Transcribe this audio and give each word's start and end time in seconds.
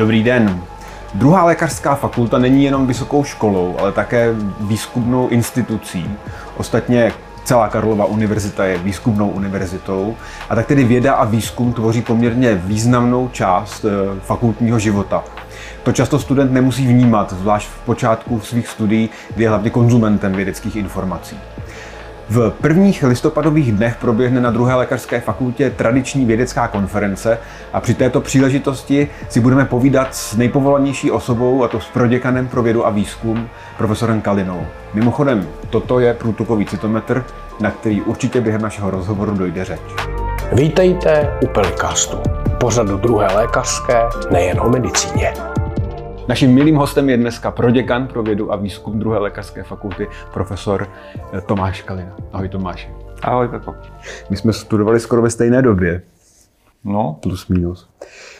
Dobrý 0.00 0.22
den. 0.22 0.60
Druhá 1.14 1.44
lékařská 1.44 1.94
fakulta 1.94 2.38
není 2.38 2.64
jenom 2.64 2.86
vysokou 2.86 3.24
školou, 3.24 3.76
ale 3.78 3.92
také 3.92 4.34
výzkumnou 4.60 5.28
institucí. 5.28 6.10
Ostatně 6.56 7.12
celá 7.44 7.68
Karlova 7.68 8.04
univerzita 8.04 8.64
je 8.64 8.78
výzkumnou 8.78 9.28
univerzitou 9.28 10.16
a 10.50 10.54
tak 10.54 10.66
tedy 10.66 10.84
věda 10.84 11.14
a 11.14 11.24
výzkum 11.24 11.72
tvoří 11.72 12.02
poměrně 12.02 12.54
významnou 12.54 13.28
část 13.28 13.84
eh, 13.84 14.20
fakultního 14.20 14.78
života. 14.78 15.24
To 15.82 15.92
často 15.92 16.18
student 16.18 16.52
nemusí 16.52 16.86
vnímat, 16.86 17.32
zvlášť 17.32 17.68
v 17.68 17.78
počátku 17.84 18.40
svých 18.40 18.68
studií, 18.68 19.10
kdy 19.34 19.44
je 19.44 19.48
hlavně 19.48 19.70
konzumentem 19.70 20.32
vědeckých 20.32 20.76
informací. 20.76 21.36
V 22.32 22.50
prvních 22.50 23.02
listopadových 23.02 23.72
dnech 23.72 23.96
proběhne 23.96 24.40
na 24.40 24.50
druhé 24.50 24.74
lékařské 24.74 25.20
fakultě 25.20 25.70
tradiční 25.70 26.24
vědecká 26.24 26.68
konference 26.68 27.38
a 27.72 27.80
při 27.80 27.94
této 27.94 28.20
příležitosti 28.20 29.08
si 29.28 29.40
budeme 29.40 29.64
povídat 29.64 30.14
s 30.14 30.36
nejpovolanější 30.36 31.10
osobou, 31.10 31.64
a 31.64 31.68
to 31.68 31.80
s 31.80 31.86
proděkanem 31.86 32.48
pro 32.48 32.62
vědu 32.62 32.86
a 32.86 32.90
výzkum, 32.90 33.48
profesorem 33.78 34.20
Kalinou. 34.20 34.66
Mimochodem, 34.94 35.48
toto 35.70 36.00
je 36.00 36.14
průtokový 36.14 36.66
citometr, 36.66 37.24
na 37.60 37.70
který 37.70 38.02
určitě 38.02 38.40
během 38.40 38.62
našeho 38.62 38.90
rozhovoru 38.90 39.34
dojde 39.34 39.64
řeč. 39.64 39.80
Vítejte 40.52 41.38
u 41.44 41.46
Pelikastu, 41.46 42.16
pořadu 42.60 42.96
druhé 42.96 43.26
lékařské, 43.34 44.02
nejen 44.30 44.60
o 44.60 44.68
medicíně. 44.68 45.32
Naším 46.30 46.54
milým 46.54 46.76
hostem 46.76 47.10
je 47.10 47.16
dneska 47.16 47.50
proděkan 47.50 48.06
pro 48.06 48.22
vědu 48.22 48.52
a 48.52 48.56
výzkum 48.56 48.98
druhé 48.98 49.18
lékařské 49.18 49.62
fakulty, 49.62 50.08
profesor 50.32 50.88
eh, 51.32 51.40
Tomáš 51.40 51.82
Kalina. 51.82 52.16
Ahoj 52.32 52.48
Tomáši. 52.48 52.88
Ahoj 53.22 53.48
Pepo. 53.48 53.74
My 54.30 54.36
jsme 54.36 54.52
studovali 54.52 55.00
skoro 55.00 55.22
ve 55.22 55.30
stejné 55.30 55.62
době. 55.62 56.02
No. 56.84 57.18
Plus 57.22 57.48
minus. 57.48 57.88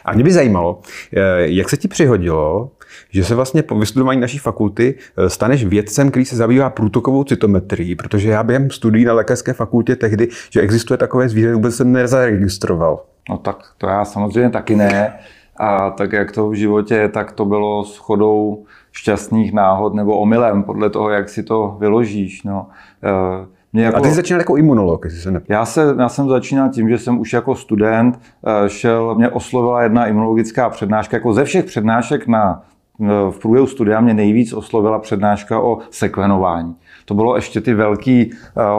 A 0.05 0.13
mě 0.13 0.25
by 0.25 0.33
zajímalo, 0.33 0.81
eh, 1.17 1.21
jak 1.39 1.69
se 1.69 1.77
ti 1.77 1.89
přihodilo, 1.89 2.71
že 3.11 3.25
se 3.25 3.35
vlastně 3.35 3.63
po 3.63 3.79
vystudování 3.79 4.21
naší 4.21 4.39
fakulty 4.39 4.95
eh, 5.17 5.31
staneš 5.31 5.65
vědcem, 5.65 6.11
který 6.11 6.25
se 6.25 6.37
zabývá 6.37 6.71
průtokovou 6.71 7.25
cytometrií, 7.25 7.95
protože 7.95 8.31
já 8.31 8.43
během 8.43 8.71
studií 8.71 9.05
na 9.05 9.13
lékařské 9.13 9.53
fakultě 9.53 9.97
tehdy, 9.97 10.29
že 10.51 10.61
existuje 10.61 10.99
takové 10.99 11.29
zvíře, 11.29 11.55
vůbec 11.55 11.77
jsem 11.77 11.93
nezaregistroval. 11.93 13.03
No 13.31 13.39
tak 13.39 13.57
to 13.79 13.87
já 13.87 14.05
samozřejmě 14.05 14.51
taky 14.51 14.77
ne. 14.77 15.19
A 15.57 15.91
tak 15.91 16.13
jak 16.13 16.33
to 16.33 16.49
v 16.49 16.55
životě 16.55 16.95
je, 16.95 17.09
tak 17.09 17.33
to 17.33 17.45
bylo 17.45 17.85
s 17.85 17.97
chodou 17.97 18.65
šťastných 18.93 19.53
náhod 19.53 19.95
nebo 19.95 20.19
omylem, 20.19 20.63
podle 20.63 20.91
toho, 20.91 21.11
jak 21.11 21.29
si 21.29 21.43
to 21.43 21.77
vyložíš. 21.81 22.43
No. 22.43 22.67
Eh, 23.05 23.47
mě 23.73 23.85
jako, 23.85 23.97
a 23.97 24.01
ty 24.01 24.09
jsi 24.09 24.15
začínal 24.15 24.41
jako 24.41 24.57
imunolog, 24.57 25.05
jestli 25.05 25.21
se 25.21 25.31
ne... 25.31 25.41
já, 25.49 25.65
se, 25.65 25.95
já 25.99 26.09
jsem 26.09 26.29
začínal 26.29 26.69
tím, 26.69 26.89
že 26.89 26.99
jsem 26.99 27.21
už 27.21 27.33
jako 27.33 27.55
student 27.55 28.21
eh, 28.47 28.69
šel, 28.69 29.15
mě 29.15 29.29
oslovila 29.29 29.83
jedna 29.83 30.07
imunologická 30.07 30.71
přednáška, 30.71 31.17
jako 31.17 31.33
ze 31.33 31.45
všech 31.45 31.65
přednášek 31.65 32.27
na, 32.27 32.63
eh, 33.03 33.07
v 33.31 33.39
průběhu 33.39 33.67
studia 33.67 34.01
mě 34.01 34.15
nejvíc 34.15 34.53
oslovila 34.53 34.99
přednáška 34.99 35.61
o 35.61 35.79
sekvenování. 35.91 36.75
To 37.05 37.15
bylo 37.15 37.37
ještě 37.37 37.61
ty 37.61 37.75
velký, 37.75 38.31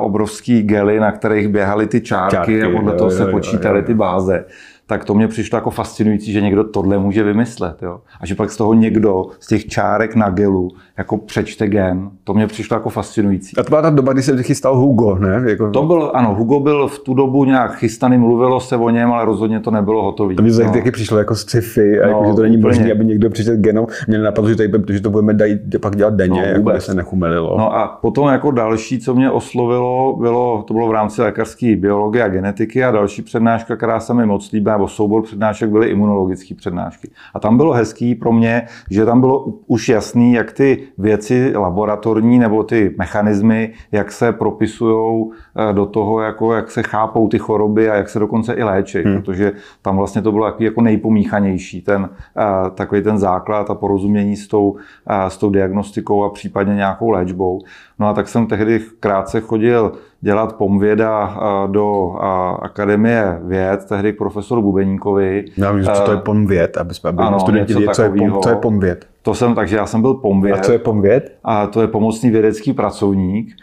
obrovský 0.02 0.64
gely, 0.64 1.00
na 1.00 1.12
kterých 1.12 1.48
běhaly 1.48 1.88
ty 1.88 2.02
čárky, 2.02 2.36
čárky 2.36 2.64
a 2.64 2.70
podle 2.70 2.94
toho 2.94 3.12
se 3.12 3.26
počítaly 3.26 3.84
ty 3.84 3.94
báze 3.94 4.46
tak 4.92 5.06
to 5.06 5.14
mě 5.14 5.28
přišlo 5.28 5.58
jako 5.58 5.70
fascinující, 5.70 6.32
že 6.32 6.42
někdo 6.42 6.64
tohle 6.64 6.98
může 6.98 7.24
vymyslet. 7.24 7.82
Jo? 7.82 8.02
A 8.22 8.26
že 8.26 8.36
pak 8.36 8.52
z 8.52 8.58
toho 8.58 8.74
někdo 8.74 9.26
z 9.40 9.48
těch 9.48 9.68
čárek 9.68 10.16
na 10.16 10.30
gelu 10.30 10.70
jako 10.98 11.18
přečte 11.18 11.68
gen, 11.68 12.10
to 12.24 12.34
mě 12.34 12.48
přišlo 12.48 12.76
jako 12.76 12.90
fascinující. 12.90 13.58
A 13.58 13.64
to 13.64 13.70
byla 13.70 13.82
ta 13.82 13.90
doba, 13.90 14.14
kdy 14.14 14.24
se 14.24 14.44
chystal 14.44 14.78
Hugo, 14.78 15.16
ne? 15.16 15.44
Jako... 15.46 15.70
To 15.70 15.84
byl, 15.84 16.12
ano, 16.14 16.36
Hugo 16.36 16.60
byl 16.60 16.88
v 16.88 17.00
tu 17.00 17.14
dobu 17.14 17.46
nějak 17.46 17.76
chystaný, 17.76 18.18
mluvilo 18.18 18.60
se 18.60 18.78
o 18.78 18.90
něm, 18.90 19.12
ale 19.12 19.26
rozhodně 19.26 19.60
to 19.60 19.72
nebylo 19.72 20.04
hotové. 20.04 20.36
To 20.36 20.44
mi 20.44 20.52
no. 20.52 20.72
taky 20.72 20.92
přišlo 20.92 21.18
jako 21.18 21.36
sci-fi, 21.36 22.02
a 22.02 22.08
no, 22.08 22.12
jako, 22.12 22.26
že 22.28 22.36
to 22.36 22.42
není 22.42 22.58
možné, 22.58 22.92
aby 22.92 23.06
někdo 23.06 23.30
přečetl 23.30 23.58
genom. 23.58 23.88
Mě 24.08 24.18
napadlo, 24.18 24.50
že, 24.50 24.56
tady, 24.56 24.72
že 24.90 25.02
to 25.02 25.10
budeme 25.10 25.34
daj, 25.34 25.60
pak 25.82 25.96
dělat 25.96 26.14
denně, 26.14 26.42
no, 26.42 26.48
jako 26.48 26.72
by 26.72 26.82
se 26.82 26.94
nechumelilo. 26.94 27.58
No 27.58 27.76
a 27.76 28.00
potom 28.02 28.28
jako 28.28 28.52
další, 28.52 29.00
co 29.00 29.16
mě 29.16 29.32
oslovilo, 29.32 30.16
bylo, 30.20 30.64
to 30.68 30.74
bylo 30.74 30.88
v 30.88 30.92
rámci 30.92 31.22
lékařské 31.22 31.76
biologie 31.76 32.24
a 32.24 32.28
genetiky 32.28 32.84
a 32.84 32.92
další 32.92 33.22
přednáška, 33.22 33.76
která 33.76 34.00
se 34.00 34.14
mi 34.14 34.26
moc 34.26 34.52
líbila, 34.52 34.78
nebo 34.82 34.88
soubor 34.88 35.24
přednášek 35.24 35.70
byly 35.70 35.88
imunologické 35.88 36.56
přednášky. 36.56 37.12
A 37.34 37.40
tam 37.40 37.58
bylo 37.58 37.74
hezký 37.74 38.16
pro 38.16 38.32
mě, 38.34 38.68
že 38.90 39.06
tam 39.06 39.20
bylo 39.20 39.46
už 39.68 39.90
jasný, 39.90 40.34
jak 40.34 40.52
ty 40.52 40.88
věci 40.98 41.54
laboratorní 41.56 42.40
nebo 42.40 42.64
ty 42.64 42.96
mechanismy, 42.98 43.74
jak 43.92 44.12
se 44.12 44.32
propisují 44.32 45.32
eh, 45.32 45.74
do 45.74 45.86
toho, 45.86 46.22
jako 46.22 46.54
jak 46.54 46.72
se 46.72 46.84
chápou 46.84 47.28
ty 47.28 47.40
choroby 47.40 47.90
a 47.90 47.96
jak 47.96 48.10
se 48.10 48.20
dokonce 48.20 48.54
i 48.54 48.64
léčí, 48.64 48.98
hmm. 48.98 49.22
protože 49.22 49.52
tam 49.82 49.98
vlastně 49.98 50.22
to 50.22 50.32
bylo 50.32 50.56
jako 50.60 50.82
nejpomíchanější, 50.82 51.82
ten, 51.82 52.10
eh, 52.38 52.70
takový 52.76 53.02
ten 53.02 53.18
základ 53.18 53.70
a 53.70 53.76
porozumění 53.76 54.36
s 54.36 54.48
tou, 54.48 54.76
eh, 55.08 55.30
s 55.30 55.38
tou 55.38 55.50
diagnostikou 55.50 56.24
a 56.24 56.30
případně 56.30 56.76
nějakou 56.76 57.10
léčbou. 57.10 57.62
No 58.00 58.08
a 58.08 58.14
tak 58.14 58.28
jsem 58.28 58.48
tehdy 58.48 58.82
krátce 59.00 59.42
chodil 59.42 59.92
dělat 60.22 60.56
pomvěda 60.56 61.40
do 61.68 62.16
Akademie 62.62 63.40
věd, 63.44 63.86
tehdy 63.90 64.14
k 64.14 64.18
profesoru 64.18 64.62
Bubeníkovi. 64.62 65.46
Já 65.58 65.72
vím, 65.72 65.86
co 65.86 66.02
to 66.02 66.12
je 66.12 66.18
pomvěd, 66.18 66.78
aby, 66.78 66.94
jsme, 66.94 67.10
aby 67.10 67.24
ano, 67.24 67.40
studenti 67.40 67.74
věděli, 67.74 67.96
co 67.96 68.02
je, 68.02 68.10
pom, 68.10 68.42
co 68.42 68.50
je 68.50 68.56
pomvěd. 68.56 69.06
To 69.22 69.34
jsem, 69.34 69.56
takže 69.56 69.76
já 69.76 69.86
jsem 69.86 70.02
byl 70.02 70.14
pomvěd. 70.14 70.56
A 70.56 70.60
co 70.60 70.72
je 70.72 70.80
pomvěd? 70.80 71.38
A 71.44 71.68
to 71.68 71.82
je 71.82 71.88
pomocný 71.88 72.30
vědecký 72.30 72.74
pracovník. 72.74 73.56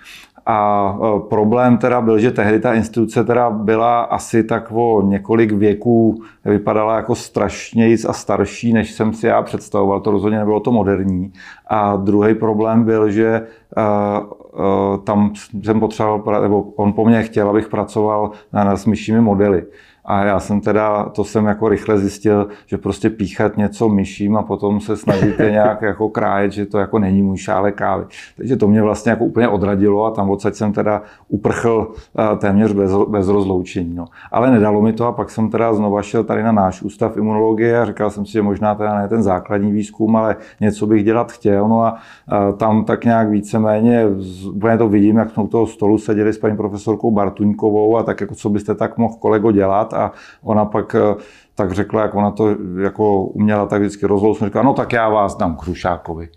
A 0.51 0.97
e, 0.97 1.21
problém 1.29 1.79
teda 1.79 2.01
byl, 2.01 2.19
že 2.19 2.31
tehdy 2.31 2.61
ta 2.61 2.75
instituce 2.75 3.25
teda 3.25 3.51
byla 3.51 4.01
asi 4.01 4.45
tak 4.45 4.73
o 4.73 5.03
několik 5.03 5.53
věků, 5.53 6.23
vypadala 6.45 6.97
jako 6.97 7.15
strašněji 7.15 7.97
a 8.09 8.13
starší, 8.13 8.73
než 8.73 8.93
jsem 8.93 9.13
si 9.13 9.27
já 9.27 9.43
představoval. 9.43 10.01
To 10.01 10.11
rozhodně 10.11 10.39
nebylo 10.39 10.61
to 10.61 10.73
moderní. 10.73 11.33
A 11.67 11.97
druhý 11.97 12.35
problém 12.35 12.85
byl, 12.85 13.11
že 13.11 13.47
uh, 13.77 14.27
uh, 14.61 15.05
tam 15.05 15.33
jsem 15.63 15.81
potřeboval, 15.81 16.43
nebo 16.43 16.63
on 16.77 16.93
po 16.93 17.05
mně 17.05 17.23
chtěl, 17.23 17.51
abych 17.51 17.69
pracoval 17.69 18.31
na, 18.53 18.75
myšími 18.87 19.21
modely. 19.21 19.65
A 20.09 20.25
já 20.25 20.41
jsem 20.41 20.61
teda, 20.61 21.05
to 21.05 21.25
jsem 21.25 21.47
jako 21.47 21.69
rychle 21.69 21.99
zjistil, 21.99 22.49
že 22.67 22.79
prostě 22.79 23.11
píchat 23.11 23.57
něco 23.57 23.89
myším 23.89 24.37
a 24.37 24.43
potom 24.43 24.81
se 24.81 24.97
snažíte 24.97 25.51
nějak 25.51 25.83
jako 25.83 26.09
krájet, 26.09 26.53
že 26.53 26.67
to 26.67 26.79
jako 26.79 26.99
není 26.99 27.23
můj 27.23 27.37
šále 27.37 27.73
kávy. 27.73 28.05
Takže 28.37 28.57
to 28.57 28.69
mě 28.69 28.83
vlastně 28.83 29.11
jako 29.11 29.25
úplně 29.25 29.49
odradilo 29.49 30.05
a 30.05 30.11
tam 30.11 30.31
odsaď 30.31 30.55
jsem 30.55 30.73
teda 30.73 31.03
uprchl 31.29 31.93
eh, 32.19 32.37
téměř 32.37 32.73
bez, 32.73 32.93
bez 33.09 33.29
rozloučení. 33.29 33.95
No. 33.95 34.05
Ale 34.33 34.51
nedalo 34.51 34.83
mi 34.83 34.93
to 34.93 35.07
a 35.07 35.13
pak 35.13 35.31
jsem 35.31 35.51
teda 35.51 35.75
znova 35.75 36.03
šel 36.03 36.25
tady 36.25 36.43
na 36.43 36.53
náš 36.53 36.83
ústav 36.83 37.17
imunologie 37.17 37.81
a 37.81 37.85
říkal 37.85 38.11
jsem 38.11 38.27
si, 38.27 38.33
že 38.33 38.43
možná 38.43 38.75
teda 38.75 38.99
ne 38.99 39.09
ten 39.09 39.23
základní 39.23 39.73
výzkum, 39.73 40.17
ale 40.17 40.37
něco 40.61 40.87
bych 40.87 41.05
dělat 41.05 41.33
chtěl. 41.33 41.69
No 41.69 41.83
a, 41.83 41.97
a 42.29 42.53
tam 42.53 42.85
tak 42.85 43.05
nějak 43.05 43.29
víceméně, 43.29 44.07
úplně 44.55 44.79
to 44.79 44.89
vidím, 44.89 45.17
jak 45.17 45.31
jsme 45.31 45.43
u 45.43 45.49
toho 45.49 45.67
stolu 45.67 45.99
seděli 45.99 46.33
s 46.33 46.39
paní 46.39 46.57
profesorkou 46.57 47.11
Bartuňkovou 47.11 47.97
a 47.97 48.03
tak 48.03 48.21
jako 48.21 48.35
co 48.35 48.51
byste 48.51 48.75
tak 48.75 48.99
mohl 48.99 49.15
kolego 49.15 49.53
dělat 49.53 49.98
a 49.99 50.13
ona 50.43 50.65
pak 50.65 50.95
eh, 50.95 51.15
tak 51.55 51.73
řekla, 51.73 52.03
jak 52.03 52.15
ona 52.15 52.31
to 52.31 52.57
jako 52.83 53.23
uměla 53.25 53.67
tak 53.67 53.81
vždycky 53.81 54.07
rozlousnout, 54.07 54.49
říkala, 54.49 54.65
no 54.65 54.75
tak 54.75 54.93
já 54.93 55.09
vás 55.09 55.37
dám 55.37 55.57
Krušákovi. 55.57 56.29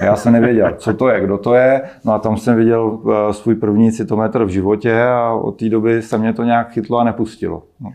A 0.00 0.04
já 0.04 0.16
jsem 0.16 0.32
nevěděl, 0.32 0.74
co 0.78 0.94
to 0.94 1.08
je, 1.08 1.20
kdo 1.20 1.38
to 1.38 1.54
je. 1.54 1.82
No 2.04 2.12
a 2.12 2.18
tam 2.18 2.36
jsem 2.36 2.56
viděl 2.56 2.98
eh, 3.08 3.32
svůj 3.32 3.54
první 3.54 3.92
citometr 3.92 4.44
v 4.44 4.48
životě 4.48 5.02
a 5.02 5.32
od 5.32 5.52
té 5.52 5.68
doby 5.68 6.02
se 6.02 6.18
mě 6.18 6.32
to 6.32 6.44
nějak 6.44 6.70
chytlo 6.70 6.98
a 6.98 7.04
nepustilo. 7.04 7.62
No. 7.80 7.90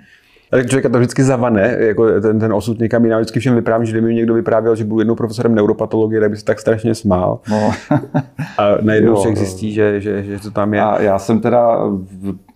Tak 0.49 0.67
člověka 0.67 0.89
to 0.89 0.97
vždycky 0.97 1.23
zavane, 1.23 1.77
jako 1.79 2.21
ten, 2.21 2.39
ten 2.39 2.53
osud 2.53 2.79
někam 2.79 3.05
jinam. 3.05 3.19
Vždycky 3.19 3.39
všem 3.39 3.55
vyprávím, 3.55 3.85
že 3.85 3.91
kdyby 3.91 4.07
mi 4.07 4.13
někdo 4.13 4.33
vyprávěl, 4.33 4.75
že 4.75 4.83
budu 4.83 5.01
jednou 5.01 5.15
profesorem 5.15 5.55
neuropatologie, 5.55 6.21
tak 6.21 6.29
by 6.29 6.37
se 6.37 6.45
tak 6.45 6.59
strašně 6.59 6.95
smál. 6.95 7.39
No. 7.49 7.71
a 8.57 8.77
najednou 8.81 9.15
člověk 9.15 9.37
zjistí, 9.37 9.73
že, 9.73 10.01
že, 10.01 10.23
že 10.23 10.39
to 10.39 10.51
tam 10.51 10.73
je. 10.73 10.81
A 10.81 11.01
já 11.01 11.19
jsem 11.19 11.39
teda 11.39 11.79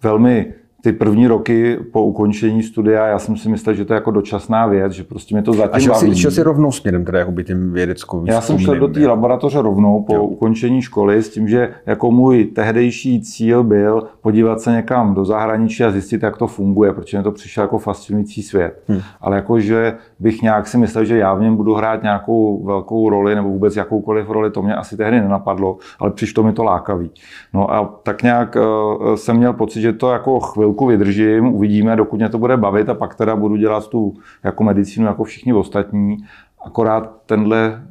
velmi 0.03 0.53
ty 0.81 0.91
první 0.91 1.27
roky 1.27 1.79
po 1.91 2.03
ukončení 2.03 2.63
studia, 2.63 3.05
já 3.05 3.19
jsem 3.19 3.37
si 3.37 3.49
myslel, 3.49 3.75
že 3.75 3.85
to 3.85 3.93
je 3.93 3.95
jako 3.95 4.11
dočasná 4.11 4.67
věc, 4.67 4.93
že 4.93 5.03
prostě 5.03 5.35
mě 5.35 5.41
to 5.41 5.53
zatím 5.53 5.75
A 5.75 5.79
šel 5.79 5.93
baví. 5.93 6.15
Si, 6.15 6.21
šel 6.21 6.31
si 6.31 6.43
rovnou 6.43 6.71
směrem, 6.71 7.05
teda 7.05 7.19
jako 7.19 7.31
by 7.31 7.43
tím 7.43 7.73
vědeckou 7.73 8.25
Já 8.27 8.41
jsem 8.41 8.59
šel 8.59 8.75
do 8.75 8.87
té 8.87 9.07
laboratoře 9.07 9.61
rovnou 9.61 10.03
po 10.03 10.15
jo. 10.15 10.23
ukončení 10.23 10.81
školy 10.81 11.23
s 11.23 11.29
tím, 11.29 11.47
že 11.47 11.73
jako 11.85 12.11
můj 12.11 12.45
tehdejší 12.45 13.21
cíl 13.21 13.63
byl 13.63 14.03
podívat 14.21 14.61
se 14.61 14.71
někam 14.71 15.13
do 15.13 15.25
zahraničí 15.25 15.83
a 15.83 15.91
zjistit, 15.91 16.23
jak 16.23 16.37
to 16.37 16.47
funguje, 16.47 16.93
protože 16.93 17.17
mě 17.17 17.23
to 17.23 17.31
přišel 17.31 17.61
jako 17.61 17.77
fascinující 17.77 18.43
svět. 18.43 18.83
Hmm. 18.87 19.01
Ale 19.21 19.35
jakože 19.35 19.93
bych 20.19 20.41
nějak 20.41 20.67
si 20.67 20.77
myslel, 20.77 21.05
že 21.05 21.17
já 21.17 21.33
v 21.33 21.41
něm 21.41 21.55
budu 21.55 21.73
hrát 21.73 22.03
nějakou 22.03 22.63
velkou 22.63 23.09
roli 23.09 23.35
nebo 23.35 23.49
vůbec 23.49 23.75
jakoukoliv 23.75 24.29
roli, 24.29 24.51
to 24.51 24.61
mě 24.61 24.75
asi 24.75 24.97
tehdy 24.97 25.21
nenapadlo, 25.21 25.77
ale 25.99 26.11
přišlo 26.11 26.43
mi 26.43 26.53
to 26.53 26.63
lákavý. 26.63 27.11
No 27.53 27.73
a 27.73 27.99
tak 28.03 28.23
nějak 28.23 28.55
uh, 28.55 29.15
jsem 29.15 29.37
měl 29.37 29.53
pocit, 29.53 29.81
že 29.81 29.93
to 29.93 30.11
jako 30.11 30.39
chvíli 30.39 30.68
chvilku 30.69 30.85
vydržím, 30.85 31.45
uvidíme, 31.45 31.95
dokud 31.95 32.17
mě 32.17 32.29
to 32.29 32.37
bude 32.37 32.57
bavit 32.57 32.89
a 32.89 32.93
pak 32.93 33.15
teda 33.15 33.35
budu 33.35 33.55
dělat 33.55 33.87
tu 33.87 34.13
jako 34.43 34.63
medicínu 34.63 35.05
jako 35.05 35.23
všichni 35.23 35.53
ostatní. 35.53 36.17
Akorát 36.65 37.11
tenhle 37.25 37.81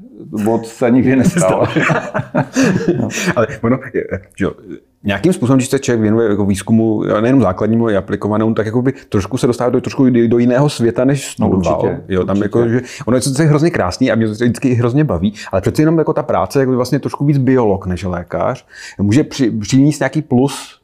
bod 0.44 0.66
se 0.66 0.90
nikdy 0.90 1.16
nestal. 1.16 1.68
no. 3.00 3.08
Ale 3.36 3.46
ono, 3.62 3.78
že, 4.38 4.46
nějakým 5.04 5.32
způsobem, 5.32 5.58
když 5.58 5.68
se 5.68 5.78
člověk 5.78 6.00
věnuje 6.00 6.28
jako 6.28 6.46
výzkumu, 6.46 7.02
nejenom 7.20 7.42
základnímu, 7.42 7.84
ale 7.84 7.96
aplikovanému, 7.96 8.54
tak 8.54 8.66
jako 8.66 8.82
by 8.82 8.92
trošku 9.08 9.38
se 9.38 9.46
dostává 9.46 9.70
do, 9.70 9.80
trošku 9.80 10.10
do 10.10 10.38
jiného 10.38 10.68
světa, 10.68 11.04
než 11.04 11.24
studoval. 11.24 11.60
No, 11.62 11.78
určitě, 11.78 12.02
jo, 12.08 12.24
tam 12.24 12.36
určitě. 12.36 12.44
jako, 12.44 12.68
že 12.68 12.80
ono 13.06 13.16
je 13.16 13.20
to 13.20 13.42
hrozně 13.42 13.70
krásný 13.70 14.10
a 14.10 14.14
mě 14.14 14.26
to 14.26 14.32
vždycky 14.32 14.74
hrozně 14.74 15.04
baví, 15.04 15.34
ale 15.52 15.60
přece 15.60 15.82
jenom 15.82 15.98
jako 15.98 16.12
ta 16.12 16.22
práce, 16.22 16.60
jako 16.60 16.72
vlastně 16.72 16.98
trošku 16.98 17.24
víc 17.24 17.38
biolog 17.38 17.86
než 17.86 18.04
lékař, 18.04 18.66
může 18.98 19.24
při, 19.24 19.50
přinést 19.50 20.00
nějaký 20.00 20.22
plus 20.22 20.77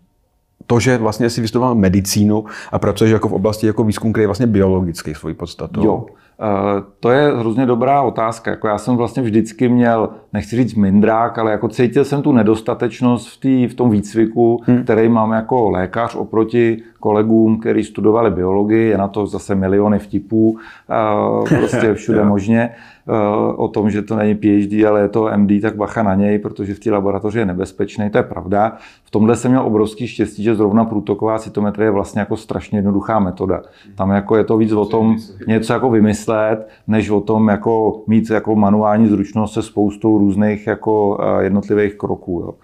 to, 0.66 0.80
že 0.80 0.98
vlastně 0.98 1.30
si 1.30 1.40
vystudoval 1.40 1.74
medicínu 1.74 2.44
a 2.72 2.78
pracuješ 2.78 3.12
jako 3.12 3.28
v 3.28 3.32
oblasti 3.32 3.66
jako 3.66 3.84
výzkum, 3.84 4.12
který 4.12 4.22
je 4.22 4.28
vlastně 4.28 4.46
biologický 4.46 5.14
svojí 5.14 5.34
podstatou. 5.34 5.84
Jo. 5.84 6.06
Eh, 6.40 6.82
to 7.00 7.10
je 7.10 7.36
hrozně 7.36 7.66
dobrá 7.66 8.02
otázka. 8.02 8.50
Jako 8.50 8.68
já 8.68 8.78
jsem 8.78 8.96
vlastně 8.96 9.22
vždycky 9.22 9.68
měl, 9.68 10.08
nechci 10.32 10.56
říct 10.56 10.74
mindrák, 10.74 11.38
ale 11.38 11.50
jako 11.50 11.68
cítil 11.68 12.04
jsem 12.04 12.22
tu 12.22 12.32
nedostatečnost 12.32 13.28
v, 13.28 13.40
tý, 13.40 13.66
v 13.66 13.74
tom 13.74 13.90
výcviku, 13.90 14.60
hmm. 14.66 14.82
který 14.82 15.08
mám 15.08 15.32
jako 15.32 15.70
lékař 15.70 16.14
oproti 16.14 16.82
kolegům, 17.04 17.60
kteří 17.60 17.84
studovali 17.84 18.30
biologii, 18.30 18.88
je 18.88 18.98
na 18.98 19.08
to 19.08 19.26
zase 19.26 19.54
miliony 19.54 19.98
vtipů, 19.98 20.56
eh, 20.90 21.56
prostě 21.58 21.94
všude 22.00 22.24
možně. 22.24 22.70
Eh, 23.08 23.54
o 23.56 23.68
tom, 23.68 23.90
že 23.90 24.02
to 24.02 24.16
není 24.16 24.34
PhD, 24.34 24.84
ale 24.88 25.00
je 25.00 25.08
to 25.08 25.28
MD, 25.36 25.60
tak 25.60 25.76
bacha 25.76 26.02
na 26.02 26.14
něj, 26.14 26.38
protože 26.38 26.74
v 26.74 26.78
té 26.78 26.90
laboratoři 26.90 27.38
je 27.38 27.46
nebezpečný, 27.46 28.10
to 28.10 28.18
je 28.18 28.22
pravda. 28.22 28.76
V 29.04 29.10
tomhle 29.10 29.36
jsem 29.36 29.50
měl 29.50 29.66
obrovský 29.66 30.06
štěstí, 30.06 30.42
že 30.42 30.54
zrovna 30.54 30.84
průtoková 30.84 31.38
cytometrie 31.38 31.86
je 31.86 31.90
vlastně 31.90 32.20
jako 32.20 32.36
strašně 32.36 32.78
jednoduchá 32.78 33.18
metoda. 33.18 33.62
Tam 33.94 34.10
jako 34.10 34.36
je 34.36 34.44
to 34.44 34.56
víc 34.56 34.72
o 34.72 34.84
tom 34.84 35.16
něco 35.46 35.72
jako 35.72 35.90
vymyslet, 35.90 36.68
než 36.86 37.10
o 37.10 37.20
tom 37.20 37.48
jako 37.48 38.02
mít 38.06 38.30
jako 38.30 38.56
manuální 38.56 39.08
zručnost 39.08 39.54
se 39.54 39.62
spoustou 39.62 40.18
různých 40.18 40.66
jako 40.66 41.18
eh, 41.20 41.44
jednotlivých 41.44 41.94
kroků. 41.94 42.40
Jo. 42.40 42.54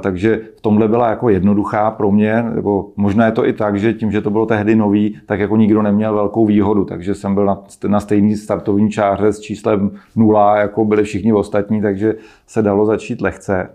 Takže 0.00 0.40
v 0.56 0.60
tomhle 0.60 0.88
byla 0.88 1.08
jako 1.08 1.28
jednoduchá 1.28 1.90
pro 1.90 2.10
mě, 2.10 2.42
nebo 2.42 2.90
možná 2.96 3.26
je 3.26 3.32
to 3.32 3.46
i 3.46 3.52
tak, 3.52 3.78
že 3.78 3.92
tím, 3.92 4.12
že 4.12 4.20
to 4.20 4.30
bylo 4.30 4.46
tehdy 4.46 4.76
nový, 4.76 5.18
tak 5.26 5.40
jako 5.40 5.56
nikdo 5.56 5.82
neměl 5.82 6.14
velkou 6.14 6.46
výhodu, 6.46 6.84
takže 6.84 7.14
jsem 7.14 7.34
byl 7.34 7.44
na, 7.44 7.62
na 7.86 8.00
stejný 8.00 8.36
startovní 8.36 8.90
čáře 8.90 9.32
s 9.32 9.40
číslem 9.40 9.90
nula, 10.16 10.58
jako 10.58 10.84
byli 10.84 11.04
všichni 11.04 11.32
ostatní, 11.32 11.82
takže 11.82 12.14
se 12.46 12.62
dalo 12.62 12.86
začít 12.86 13.20
lehce. 13.20 13.70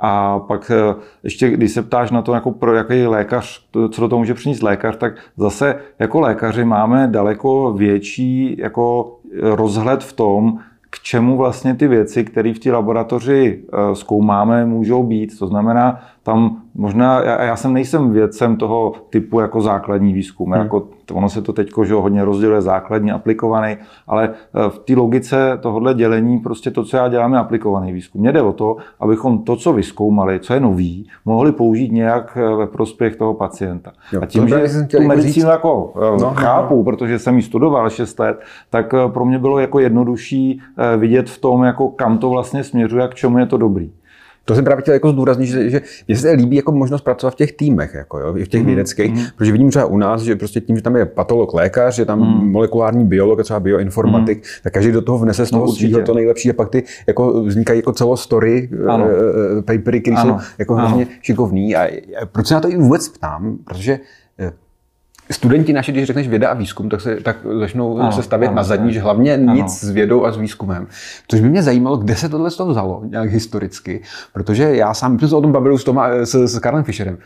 A 0.00 0.38
pak 0.38 0.70
eh, 0.70 0.94
ještě, 1.22 1.50
když 1.50 1.72
se 1.72 1.82
ptáš 1.82 2.10
na 2.10 2.22
to, 2.22 2.34
jako 2.34 2.50
pro 2.50 2.74
jaký 2.74 3.06
lékař, 3.06 3.66
co 3.90 4.00
do 4.00 4.08
toho 4.08 4.18
může 4.18 4.34
přinést 4.34 4.62
lékař, 4.62 4.96
tak 4.96 5.14
zase 5.36 5.76
jako 5.98 6.20
lékaři 6.20 6.64
máme 6.64 7.08
daleko 7.08 7.72
větší 7.72 8.56
jako 8.58 9.16
rozhled 9.40 10.04
v 10.04 10.12
tom, 10.12 10.58
čemu 11.02 11.36
vlastně 11.36 11.74
ty 11.74 11.88
věci, 11.88 12.24
které 12.24 12.54
v 12.54 12.58
té 12.58 12.72
laboratoři 12.72 13.62
eh, 13.64 13.94
zkoumáme, 13.94 14.66
můžou 14.66 15.02
být. 15.02 15.38
To 15.38 15.46
znamená, 15.46 16.00
tam 16.22 16.61
možná, 16.74 17.22
já, 17.22 17.42
já 17.42 17.56
jsem 17.56 17.72
nejsem 17.72 18.12
vědcem 18.12 18.56
toho 18.56 18.92
typu 19.10 19.40
jako 19.40 19.60
základní 19.60 20.12
výzkum, 20.12 20.50
hmm. 20.50 20.62
jako 20.62 20.88
ono 21.12 21.28
se 21.28 21.42
to 21.42 21.52
teď 21.52 21.72
hodně 21.76 22.24
rozděluje 22.24 22.62
základní, 22.62 23.12
aplikovaný, 23.12 23.76
ale 24.06 24.28
eh, 24.28 24.70
v 24.70 24.78
té 24.78 24.94
logice 24.94 25.58
tohohle 25.60 25.94
dělení 25.94 26.38
prostě 26.38 26.70
to, 26.70 26.84
co 26.84 26.96
já 26.96 27.08
dělám, 27.08 27.32
je 27.32 27.38
aplikovaný 27.38 27.92
výzkum. 27.92 28.20
Mně 28.20 28.32
jde 28.32 28.42
o 28.42 28.52
to, 28.52 28.76
abychom 29.00 29.38
to, 29.38 29.56
co 29.56 29.72
vyskoumali, 29.72 30.40
co 30.40 30.54
je 30.54 30.60
nový, 30.60 31.08
mohli 31.24 31.52
použít 31.52 31.92
nějak 31.92 32.38
eh, 32.40 32.56
ve 32.56 32.66
prospěch 32.66 33.16
toho 33.16 33.34
pacienta. 33.34 33.92
Jo, 34.12 34.22
a 34.22 34.26
tím, 34.26 34.48
že 34.48 34.66
tu 34.90 35.02
medicínu 35.02 35.48
jako 35.48 35.92
eh, 35.96 36.20
no, 36.20 36.30
chápu, 36.34 36.76
no. 36.76 36.84
protože 36.84 37.18
jsem 37.18 37.36
ji 37.36 37.42
studoval 37.42 37.90
6 37.90 38.18
let, 38.18 38.40
tak 38.70 38.94
pro 39.08 39.24
mě 39.24 39.38
bylo 39.38 39.58
jako 39.58 39.78
jednodušší 39.78 40.60
vidět 40.96 41.30
v 41.30 41.40
tom, 41.40 41.62
jako 41.62 41.88
kam 41.88 42.18
to 42.18 42.30
vlastně 42.30 42.64
směřuje 42.64 43.04
a 43.04 43.08
k 43.08 43.14
čemu 43.14 43.38
je 43.38 43.46
to 43.46 43.56
dobrý. 43.56 43.90
To 44.44 44.54
jsem 44.54 44.64
právě 44.64 44.82
chtěl 44.82 44.94
jako 44.94 45.10
zdůraznit, 45.10 45.46
že, 45.46 45.70
že 45.70 45.80
mě 46.08 46.16
se 46.16 46.30
líbí 46.30 46.56
jako 46.56 46.72
možnost 46.72 47.02
pracovat 47.02 47.30
v 47.30 47.36
těch 47.36 47.52
týmech, 47.52 47.94
jako 47.94 48.18
jo, 48.18 48.32
v 48.32 48.48
těch 48.48 48.60
mm, 48.60 48.66
vědeckých, 48.66 49.14
mm. 49.14 49.22
protože 49.36 49.52
vidím 49.52 49.70
třeba 49.70 49.84
u 49.84 49.96
nás, 49.96 50.22
že 50.22 50.36
prostě 50.36 50.60
tím, 50.60 50.76
že 50.76 50.82
tam 50.82 50.96
je 50.96 51.06
patolog, 51.06 51.54
lékař, 51.54 51.94
že 51.94 52.04
tam 52.04 52.18
mm. 52.18 52.50
molekulární 52.50 53.04
biolog, 53.04 53.42
třeba 53.42 53.60
bioinformatik, 53.60 54.38
mm. 54.38 54.44
tak 54.62 54.72
každý 54.72 54.92
do 54.92 55.02
toho 55.02 55.18
vnese 55.18 55.46
z 55.46 55.50
toho 55.50 55.66
no, 55.90 56.02
to 56.02 56.14
nejlepší 56.14 56.50
a 56.50 56.52
pak 56.52 56.68
ty 56.68 56.84
jako 57.06 57.42
vznikají 57.42 57.78
jako 57.78 57.92
celostory 57.92 58.70
ano. 58.88 59.04
uh, 59.04 59.62
papery, 59.62 60.00
které 60.00 60.16
jsou 60.16 60.36
jako 60.58 60.74
hrozně 60.74 61.06
šikovný. 61.20 61.76
A, 61.76 61.84
a 62.22 62.26
proč 62.32 62.46
se 62.46 62.54
na 62.54 62.60
to 62.60 62.70
i 62.70 62.76
vůbec 62.76 63.08
ptám? 63.08 63.58
Protože 63.64 63.98
studenti 65.30 65.72
naši, 65.72 65.92
když 65.92 66.04
řekneš 66.04 66.28
věda 66.28 66.48
a 66.48 66.54
výzkum, 66.54 66.88
tak, 66.88 67.00
se, 67.00 67.16
tak 67.16 67.36
začnou 67.58 67.98
ano, 67.98 68.12
se 68.12 68.22
stavět 68.22 68.48
ano, 68.48 68.56
na 68.56 68.62
zadní, 68.62 68.92
že 68.92 69.00
hlavně 69.00 69.34
ano. 69.34 69.54
nic 69.54 69.80
s 69.80 69.90
vědou 69.90 70.24
a 70.24 70.32
s 70.32 70.36
výzkumem. 70.36 70.86
Což 71.28 71.40
by 71.40 71.48
mě 71.48 71.62
zajímalo, 71.62 71.96
kde 71.96 72.16
se 72.16 72.28
tohle 72.28 72.50
to 72.50 72.66
vzalo, 72.66 73.02
nějak 73.04 73.30
historicky, 73.30 74.02
protože 74.32 74.76
já 74.76 74.94
sám 74.94 75.18
jsem 75.18 75.28
se 75.28 75.36
o 75.36 75.40
tom 75.40 75.52
bavil 75.52 75.78
s, 75.78 75.84
Toma, 75.84 76.08
s, 76.12 76.34
s 76.34 76.58
Karlem 76.58 76.84
Fischerem. 76.84 77.18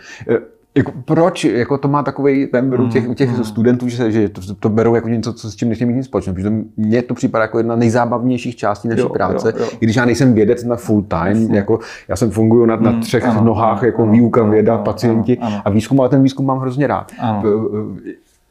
Jako, 0.77 0.93
proč 1.05 1.45
jako 1.45 1.79
to 1.79 1.89
má 1.89 2.03
takový 2.03 2.47
ten 2.47 2.71
beru 2.71 2.89
těch, 2.89 3.15
těch 3.15 3.39
mm. 3.39 3.45
studentů, 3.45 3.89
že, 3.89 4.13
že 4.13 4.29
to, 4.29 4.55
to, 4.55 4.69
berou 4.69 4.95
jako 4.95 5.09
něco, 5.09 5.33
co, 5.33 5.51
s 5.51 5.57
čím 5.57 5.69
nechtějí 5.69 5.89
mít 5.89 5.97
nic 5.97 6.07
společného. 6.07 6.35
Protože 6.35 6.51
mně 6.77 7.03
to 7.03 7.15
připadá 7.15 7.43
jako 7.43 7.59
jedna 7.59 7.77
nejzábavnějších 7.77 8.57
částí 8.57 8.89
naší 8.89 9.01
jo, 9.01 9.09
práce, 9.09 9.55
jo, 9.57 9.65
jo. 9.65 9.71
i 9.81 9.87
když 9.87 9.97
já 9.97 10.05
nejsem 10.05 10.35
vědec 10.35 10.65
na 10.65 10.77
full 10.77 11.03
time, 11.03 11.55
jako 11.55 11.79
já 12.09 12.17
jsem 12.17 12.31
funguji 12.31 12.67
na, 12.67 12.77
na 12.77 12.91
mm, 12.91 13.01
třech 13.01 13.25
ano, 13.25 13.45
nohách, 13.45 13.79
ano, 13.79 13.87
jako 13.87 14.03
ano, 14.03 14.13
výuka, 14.13 14.43
věda, 14.43 14.75
ano, 14.75 14.85
pacienti 14.85 15.39
ano, 15.39 15.47
ano. 15.47 15.63
a 15.65 15.71
výzkum, 15.71 16.01
ale 16.01 16.09
ten 16.09 16.23
výzkum 16.23 16.47
mám 16.47 16.59
hrozně 16.59 16.87
rád. 16.87 17.13
Ano. 17.19 17.43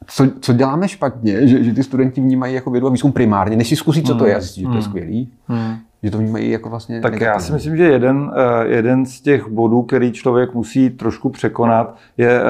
Co, 0.06 0.26
co 0.40 0.52
děláme 0.52 0.88
špatně, 0.88 1.48
že, 1.48 1.64
že 1.64 1.72
ty 1.72 1.82
studenti 1.82 2.20
vnímají 2.20 2.54
jako 2.54 2.70
vědu 2.70 2.86
a 2.86 2.90
výzkum 2.90 3.12
primárně, 3.12 3.56
než 3.56 3.68
si 3.68 3.76
zkusí, 3.76 4.02
co 4.02 4.14
to 4.14 4.26
je, 4.26 4.36
a 4.36 4.40
zjistí, 4.40 4.60
že 4.60 4.68
to 4.68 4.76
je 4.76 4.82
skvělý. 4.82 5.28
Hmm 5.48 5.76
že 6.06 6.10
to 6.10 6.18
vnímají 6.18 6.50
jako 6.50 6.68
vlastně 6.70 7.00
Tak 7.00 7.12
negativní. 7.12 7.34
já 7.34 7.40
si 7.40 7.52
myslím, 7.52 7.76
že 7.76 7.84
jeden, 7.84 8.30
eh, 8.36 8.66
jeden 8.68 9.06
z 9.06 9.20
těch 9.20 9.48
bodů, 9.48 9.82
který 9.82 10.12
člověk 10.12 10.54
musí 10.54 10.90
trošku 10.90 11.28
překonat, 11.30 11.96
je 12.16 12.40
eh, 12.40 12.44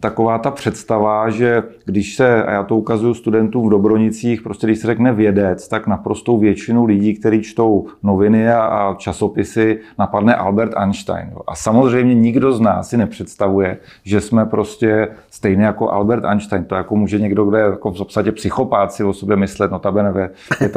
taková 0.00 0.38
ta 0.38 0.50
představa, 0.50 1.30
že 1.30 1.62
když 1.84 2.16
se, 2.16 2.44
a 2.44 2.52
já 2.52 2.62
to 2.62 2.76
ukazuju 2.76 3.14
studentům 3.14 3.66
v 3.66 3.70
Dobronicích, 3.70 4.42
prostě 4.42 4.66
když 4.66 4.78
se 4.78 4.86
řekne 4.86 5.12
vědec, 5.12 5.68
tak 5.68 5.86
naprostou 5.86 6.38
většinu 6.38 6.84
lidí, 6.84 7.14
kteří 7.14 7.42
čtou 7.42 7.86
noviny 8.02 8.48
a 8.50 8.94
časopisy, 8.98 9.80
napadne 9.98 10.34
Albert 10.34 10.72
Einstein. 10.76 11.30
A 11.46 11.54
samozřejmě 11.54 12.14
nikdo 12.14 12.52
z 12.52 12.60
nás 12.60 12.88
si 12.88 12.96
nepředstavuje, 12.96 13.78
že 14.04 14.20
jsme 14.20 14.46
prostě 14.46 15.08
stejně 15.30 15.64
jako 15.64 15.90
Albert 15.90 16.24
Einstein. 16.24 16.64
To 16.64 16.74
jako 16.74 16.96
může 16.96 17.18
někdo, 17.18 17.44
kdo 17.44 17.56
je 17.56 17.64
jako 17.64 17.90
v 17.90 17.98
podstatě 17.98 18.32
psychopát 18.32 18.92
si 18.92 19.04
o 19.04 19.12
sobě 19.12 19.36
myslet, 19.36 19.70
notabene 19.70 20.12
ve 20.12 20.30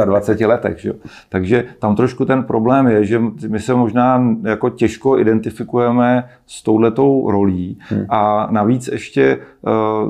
25 0.06 0.48
letech. 0.48 0.80
Že? 0.80 0.94
Takže 1.30 1.66
tam 1.80 1.96
trošku 1.96 2.26
ten 2.26 2.44
problém 2.44 2.88
je, 2.88 3.06
že 3.06 3.22
my 3.48 3.60
se 3.60 3.74
možná 3.74 4.24
jako 4.44 4.70
těžko 4.70 5.20
identifikujeme 5.20 6.30
s 6.48 6.64
touhletou 6.64 7.32
rolí 7.32 7.80
hmm. 7.90 8.06
a 8.10 8.48
navíc 8.52 8.88
ještě 8.88 9.09
eh, 9.18 9.38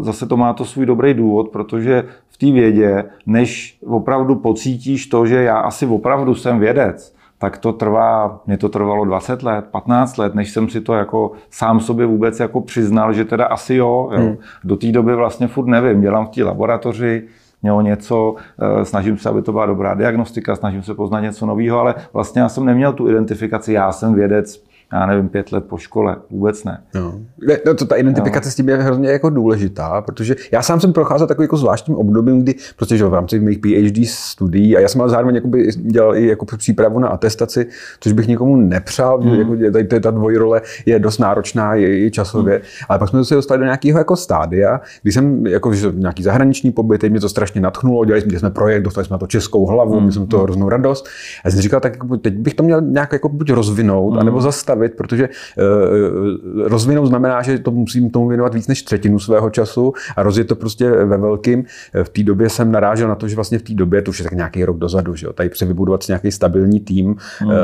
zase 0.01 0.25
to 0.25 0.38
má 0.38 0.54
to 0.54 0.66
svůj 0.66 0.86
dobrý 0.86 1.13
důvod, 1.13 1.50
protože 1.50 2.04
v 2.30 2.38
té 2.38 2.51
vědě, 2.51 3.04
než 3.25 3.78
opravdu 3.86 4.36
pocítíš 4.36 5.07
to, 5.07 5.25
že 5.25 5.44
já 5.44 5.57
asi 5.57 5.86
opravdu 5.86 6.36
jsem 6.36 6.60
vědec, 6.60 7.15
tak 7.39 7.58
to 7.58 7.74
trvá, 7.74 8.41
mě 8.48 8.58
to 8.58 8.70
trvalo 8.70 9.06
20 9.06 9.44
let, 9.44 9.65
15 9.72 10.18
let, 10.18 10.36
než 10.36 10.51
jsem 10.51 10.70
si 10.70 10.82
to 10.82 10.94
jako 10.94 11.32
sám 11.50 11.79
sobě 11.79 12.06
vůbec 12.06 12.39
jako 12.39 12.62
přiznal, 12.62 13.13
že 13.13 13.25
teda 13.25 13.46
asi 13.46 13.75
jo. 13.75 14.10
jo. 14.12 14.20
Hmm. 14.20 14.38
Do 14.63 14.75
té 14.75 14.91
doby 14.91 15.15
vlastně 15.15 15.48
furt 15.48 15.65
nevím, 15.65 16.01
dělám 16.01 16.25
v 16.25 16.29
té 16.29 16.44
laboratoři, 16.44 17.24
mělo 17.62 17.82
něco, 17.82 18.36
eh, 18.62 18.86
snažím 18.86 19.18
se, 19.18 19.29
aby 19.29 19.41
to 19.41 19.51
byla 19.51 19.65
dobrá 19.65 19.94
diagnostika, 19.94 20.56
snažím 20.56 20.84
se 20.84 20.94
poznat 20.94 21.20
něco 21.20 21.46
nového, 21.46 21.79
ale 21.79 21.96
vlastně 22.13 22.41
já 22.41 22.50
jsem 22.50 22.65
neměl 22.65 22.94
tu 22.94 23.10
identifikaci, 23.10 23.74
já 23.74 23.91
jsem 23.91 24.13
vědec, 24.13 24.63
já 24.93 25.05
nevím, 25.05 25.29
pět 25.29 25.51
let 25.51 25.63
po 25.63 25.77
škole. 25.77 26.15
Vůbec 26.29 26.63
ne. 26.63 26.84
No. 26.96 27.19
no 27.65 27.74
to, 27.74 27.86
ta 27.86 27.96
identifikace 27.96 28.48
no. 28.48 28.51
s 28.51 28.55
tím 28.55 28.69
je 28.69 28.75
hrozně 28.77 29.10
jako 29.10 29.29
důležitá, 29.29 30.01
protože 30.01 30.36
já 30.51 30.62
sám 30.62 30.79
jsem 30.79 30.93
procházel 30.93 31.27
takovým 31.27 31.43
jako 31.43 31.58
zvláštním 31.58 31.98
obdobím, 31.98 32.41
kdy 32.43 32.55
prostě 32.75 32.98
že 32.98 33.05
v 33.05 33.13
rámci 33.13 33.39
mých 33.39 33.60
PhD 33.60 34.08
studií 34.08 34.77
a 34.77 34.79
já 34.79 34.88
jsem 34.88 35.01
ale 35.01 35.10
zároveň 35.10 35.36
jakoby 35.36 35.69
dělal 35.75 36.15
i 36.15 36.27
jako 36.27 36.46
přípravu 36.58 37.00
na 37.00 37.08
atestaci, 37.08 37.65
což 38.00 38.13
bych 38.13 38.27
nikomu 38.27 38.55
nepřál, 38.55 39.22
mm. 39.22 39.34
jako 39.34 39.55
tady 39.72 40.00
ta 40.00 40.12
dvojrole 40.12 40.62
je 40.86 41.00
dost 41.00 41.17
náročná 41.17 41.75
je, 41.75 42.05
i 42.05 42.12
časově, 42.12 42.55
mm. 42.55 42.63
ale 42.89 43.00
pak 43.00 43.10
jsme 43.10 43.25
se 43.25 43.36
dostali 43.36 43.60
do 43.60 43.63
nějakého 43.63 44.00
jako 44.00 44.15
stádia, 44.15 44.81
kdy 45.03 45.12
jsem 45.12 45.48
jako 45.48 45.74
že 45.74 45.91
nějaký 45.91 46.24
zahraniční 46.24 46.72
pobyt, 46.72 47.03
mě 47.03 47.19
to 47.19 47.29
strašně 47.29 47.62
natchnulo, 47.62 48.05
dělali 48.05 48.22
jsme, 48.22 48.39
jsme 48.39 48.50
projekt, 48.50 48.84
dostali 48.84 49.05
jsme 49.05 49.13
na 49.13 49.17
to 49.17 49.27
českou 49.27 49.65
hlavu, 49.65 50.00
mm. 50.00 50.12
jsem 50.12 50.27
to 50.27 50.38
hmm. 50.38 50.43
hroznou 50.43 50.69
radost. 50.69 51.08
A 51.46 51.51
jsem 51.51 51.62
říkal, 51.62 51.79
tak 51.79 51.93
jako, 51.93 52.17
teď 52.17 52.34
bych 52.34 52.53
to 52.53 52.63
měl 52.63 52.81
nějak 52.81 53.13
jako 53.13 53.29
buď 53.29 53.51
rozvinout, 53.51 54.13
mm. 54.13 54.19
anebo 54.19 54.41
zastavit 54.41 54.78
zastavit, 54.79 54.98
protože 54.98 55.29
uh, 55.29 56.67
rozvinout 56.67 57.07
znamená, 57.07 57.41
že 57.41 57.59
to 57.59 57.71
musím 57.71 58.09
tomu 58.09 58.27
věnovat 58.27 58.53
víc 58.53 58.67
než 58.67 58.83
třetinu 58.83 59.19
svého 59.19 59.50
času 59.50 59.93
a 60.15 60.24
rozjet 60.24 60.48
to 60.48 60.55
prostě 60.55 60.89
ve 60.89 61.17
velkým. 61.17 61.65
Eh, 61.93 62.03
v 62.03 62.09
té 62.09 62.24
době 62.24 62.50
jsem 62.50 62.71
narážel 62.71 63.07
na 63.07 63.15
to, 63.15 63.27
že 63.27 63.36
vlastně 63.36 63.59
v 63.59 63.62
té 63.62 63.74
době, 63.74 64.01
to 64.01 64.09
už 64.09 64.19
je 64.19 64.24
tak 64.24 64.33
nějaký 64.33 64.65
rok 64.65 64.77
dozadu, 64.77 65.15
že 65.15 65.25
jo, 65.25 65.33
tady 65.33 65.50
se 65.53 65.65
vybudovat 65.65 66.03
si 66.03 66.12
nějaký 66.12 66.31
stabilní 66.31 66.79
tým 66.79 67.07
mm, 67.07 67.48
uh, 67.48 67.55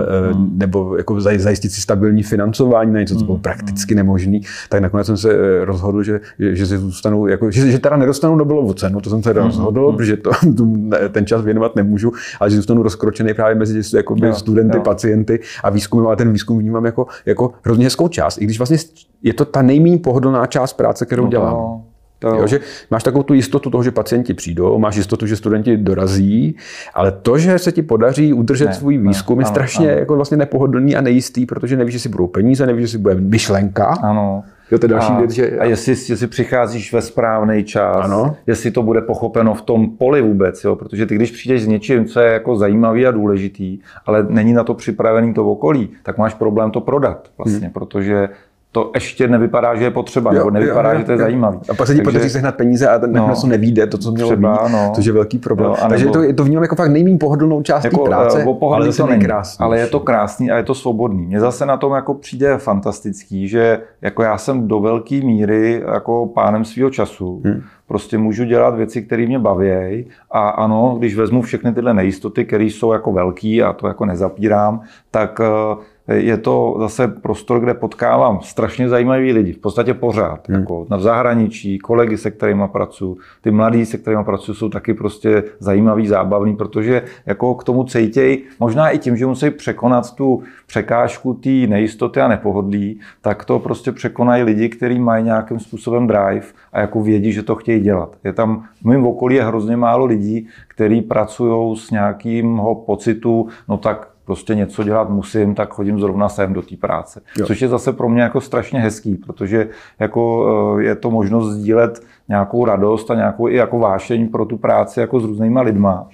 nebo 0.57 0.97
jako 0.97 1.21
zajistit 1.21 1.69
si 1.69 1.81
stabilní 1.81 2.23
financování 2.23 2.93
na 2.93 2.99
něco, 2.99 3.15
co 3.15 3.25
bylo 3.25 3.37
mm, 3.37 3.41
prakticky 3.41 3.95
nemožný, 3.95 4.41
tak 4.69 4.81
nakonec 4.81 5.07
jsem 5.07 5.17
se 5.17 5.29
rozhodl, 5.65 6.03
že, 6.03 6.19
že 6.39 6.65
si 6.65 6.77
zůstanu, 6.77 7.27
jako, 7.27 7.51
že, 7.51 7.71
že 7.71 7.79
teda 7.79 7.97
nedostanu 7.97 8.35
Nobelovu 8.35 8.73
cenu, 8.73 9.01
to 9.01 9.09
jsem 9.09 9.23
se 9.23 9.33
mm, 9.33 9.37
rozhodl, 9.37 9.91
mm, 9.91 9.97
protože 9.97 10.17
to, 10.17 10.31
ten 11.11 11.25
čas 11.25 11.41
věnovat 11.41 11.75
nemůžu, 11.75 12.11
ale 12.39 12.49
že 12.49 12.55
zůstanu 12.55 12.83
rozkročený 12.83 13.33
právě 13.33 13.55
mezi 13.55 13.97
jakoby, 13.97 14.27
jo, 14.27 14.33
studenty, 14.33 14.77
jo. 14.77 14.83
pacienty 14.83 15.39
a 15.63 15.69
výzkum, 15.69 16.07
ale 16.07 16.15
ten 16.15 16.31
výzkum 16.31 16.59
vnímám 16.59 16.85
jako 16.85 17.04
jako, 17.25 17.51
hrozně 17.63 17.85
hezkou 17.85 18.07
část, 18.07 18.37
i 18.37 18.43
když 18.43 18.57
vlastně 18.59 18.77
je 19.23 19.33
to 19.33 19.45
ta 19.45 19.61
nejméně 19.61 19.97
pohodlná 19.97 20.45
část 20.45 20.73
práce, 20.73 21.05
kterou 21.05 21.23
No 21.23 21.29
dělám. 21.29 21.53
to 21.53 21.94
jo. 22.29 22.35
Jo, 22.35 22.47
že 22.47 22.59
máš 22.91 23.03
takovou 23.03 23.23
tu 23.23 23.33
jistotu 23.33 23.69
toho, 23.69 23.83
že 23.83 23.91
pacienti 23.91 24.33
přijdou, 24.33 24.79
máš 24.79 24.95
jistotu, 24.95 25.27
že 25.27 25.35
studenti 25.35 25.77
dorazí, 25.77 26.55
ale 26.93 27.11
to, 27.11 27.37
že 27.37 27.59
se 27.59 27.71
ti 27.71 27.81
podaří 27.81 28.33
udržet 28.33 28.65
Ne, 28.65 28.73
svůj 28.73 28.97
ne, 28.97 29.07
výzkum, 29.09 29.39
je 29.39 29.45
ano, 29.45 29.53
strašně 29.53 29.89
ano. 29.91 29.99
jako 29.99 30.15
vlastně 30.15 30.37
nepohodlný 30.37 30.95
a 30.95 31.01
nejistý, 31.01 31.45
protože 31.45 31.77
nevíš, 31.77 31.93
jestli 31.93 32.09
budou 32.09 32.27
peníze, 32.27 32.65
nevíš, 32.65 32.81
jestli 32.81 32.97
bude 32.97 33.15
myšlenka. 33.15 33.85
Ano. 33.85 34.43
Jo, 34.71 34.79
to 34.79 34.85
je 34.85 34.89
další 34.89 35.11
a, 35.13 35.19
věc, 35.19 35.31
že- 35.31 35.57
a 35.59 35.65
jestli, 35.65 35.91
jestli 35.91 36.27
přicházíš 36.27 36.93
ve 36.93 37.01
správný 37.01 37.63
čas, 37.63 37.95
Ano. 38.05 38.35
jestli 38.47 38.71
to 38.71 38.83
bude 38.83 39.01
pochopeno 39.01 39.53
v 39.53 39.61
tom 39.61 39.89
poli 39.89 40.21
vůbec, 40.21 40.63
jo? 40.63 40.75
protože 40.75 41.05
ty 41.05 41.15
když 41.15 41.31
přijdeš 41.31 41.63
s 41.63 41.67
něčím, 41.67 42.05
co 42.05 42.19
je 42.19 42.31
jako 42.33 42.55
zajímavý 42.55 43.07
a 43.07 43.11
důležitý, 43.11 43.79
ale 44.05 44.25
není 44.29 44.53
na 44.53 44.63
to 44.63 44.73
připravený 44.73 45.33
to 45.33 45.45
okolí, 45.51 45.89
tak 46.03 46.17
máš 46.17 46.33
problém 46.33 46.71
to 46.71 46.81
prodat 46.81 47.29
vlastně, 47.37 47.69
protože 47.73 48.29
to 48.75 48.91
ještě 48.95 49.27
nevypadá, 49.27 49.75
že 49.75 49.83
je 49.83 49.91
potřeba, 49.91 50.31
nebo 50.31 50.49
nevypadá, 50.49 50.95
že 50.97 51.03
to 51.03 51.11
je 51.11 51.17
zajímavý. 51.17 51.59
A 51.69 51.73
pak 51.73 51.87
se 51.87 51.95
ti 51.95 52.01
podaří 52.01 52.29
sehnat 52.29 52.55
peníze 52.55 52.89
a 52.89 52.99
ten 52.99 53.11
No. 53.11 53.17
nakonec 53.17 53.41
to 53.41 53.47
nevíde, 53.47 53.87
to, 53.87 53.97
co 53.97 54.11
mělo 54.11 54.29
Třeba, 54.29 54.59
být, 54.65 54.71
no. 54.71 54.91
což 54.95 55.05
je 55.05 55.11
velký 55.13 55.37
problém. 55.37 55.69
Jo, 55.71 55.77
a 55.81 55.87
Takže 55.89 56.05
to, 56.05 56.33
to 56.35 56.43
vnímám 56.43 56.63
jako 56.63 56.75
fakt 56.75 56.89
nejméně 56.91 57.17
pohodlnou 57.17 57.61
část 57.61 57.83
té 57.83 57.89
práce, 57.89 58.39
eh, 58.41 58.65
ale 58.73 58.93
to 58.93 59.07
není, 59.07 59.19
nejkrásnější. 59.19 59.63
ale 59.63 59.79
je 59.79 59.87
to 59.87 59.99
krásný 59.99 60.51
a 60.51 60.57
je 60.57 60.63
to 60.63 60.75
svobodný. 60.75 61.25
Mně 61.25 61.39
zase 61.39 61.65
na 61.65 61.77
tom 61.77 61.93
jako 61.93 62.13
přijde 62.13 62.57
fantastický, 62.57 63.47
že 63.47 63.79
jako 64.01 64.23
já 64.23 64.37
jsem 64.37 64.67
do 64.67 64.79
velké 64.79 65.15
míry 65.15 65.83
jako 65.93 66.25
pánem 66.25 66.65
svého 66.65 66.89
času. 66.89 67.41
Hmm. 67.45 67.61
Prostě 67.87 68.17
můžu 68.17 68.43
dělat 68.43 68.75
věci, 68.75 69.01
které 69.01 69.25
mě 69.25 69.39
baví 69.39 70.05
a 70.31 70.49
ano, 70.49 70.95
když 70.99 71.15
vezmu 71.15 71.41
všechny 71.41 71.73
tyhle 71.73 71.93
nejistoty, 71.93 72.45
které 72.45 72.63
jsou 72.63 72.93
jako 72.93 73.11
velký 73.11 73.63
a 73.63 73.73
to 73.73 73.87
jako 73.87 74.05
nezapírám, 74.05 74.81
tak 75.11 75.41
eh, 75.43 75.75
je 76.07 76.37
to 76.37 76.75
zase 76.79 77.07
prostor, 77.07 77.59
kde 77.59 77.73
potkávám 77.73 78.39
strašně 78.41 78.89
zajímavý 78.89 79.31
lidi, 79.31 79.53
v 79.53 79.57
podstatě 79.57 79.93
pořád, 79.93 80.49
hmm. 80.49 80.59
jako 80.59 80.85
na 80.89 80.97
v 80.97 81.01
zahraničí, 81.01 81.79
kolegy, 81.79 82.17
se 82.17 82.31
kterými 82.31 82.63
pracuji, 82.71 83.17
ty 83.41 83.51
mladí, 83.51 83.85
se 83.85 83.97
kterými 83.97 84.23
pracuji, 84.23 84.53
jsou 84.53 84.69
taky 84.69 84.93
prostě 84.93 85.43
zajímavý, 85.59 86.07
zábavný, 86.07 86.55
protože 86.55 87.03
jako 87.25 87.55
k 87.55 87.63
tomu 87.63 87.83
cejtěj, 87.83 88.43
možná 88.59 88.89
i 88.89 88.97
tím, 88.97 89.17
že 89.17 89.25
musí 89.25 89.49
překonat 89.49 90.15
tu 90.15 90.43
překážku 90.67 91.33
té 91.33 91.49
nejistoty 91.49 92.21
a 92.21 92.27
nepohodlí, 92.27 92.99
tak 93.21 93.45
to 93.45 93.59
prostě 93.59 93.91
překonají 93.91 94.43
lidi, 94.43 94.69
kteří 94.69 94.99
mají 94.99 95.23
nějakým 95.23 95.59
způsobem 95.59 96.07
drive 96.07 96.45
a 96.73 96.79
jako 96.79 97.01
vědí, 97.01 97.31
že 97.31 97.43
to 97.43 97.55
chtějí 97.55 97.79
dělat. 97.81 98.17
Je 98.23 98.33
tam 98.33 98.63
v 98.81 98.85
mém 98.85 99.05
okolí 99.05 99.35
je 99.35 99.43
hrozně 99.43 99.77
málo 99.77 100.05
lidí, 100.05 100.47
kteří 100.67 101.01
pracují 101.01 101.77
s 101.77 101.91
nějakýmho 101.91 102.75
pocitu, 102.75 103.47
no 103.69 103.77
tak 103.77 104.14
prostě 104.25 104.55
něco 104.55 104.83
dělat 104.83 105.09
musím, 105.09 105.55
tak 105.55 105.73
chodím 105.73 105.99
zrovna 105.99 106.29
sem 106.29 106.53
do 106.53 106.61
té 106.61 106.75
práce. 106.75 107.21
Jo. 107.37 107.45
Což 107.45 107.61
je 107.61 107.67
zase 107.67 107.93
pro 107.93 108.09
mě 108.09 108.21
jako 108.21 108.41
strašně 108.41 108.79
hezký, 108.79 109.15
protože 109.15 109.69
jako 109.99 110.45
eh, 110.79 110.83
je 110.83 110.95
to 110.95 111.11
možnost 111.11 111.51
sdílet 111.51 112.03
nějakou 112.29 112.65
radost 112.65 113.11
a 113.11 113.15
nějakou 113.15 113.47
i 113.47 113.55
jako 113.55 113.79
vášeň 113.79 114.27
pro 114.27 114.45
tu 114.45 114.57
práci 114.57 114.99
jako 114.99 115.19
s 115.19 115.23
různýma 115.23 115.61
lidma. 115.61 116.07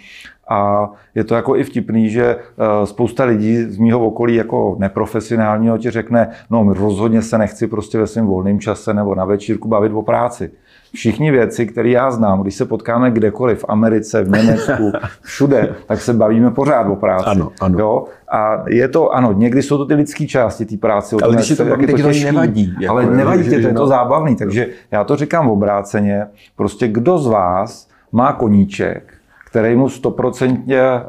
A 0.50 0.90
je 1.16 1.24
to 1.24 1.36
jako 1.36 1.56
i 1.56 1.64
vtipný, 1.64 2.10
že 2.10 2.26
eh, 2.26 2.86
spousta 2.86 3.24
lidí 3.24 3.64
z 3.64 3.78
mýho 3.78 4.00
okolí 4.00 4.36
jako 4.36 4.76
neprofesionálního 4.80 5.78
ti 5.78 5.92
řekne, 5.92 6.30
no 6.50 6.74
rozhodně 6.74 7.22
se 7.22 7.38
nechci 7.38 7.68
prostě 7.68 7.98
ve 7.98 8.08
svém 8.08 8.26
volném 8.26 8.60
čase 8.60 8.94
nebo 8.94 9.16
na 9.16 9.26
večírku 9.26 9.68
bavit 9.68 9.92
o 9.92 10.02
práci. 10.02 10.52
Všichni 10.94 11.32
věci, 11.32 11.66
které 11.68 11.90
já 11.90 12.12
znám, 12.12 12.42
když 12.42 12.56
se 12.56 12.66
potkáme 12.66 13.12
kdekoliv, 13.12 13.60
v 13.60 13.66
Americe, 13.68 14.24
v 14.24 14.30
Německu, 14.30 14.92
všude, 15.22 15.76
tak 15.86 16.02
se 16.02 16.14
bavíme 16.14 16.52
pořád 16.52 16.88
o 16.88 16.96
práci. 16.96 17.26
Ano, 17.26 17.52
ano. 17.62 17.80
Jo? 17.80 18.06
A 18.32 18.64
je 18.68 18.88
to, 18.88 19.10
ano, 19.16 19.32
někdy 19.34 19.62
jsou 19.64 19.78
to 19.78 19.86
ty 19.86 19.94
lidské 19.94 20.28
části 20.28 20.66
té 20.66 20.78
práce. 20.78 21.16
Ale 21.24 21.36
když 21.36 21.50
je 21.50 21.56
to 21.56 21.64
se- 21.64 21.70
jak 21.70 21.80
ti 21.80 21.88
to 21.88 21.98
těžký. 21.98 22.24
nevadí, 22.26 22.74
jako, 22.80 22.94
ale 22.94 23.06
nevadí 23.06 23.44
že- 23.44 23.50
to 23.62 23.68
je 23.68 23.74
to 23.74 23.88
zábavný. 23.88 24.36
Takže 24.36 24.68
já 24.92 25.04
to 25.04 25.16
říkám 25.16 25.50
obráceně. 25.50 26.26
Prostě 26.56 26.88
kdo 26.88 27.18
z 27.18 27.28
vás 27.28 27.88
má 28.12 28.34
koníček, 28.34 29.14
který 29.50 29.76
mu 29.76 29.90
stoprocentně 29.90 30.80
eh, 30.82 31.02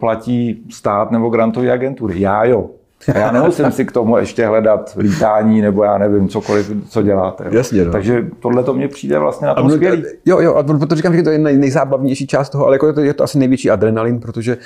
platí 0.00 0.62
stát 0.70 1.10
nebo 1.10 1.28
grantové 1.28 1.72
agentury? 1.72 2.20
Já 2.20 2.44
jo. 2.44 2.70
A 3.14 3.18
já 3.18 3.32
nemusím 3.32 3.70
si 3.72 3.84
k 3.84 3.92
tomu 3.92 4.16
ještě 4.16 4.46
hledat 4.46 4.94
lítání 4.98 5.60
nebo 5.60 5.84
já 5.84 5.98
nevím, 5.98 6.28
cokoliv, 6.28 6.72
co 6.88 7.02
děláte. 7.02 7.44
jo. 7.44 7.50
Jasně, 7.54 7.84
no. 7.84 7.92
Takže 7.92 8.26
tohle 8.40 8.62
to 8.64 8.74
mně 8.74 8.88
přijde 8.88 9.18
vlastně 9.18 9.46
na 9.46 9.54
tom 9.54 9.70
skvělý. 9.70 10.04
Jo, 10.26 10.40
jo, 10.40 10.54
a 10.54 10.62
proto 10.62 10.94
říkám, 10.94 11.14
že 11.16 11.22
to 11.22 11.30
je 11.30 11.38
nej, 11.38 11.56
nejzábavnější 11.58 12.26
část 12.26 12.50
toho, 12.50 12.66
ale 12.66 12.74
jako 12.74 12.86
je, 12.86 12.92
to, 12.92 13.00
je 13.00 13.14
to 13.14 13.24
asi 13.24 13.38
největší 13.38 13.70
adrenalin, 13.70 14.20
protože 14.20 14.56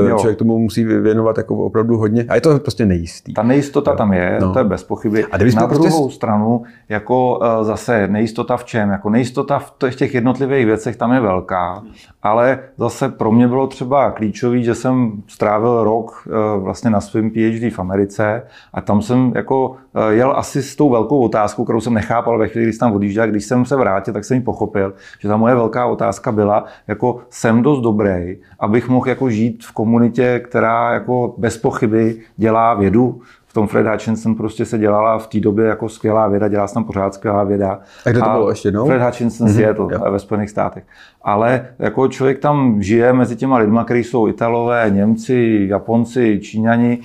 uh, 0.00 0.08
Jo. 0.08 0.18
člověk 0.18 0.38
tomu 0.38 0.58
musí 0.58 0.84
věnovat 0.84 1.38
jako 1.38 1.56
opravdu 1.56 1.96
hodně. 1.96 2.24
A 2.28 2.34
je 2.34 2.40
to 2.40 2.58
prostě 2.58 2.86
nejistý. 2.86 3.34
Ta 3.34 3.42
nejistota 3.42 3.94
tam 3.96 4.12
je, 4.12 4.38
No. 4.40 4.52
to 4.52 4.58
je 4.58 4.64
bez 4.64 4.84
pochyby. 4.84 5.24
A 5.24 5.38
Na 5.56 5.66
prostě 5.66 5.88
druhou 5.88 6.10
stranu, 6.10 6.62
jako 6.88 7.40
eh, 7.60 7.64
zase 7.64 8.06
nejistota 8.08 8.56
v 8.56 8.64
čem? 8.64 8.90
Jako 8.90 9.10
nejistota 9.10 9.58
v 9.58 9.72
těch- 9.96 10.14
jednotlivých 10.14 10.66
věcech 10.66 10.96
tam 10.96 11.12
je 11.12 11.20
velká, 11.20 11.82
ale 12.22 12.58
zase 12.78 13.08
pro 13.08 13.32
mě 13.32 13.48
bylo 13.48 13.66
třeba 13.66 14.10
klíčový, 14.10 14.64
že 14.64 14.74
jsem 14.74 15.12
strávil 15.26 15.84
rok 15.84 16.28
eh, 16.28 16.60
vlastně 16.60 16.90
na 16.90 17.00
svém 17.00 17.30
PhD 17.30 17.69
v 17.70 17.78
Americe 17.78 18.42
a 18.74 18.80
tam 18.80 19.02
jsem 19.02 19.32
jako 19.34 19.76
eh, 19.94 20.14
jel 20.14 20.32
asi 20.36 20.62
s 20.62 20.76
tou 20.76 20.90
velkou 20.90 21.20
otázkou, 21.20 21.64
kterou 21.64 21.80
jsem 21.80 21.94
nechápal 21.94 22.38
ve 22.38 22.48
chvíli, 22.48 22.66
když 22.66 22.76
jsem 22.76 22.86
tam 22.86 22.96
odjížděl. 22.96 23.26
Když 23.26 23.44
jsem 23.44 23.64
se 23.64 23.76
vrátil, 23.76 24.14
tak 24.14 24.24
jsem 24.24 24.36
ji 24.36 24.42
pochopil, 24.42 24.94
že 25.18 25.28
ta 25.28 25.36
moje 25.36 25.54
velká 25.54 25.86
otázka 25.86 26.32
byla, 26.32 26.64
jako 26.88 27.18
jsem 27.30 27.62
dost 27.62 27.80
dobrý, 27.80 28.36
abych 28.58 28.88
mohl 28.88 29.08
jako 29.08 29.30
žít 29.30 29.64
v 29.64 29.72
komunitě, 29.72 30.40
která 30.44 30.92
jako 30.92 31.34
bez 31.38 31.56
pochyby 31.56 32.20
dělá 32.36 32.74
vědu, 32.74 33.20
v 33.50 33.52
tom 33.52 33.66
Fred 33.66 33.86
Hutchinson 33.86 34.34
prostě 34.34 34.64
se 34.64 34.78
dělala 34.78 35.18
v 35.18 35.26
té 35.26 35.40
době 35.40 35.66
jako 35.66 35.88
skvělá 35.88 36.28
věda, 36.28 36.48
dělá 36.48 36.66
se 36.66 36.74
tam 36.74 36.84
pořád 36.84 37.14
skvělá 37.14 37.44
věda. 37.44 37.80
A 38.06 38.10
kde 38.10 38.20
to 38.20 38.30
bylo 38.30 38.50
ještě 38.50 38.68
jednou? 38.68 38.86
Fred 38.86 39.02
Hutchinson 39.02 39.48
mm-hmm, 39.48 39.56
Seattle 39.56 39.86
jo. 39.92 40.12
ve 40.12 40.18
Spojených 40.18 40.50
státech. 40.50 40.84
Ale 41.22 41.66
jako 41.78 42.08
člověk 42.08 42.38
tam 42.38 42.82
žije 42.82 43.12
mezi 43.12 43.36
těma 43.36 43.58
lidma, 43.58 43.84
kteří 43.84 44.04
jsou 44.04 44.28
Italové, 44.28 44.90
Němci, 44.90 45.66
Japonci, 45.70 46.40
Číňani 46.42 46.98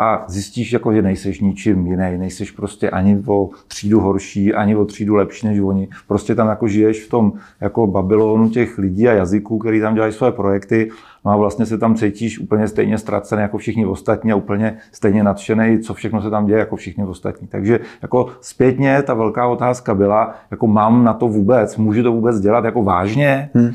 a 0.00 0.24
zjistíš, 0.28 0.72
jako, 0.72 0.92
že 0.92 1.02
nejseš 1.02 1.40
ničím 1.40 1.86
jiný, 1.86 2.18
nejseš 2.18 2.50
prostě 2.50 2.90
ani 2.90 3.22
o 3.26 3.48
třídu 3.68 4.00
horší, 4.00 4.54
ani 4.54 4.76
o 4.76 4.84
třídu 4.84 5.14
lepší 5.14 5.46
než 5.46 5.60
oni. 5.60 5.88
Prostě 6.08 6.34
tam 6.34 6.48
jako 6.48 6.68
žiješ 6.68 7.04
v 7.04 7.10
tom 7.10 7.32
jako 7.60 7.86
Babylonu 7.86 8.48
těch 8.48 8.78
lidí 8.78 9.08
a 9.08 9.12
jazyků, 9.12 9.58
který 9.58 9.80
tam 9.80 9.94
dělají 9.94 10.12
své 10.12 10.32
projekty 10.32 10.90
No 11.24 11.30
a 11.30 11.36
vlastně 11.36 11.66
se 11.66 11.78
tam 11.78 11.94
cítíš 11.94 12.38
úplně 12.38 12.68
stejně 12.68 12.98
ztracený 12.98 13.42
jako 13.42 13.58
všichni 13.58 13.86
ostatní 13.86 14.32
a 14.32 14.36
úplně 14.36 14.76
stejně 14.92 15.22
nadšený, 15.22 15.78
co 15.78 15.94
všechno 15.94 16.22
se 16.22 16.30
tam 16.30 16.46
děje 16.46 16.58
jako 16.58 16.76
všichni 16.76 17.04
ostatní. 17.04 17.48
Takže 17.48 17.80
jako 18.02 18.26
zpětně 18.40 19.02
ta 19.02 19.14
velká 19.14 19.46
otázka 19.46 19.94
byla, 19.94 20.34
jako 20.50 20.66
mám 20.66 21.04
na 21.04 21.14
to 21.14 21.28
vůbec, 21.28 21.76
můžu 21.76 22.02
to 22.02 22.12
vůbec 22.12 22.40
dělat 22.40 22.64
jako 22.64 22.82
vážně? 22.82 23.50
Hmm. 23.54 23.70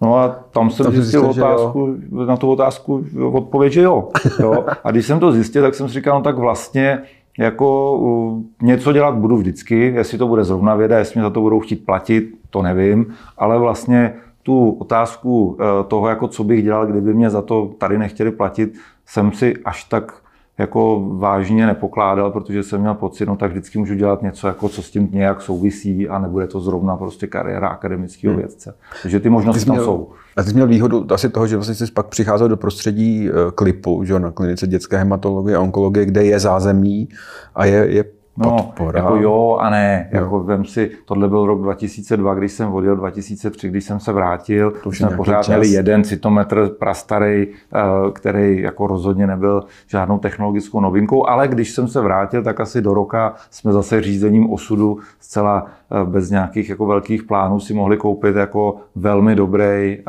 No 0.00 0.16
a 0.16 0.28
tam 0.28 0.70
jsem 0.70 0.84
Tam 0.84 0.94
zjistil 0.94 1.22
zjistil, 1.22 1.44
otázku, 1.44 1.96
na 2.26 2.36
tu 2.36 2.50
otázku 2.50 3.04
odpověď, 3.32 3.72
že 3.72 3.82
jo. 3.82 4.08
jo. 4.40 4.64
A 4.84 4.90
když 4.90 5.06
jsem 5.06 5.20
to 5.20 5.32
zjistil, 5.32 5.62
tak 5.62 5.74
jsem 5.74 5.88
si 5.88 5.94
říkal, 5.94 6.18
no 6.18 6.22
tak 6.22 6.38
vlastně 6.38 7.02
jako 7.38 8.48
něco 8.62 8.92
dělat 8.92 9.14
budu 9.14 9.36
vždycky, 9.36 9.92
jestli 9.94 10.18
to 10.18 10.28
bude 10.28 10.44
zrovna 10.44 10.74
věda, 10.74 10.98
jestli 10.98 11.18
mě 11.18 11.22
za 11.22 11.30
to 11.30 11.40
budou 11.40 11.60
chtít 11.60 11.86
platit, 11.86 12.30
to 12.50 12.62
nevím, 12.62 13.14
ale 13.38 13.58
vlastně 13.58 14.14
tu 14.42 14.70
otázku 14.70 15.58
eh, 15.60 15.84
toho, 15.84 16.08
jako 16.08 16.28
co 16.28 16.44
bych 16.44 16.62
dělal, 16.62 16.86
kdyby 16.86 17.14
mě 17.14 17.30
za 17.30 17.42
to 17.42 17.70
tady 17.78 17.98
nechtěli 17.98 18.30
platit, 18.30 18.74
jsem 19.06 19.32
si 19.32 19.56
až 19.64 19.84
tak 19.84 20.23
jako 20.58 21.08
vážně 21.12 21.66
nepokládal, 21.66 22.30
protože 22.30 22.62
jsem 22.62 22.80
měl 22.80 22.94
pocit, 22.94 23.26
no 23.26 23.36
tak 23.36 23.50
vždycky 23.50 23.78
můžu 23.78 23.94
dělat 23.94 24.22
něco, 24.22 24.46
jako 24.46 24.68
co 24.68 24.82
s 24.82 24.90
tím 24.90 25.08
nějak 25.12 25.42
souvisí 25.42 26.08
a 26.08 26.18
nebude 26.18 26.46
to 26.46 26.60
zrovna 26.60 26.96
prostě 26.96 27.26
kariéra 27.26 27.68
akademického 27.68 28.32
hmm. 28.32 28.38
vědce. 28.38 28.74
Takže 29.02 29.20
ty 29.20 29.30
možnosti 29.30 29.64
tam 29.64 29.74
měl, 29.74 29.84
jsou. 29.84 30.10
A 30.36 30.42
ty 30.42 30.48
jsi 30.48 30.54
měl 30.54 30.66
výhodu 30.66 31.06
asi 31.12 31.28
toho, 31.28 31.46
že 31.46 31.56
vlastně 31.56 31.74
jsi 31.74 31.92
pak 31.92 32.06
přicházel 32.06 32.48
do 32.48 32.56
prostředí 32.56 33.28
eh, 33.28 33.32
klipu, 33.54 34.04
že 34.04 34.12
jo, 34.12 34.18
na 34.18 34.30
klinice 34.30 34.66
dětské 34.66 34.96
hematologie 34.96 35.56
a 35.56 35.60
onkologie, 35.60 36.06
kde 36.06 36.24
je 36.24 36.40
zázemí 36.40 37.08
a 37.54 37.64
je, 37.64 37.86
je 37.90 38.04
No, 38.36 38.56
podpora. 38.56 39.00
jako 39.00 39.16
jo 39.16 39.58
a 39.60 39.70
ne. 39.70 40.08
Jo. 40.12 40.20
Jako 40.20 40.40
vem 40.40 40.64
si, 40.64 40.90
tohle 41.04 41.28
byl 41.28 41.46
rok 41.46 41.62
2002, 41.62 42.34
když 42.34 42.52
jsem 42.52 42.74
odjel, 42.74 42.96
2003, 42.96 43.68
když 43.68 43.84
jsem 43.84 44.00
se 44.00 44.12
vrátil. 44.12 44.70
To 44.82 44.88
už 44.88 44.98
jsme 44.98 45.16
pořád 45.16 45.36
čas. 45.36 45.48
měli 45.48 45.68
jeden 45.68 46.04
citometr 46.04 46.68
prastarý, 46.68 47.46
eh, 47.46 47.80
který 48.12 48.62
jako 48.62 48.86
rozhodně 48.86 49.26
nebyl 49.26 49.64
žádnou 49.86 50.18
technologickou 50.18 50.80
novinkou, 50.80 51.28
ale 51.28 51.48
když 51.48 51.70
jsem 51.70 51.88
se 51.88 52.00
vrátil, 52.00 52.42
tak 52.42 52.60
asi 52.60 52.82
do 52.82 52.94
roka 52.94 53.34
jsme 53.50 53.72
zase 53.72 54.02
řízením 54.02 54.52
osudu 54.52 54.98
zcela 55.20 55.66
eh, 55.66 56.04
bez 56.04 56.30
nějakých 56.30 56.68
jako 56.68 56.86
velkých 56.86 57.22
plánů 57.22 57.60
si 57.60 57.74
mohli 57.74 57.96
koupit 57.96 58.36
jako 58.36 58.76
velmi 58.94 59.34
dobrý 59.34 59.62
eh, 59.64 60.02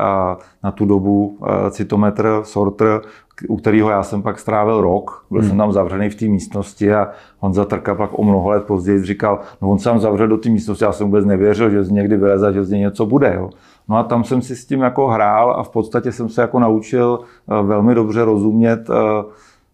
na 0.64 0.70
tu 0.70 0.84
dobu 0.84 1.38
citometr, 1.70 2.40
sorter, 2.42 3.00
u 3.48 3.56
kterého 3.56 3.90
já 3.90 4.02
jsem 4.02 4.22
pak 4.22 4.38
strávil 4.38 4.80
rok. 4.80 5.24
Byl 5.30 5.40
hmm. 5.40 5.48
jsem 5.48 5.58
tam 5.58 5.72
zavřený 5.72 6.10
v 6.10 6.14
té 6.14 6.24
místnosti 6.24 6.94
a 6.94 7.08
Honza 7.38 7.64
Trka 7.64 7.94
pak 7.94 8.18
o 8.18 8.24
mnoho 8.24 8.48
let 8.48 8.64
později 8.64 9.04
říkal, 9.04 9.40
no 9.62 9.70
on 9.70 9.78
se 9.78 9.84
tam 9.84 10.00
zavřel 10.00 10.28
do 10.28 10.36
té 10.36 10.48
místnosti, 10.48 10.84
já 10.84 10.92
jsem 10.92 11.06
vůbec 11.06 11.24
nevěřil, 11.24 11.70
že 11.70 11.84
z 11.84 11.90
něj 11.90 12.06
někdy 12.06 12.16
vyleze, 12.16 12.52
že 12.52 12.64
z 12.64 12.70
něj 12.70 12.80
něco 12.80 13.06
bude. 13.06 13.34
Jo. 13.36 13.50
No 13.88 13.96
a 13.96 14.02
tam 14.02 14.24
jsem 14.24 14.42
si 14.42 14.56
s 14.56 14.66
tím 14.66 14.80
jako 14.80 15.08
hrál 15.08 15.50
a 15.50 15.62
v 15.62 15.68
podstatě 15.68 16.12
jsem 16.12 16.28
se 16.28 16.40
jako 16.40 16.58
naučil 16.58 17.20
eh, 17.20 17.62
velmi 17.62 17.94
dobře 17.94 18.24
rozumět, 18.24 18.90
eh, 18.90 19.24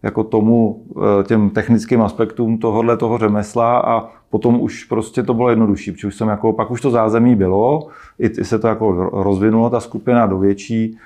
jako 0.03 0.23
tomu, 0.23 0.83
eh, 0.97 1.23
těm 1.23 1.49
technickým 1.49 2.01
aspektům 2.01 2.57
tohohle 2.57 2.97
toho 2.97 3.17
řemesla 3.17 3.79
a 3.79 4.07
potom 4.29 4.61
už 4.61 4.83
prostě 4.83 5.23
to 5.23 5.33
bylo 5.33 5.49
jednodušší, 5.49 5.91
protože 5.91 6.07
už 6.07 6.15
jsem 6.15 6.27
jako, 6.27 6.53
pak 6.53 6.71
už 6.71 6.81
to 6.81 6.91
zázemí 6.91 7.35
bylo, 7.35 7.87
i 8.19 8.43
se 8.43 8.59
to 8.59 8.67
jako 8.67 9.09
rozvinulo 9.13 9.69
ta 9.69 9.79
skupina 9.79 10.25
do 10.25 10.39
větší, 10.39 10.97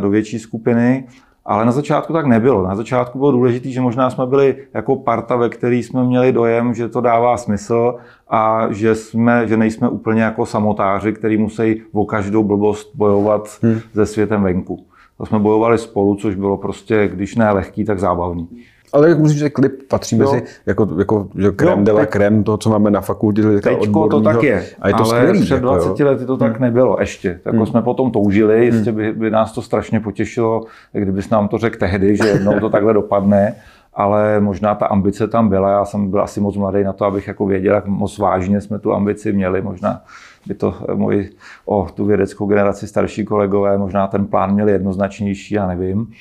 do 0.00 0.10
větší 0.10 0.38
skupiny, 0.38 1.04
ale 1.44 1.64
na 1.64 1.72
začátku 1.72 2.12
tak 2.12 2.26
nebylo. 2.26 2.66
Na 2.68 2.74
začátku 2.74 3.18
bylo 3.18 3.32
důležité, 3.32 3.68
že 3.68 3.80
možná 3.80 4.10
jsme 4.10 4.26
byli 4.26 4.56
jako 4.74 4.96
parta, 4.96 5.36
ve 5.36 5.48
který 5.48 5.82
jsme 5.82 6.04
měli 6.04 6.32
dojem, 6.32 6.74
že 6.74 6.88
to 6.88 7.00
dává 7.00 7.36
smysl 7.36 7.94
a 8.28 8.66
že, 8.70 8.94
jsme, 8.94 9.48
že 9.48 9.56
nejsme 9.56 9.88
úplně 9.88 10.22
jako 10.22 10.46
samotáři, 10.46 11.12
který 11.12 11.36
musí 11.36 11.82
o 11.92 12.04
každou 12.04 12.44
blbost 12.44 12.90
bojovat 12.94 13.58
hmm. 13.62 13.80
se 13.94 14.06
světem 14.06 14.42
venku. 14.42 14.86
To 15.18 15.26
jsme 15.26 15.38
bojovali 15.38 15.78
spolu, 15.78 16.14
což 16.14 16.34
bylo 16.34 16.56
prostě, 16.56 17.08
když 17.08 17.36
ne 17.36 17.50
lehký, 17.50 17.84
tak 17.84 18.00
zábavný. 18.00 18.48
Ale 18.92 19.08
jak 19.08 19.18
musím 19.18 19.38
říct, 19.38 19.52
klip 19.52 19.88
patří 19.88 20.18
jo. 20.18 20.32
mezi 20.32 20.42
jako, 20.66 20.88
jako 20.98 21.28
že 21.38 21.50
krem 21.50 21.84
de 21.84 21.92
la 21.92 22.06
krem, 22.06 22.44
to, 22.44 22.56
co 22.56 22.70
máme 22.70 22.90
na 22.90 23.00
fakultě. 23.00 23.42
Teďko 23.60 24.08
to 24.08 24.20
tak 24.20 24.42
je, 24.42 24.66
a 24.80 24.88
je 24.88 24.94
to 24.94 25.04
ale 25.04 25.08
skvělý, 25.08 25.42
před 25.42 25.60
20 25.60 25.88
jako, 25.88 26.04
lety 26.04 26.26
to 26.26 26.36
tak 26.36 26.52
hmm. 26.52 26.62
nebylo 26.62 26.96
ještě. 27.00 27.40
Tak 27.44 27.54
hmm. 27.54 27.66
jsme 27.66 27.82
potom 27.82 28.10
toužili, 28.10 28.54
hmm. 28.54 28.64
jistě 28.64 28.92
by, 28.92 29.12
by 29.12 29.30
nás 29.30 29.52
to 29.52 29.62
strašně 29.62 30.00
potěšilo, 30.00 30.64
kdybys 30.92 31.30
nám 31.30 31.48
to 31.48 31.58
řekl 31.58 31.78
tehdy, 31.78 32.16
že 32.16 32.28
jednou 32.28 32.60
to 32.60 32.70
takhle 32.70 32.94
dopadne 32.94 33.54
ale 33.94 34.40
možná 34.40 34.74
ta 34.74 34.86
ambice 34.86 35.28
tam 35.28 35.48
byla. 35.48 35.70
Já 35.70 35.84
jsem 35.84 36.10
byl 36.10 36.22
asi 36.22 36.40
moc 36.40 36.56
mladý 36.56 36.84
na 36.84 36.92
to, 36.92 37.04
abych 37.04 37.28
jako 37.28 37.46
věděl, 37.46 37.74
jak 37.74 37.86
moc 37.86 38.18
vážně 38.18 38.60
jsme 38.60 38.78
tu 38.78 38.92
ambici 38.92 39.32
měli. 39.32 39.62
Možná 39.62 40.00
by 40.46 40.54
to 40.54 40.74
moji 40.94 41.30
o 41.64 41.86
tu 41.94 42.04
vědeckou 42.04 42.46
generaci 42.46 42.88
starší 42.88 43.24
kolegové, 43.24 43.78
možná 43.78 44.06
ten 44.06 44.26
plán 44.26 44.54
měli 44.54 44.72
jednoznačnější, 44.72 45.54
já 45.54 45.66
nevím 45.66 46.12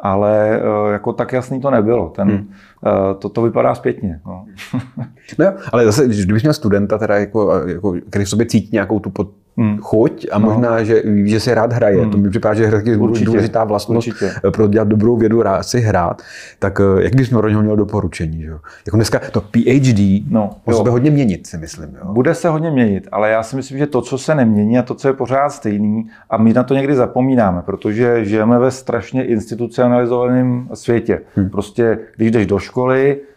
ale 0.00 0.60
eh, 0.60 0.92
jako 0.92 1.12
tak 1.12 1.32
jasný 1.32 1.60
to 1.60 1.70
nebylo. 1.70 2.08
Ten, 2.08 2.28
hmm. 2.28 2.52
Eh, 2.86 3.14
to, 3.14 3.28
to 3.28 3.42
vypadá 3.42 3.74
zpětně. 3.74 4.20
No. 4.26 4.44
no 5.38 5.44
jo, 5.44 5.52
ale 5.72 5.84
zase, 5.84 6.08
kdybych 6.08 6.42
měl 6.42 6.54
studenta, 6.54 6.98
teda 6.98 7.18
jako, 7.18 7.52
jako, 7.66 7.94
který 8.10 8.24
v 8.24 8.28
sobě 8.28 8.46
cítí 8.46 8.68
nějakou 8.72 8.98
tu 8.98 9.10
pod, 9.10 9.30
hmm. 9.60 9.78
chuť 9.78 10.26
a 10.32 10.38
no. 10.38 10.46
možná, 10.46 10.70
no. 10.70 10.84
že 10.84 11.02
ví, 11.04 11.30
že 11.30 11.40
si 11.40 11.54
rád 11.54 11.72
hraje. 11.72 12.00
Hmm. 12.00 12.10
To 12.10 12.18
mi 12.18 12.30
připadá, 12.30 12.54
že 12.54 12.62
je 12.84 12.96
důležitá 13.24 13.64
vlastnost 13.64 14.08
Určitě. 14.08 14.32
pro 14.50 14.68
dělat 14.68 14.88
dobrou 14.88 15.16
vědu, 15.16 15.42
rád 15.42 15.62
si 15.62 15.80
hrát. 15.80 16.22
Tak 16.58 16.80
eh, 16.80 17.02
jak 17.02 17.14
bys 17.14 17.28
pro 17.28 17.48
něho 17.48 17.62
měl 17.62 17.76
doporučení? 17.76 18.42
Že? 18.42 18.50
Jako 18.86 18.96
dneska 18.96 19.20
to 19.32 19.40
PhD 19.40 20.24
no, 20.30 20.50
se 20.70 20.78
bude 20.78 20.90
hodně 20.90 21.10
měnit, 21.10 21.46
si 21.46 21.58
myslím. 21.58 21.88
Jo? 21.94 22.12
Bude 22.12 22.34
se 22.34 22.48
hodně 22.48 22.70
měnit, 22.70 23.08
ale 23.12 23.30
já 23.30 23.42
si 23.42 23.56
myslím, 23.56 23.78
že 23.78 23.86
to, 23.86 24.02
co 24.02 24.18
se 24.18 24.34
nemění 24.34 24.78
a 24.78 24.82
to, 24.82 24.94
co 24.94 25.08
je 25.08 25.14
pořád 25.14 25.50
stejný, 25.50 26.08
a 26.30 26.36
my 26.36 26.52
na 26.52 26.62
to 26.62 26.74
někdy 26.74 26.94
zapomínáme, 26.94 27.62
protože 27.62 28.24
žijeme 28.24 28.58
ve 28.58 28.70
strašně 28.70 29.24
institucionalizovaném 29.24 30.68
světě. 30.74 31.20
Hmm. 31.34 31.50
Prostě, 31.50 31.98
když 32.16 32.30
jdeš 32.30 32.46
do 32.46 32.58
školy, 32.58 32.69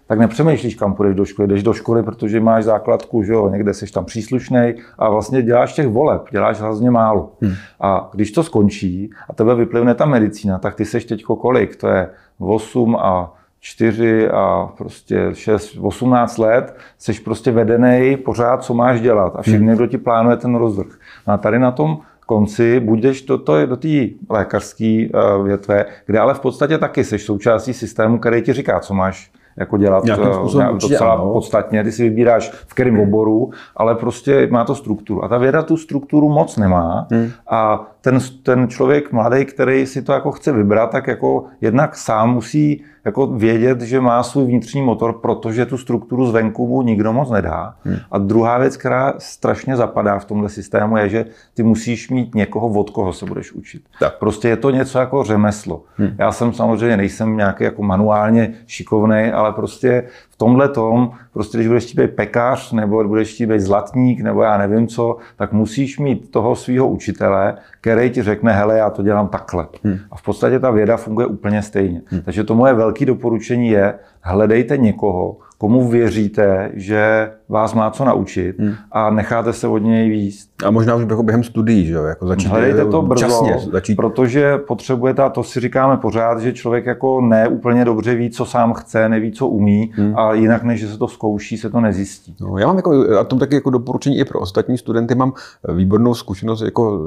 tak 0.08 0.20
nepřemýšlíš, 0.20 0.76
kam 0.76 0.94
půjdeš 0.94 1.16
do 1.16 1.26
školy. 1.26 1.48
Jdeš 1.48 1.64
do 1.64 1.74
školy, 1.74 2.04
protože 2.04 2.40
máš 2.40 2.64
základku, 2.64 3.24
že 3.24 3.34
jo, 3.34 3.50
někde 3.50 3.74
jsi 3.74 3.92
tam 3.92 4.06
příslušný 4.06 4.74
a 5.00 5.10
vlastně 5.10 5.42
děláš 5.42 5.74
těch 5.74 5.88
voleb, 5.88 6.22
děláš 6.32 6.62
hrozně 6.62 6.92
málo. 6.92 7.32
Hmm. 7.42 7.54
A 7.82 8.10
když 8.14 8.32
to 8.32 8.44
skončí 8.44 9.10
a 9.30 9.34
tebe 9.34 9.56
vyplivne 9.56 9.96
ta 9.96 10.06
medicína, 10.06 10.60
tak 10.60 10.76
ty 10.76 10.86
seš 10.86 11.06
teď 11.06 11.24
kolik? 11.24 11.76
To 11.76 11.88
je 11.88 12.10
8 12.40 12.96
a 12.96 13.34
4 13.60 14.30
a 14.30 14.70
prostě 14.78 15.30
6, 15.34 15.78
18 15.82 16.38
let, 16.38 16.78
jsi 16.98 17.14
prostě 17.14 17.52
vedený 17.52 18.18
pořád, 18.18 18.64
co 18.64 18.74
máš 18.74 19.02
dělat 19.02 19.36
a 19.36 19.42
všechny, 19.42 19.68
hmm. 19.68 19.76
kdo 19.76 19.88
ti 19.88 19.98
plánuje 19.98 20.38
ten 20.38 20.56
rozvrh. 20.56 20.92
No 21.28 21.34
a 21.34 21.38
tady 21.38 21.60
na 21.60 21.72
tom 21.72 22.00
konci 22.24 22.80
budeš 22.80 23.22
do, 23.22 23.38
to, 23.38 23.66
do 23.66 23.78
té 23.78 23.88
lékařské 24.30 25.06
uh, 25.14 25.46
větve, 25.46 25.86
kde 26.06 26.20
ale 26.20 26.34
v 26.34 26.40
podstatě 26.40 26.78
taky 26.78 27.04
jsi 27.04 27.20
součástí 27.20 27.74
systému, 27.74 28.18
který 28.18 28.42
ti 28.42 28.54
říká, 28.54 28.80
co 28.80 28.94
máš 28.94 29.32
jako 29.58 29.78
dělat 29.78 30.04
eh, 30.10 30.34
způsobem, 30.34 30.78
docela 30.82 31.14
ano. 31.14 31.34
podstatně. 31.34 31.84
Ty 31.84 31.92
si 31.92 32.04
vybíráš 32.04 32.50
v 32.50 32.74
kterém 32.74 33.00
oboru, 33.00 33.52
ale 33.76 33.96
prostě 33.96 34.48
má 34.52 34.66
to 34.66 34.76
strukturu. 34.76 35.24
A 35.24 35.28
ta 35.28 35.38
věda 35.38 35.62
tu 35.62 35.78
strukturu 35.78 36.30
moc 36.30 36.58
nemá 36.58 37.08
hmm. 37.12 37.30
a 37.50 37.88
ten, 38.04 38.20
ten 38.44 38.68
člověk 38.68 39.12
mladý, 39.12 39.46
který 39.46 39.86
si 39.86 40.02
to 40.02 40.14
jako 40.14 40.32
chce 40.32 40.52
vybrat, 40.52 40.92
tak 40.92 41.08
jako 41.08 41.46
jednak 41.62 41.96
sám 41.96 42.34
musí 42.34 42.84
jako 43.06 43.28
vědět, 43.28 43.82
že 43.82 44.02
má 44.02 44.24
svůj 44.24 44.46
vnitřní 44.46 44.82
motor, 44.82 45.14
protože 45.14 45.66
tu 45.66 45.78
strukturu 45.78 46.26
zvenku 46.26 46.68
mu 46.68 46.82
nikdo 46.82 47.14
moc 47.14 47.30
nedá. 47.30 47.76
Hmm. 47.84 47.98
A 48.12 48.18
druhá 48.18 48.58
věc, 48.58 48.78
která 48.78 49.14
strašně 49.18 49.76
zapadá 49.76 50.20
v 50.20 50.26
tomhle 50.26 50.50
systému, 50.50 50.98
je, 50.98 51.10
že 51.10 51.26
ty 51.54 51.64
musíš 51.64 52.10
mít 52.10 52.36
někoho, 52.36 52.68
od 52.68 52.90
koho 52.90 53.14
se 53.14 53.26
budeš 53.26 53.52
učit. 53.52 53.84
Tak. 54.00 54.18
Prostě 54.20 54.50
je 54.50 54.58
to 54.58 54.70
něco 54.70 55.00
jako 55.00 55.24
řemeslo. 55.24 55.84
Hmm. 55.96 56.16
Já 56.18 56.32
jsem 56.32 56.54
samozřejmě 56.54 56.98
nejsem 56.98 57.38
nějaký 57.38 57.64
jako 57.64 57.84
manuálně 57.84 58.54
šikovný, 58.68 59.32
ale 59.32 59.52
prostě 59.52 60.04
tomhle 60.44 60.70
tom, 60.70 61.12
prostě 61.34 61.58
když 61.58 61.68
budeš 61.68 61.84
chtít 61.84 62.00
být 62.00 62.16
pekař, 62.16 62.72
nebo 62.72 63.04
budeš 63.04 63.34
chtít 63.34 63.46
být 63.46 63.60
zlatník, 63.60 64.22
nebo 64.22 64.42
já 64.42 64.58
nevím 64.58 64.88
co, 64.88 65.18
tak 65.36 65.54
musíš 65.54 66.00
mít 66.00 66.32
toho 66.32 66.56
svého 66.56 66.88
učitele, 66.88 67.56
který 67.82 68.10
ti 68.10 68.24
řekne, 68.24 68.54
hele, 68.54 68.78
já 68.78 68.90
to 68.90 69.04
dělám 69.04 69.28
takhle. 69.28 69.68
Hmm. 69.84 69.98
A 70.12 70.16
v 70.16 70.24
podstatě 70.24 70.60
ta 70.60 70.72
věda 70.72 70.98
funguje 70.98 71.28
úplně 71.28 71.62
stejně. 71.62 72.02
Hmm. 72.06 72.22
Takže 72.22 72.44
to 72.44 72.56
moje 72.56 72.74
velké 72.74 73.06
doporučení 73.06 73.70
je, 73.70 73.94
hledejte 74.22 74.78
někoho, 74.78 75.38
komu 75.58 75.88
věříte, 75.88 76.72
že 76.74 77.32
vás 77.50 77.74
má 77.74 77.92
co 77.92 78.06
naučit 78.06 78.60
hmm. 78.60 78.74
a 78.92 79.10
necháte 79.10 79.54
se 79.54 79.68
od 79.68 79.78
něj 79.78 80.10
výst. 80.10 80.50
A 80.66 80.72
možná 80.72 80.96
už 80.96 81.06
jako 81.10 81.24
během 81.24 81.44
studií, 81.44 81.86
že 81.86 81.94
jo? 81.94 82.04
Jako 82.04 82.28
začít 82.28 82.48
Hledejte 82.48 82.86
to 82.86 83.02
brzo, 83.02 83.26
časně, 83.26 83.58
začít... 83.72 83.96
protože 83.96 84.58
potřebujete, 84.58 85.22
a 85.22 85.30
to 85.30 85.44
si 85.44 85.60
říkáme 85.60 85.98
pořád, 85.98 86.40
že 86.40 86.54
člověk 86.54 86.86
jako 86.86 87.22
ne 87.22 87.48
úplně 87.48 87.86
dobře 87.86 88.16
ví, 88.16 88.30
co 88.30 88.46
sám 88.46 88.74
chce, 88.74 89.10
neví, 89.10 89.32
co 89.32 89.48
umí 89.48 89.92
hmm. 89.96 90.18
a 90.18 90.34
jinak, 90.34 90.64
než 90.64 90.80
že 90.80 90.88
se 90.88 90.98
to 90.98 91.08
zkouší, 91.08 91.58
se 91.58 91.70
to 91.70 91.82
nezjistí. 91.82 92.36
No, 92.42 92.58
já 92.58 92.68
mám 92.68 92.76
jako, 92.76 93.06
a 93.20 93.24
to 93.24 93.36
taky 93.36 93.56
jako 93.56 93.70
doporučení 93.70 94.18
i 94.18 94.26
pro 94.26 94.40
ostatní 94.40 94.78
studenty, 94.78 95.16
mám 95.16 95.34
výbornou 95.76 96.14
zkušenost, 96.14 96.62
jako 96.62 97.02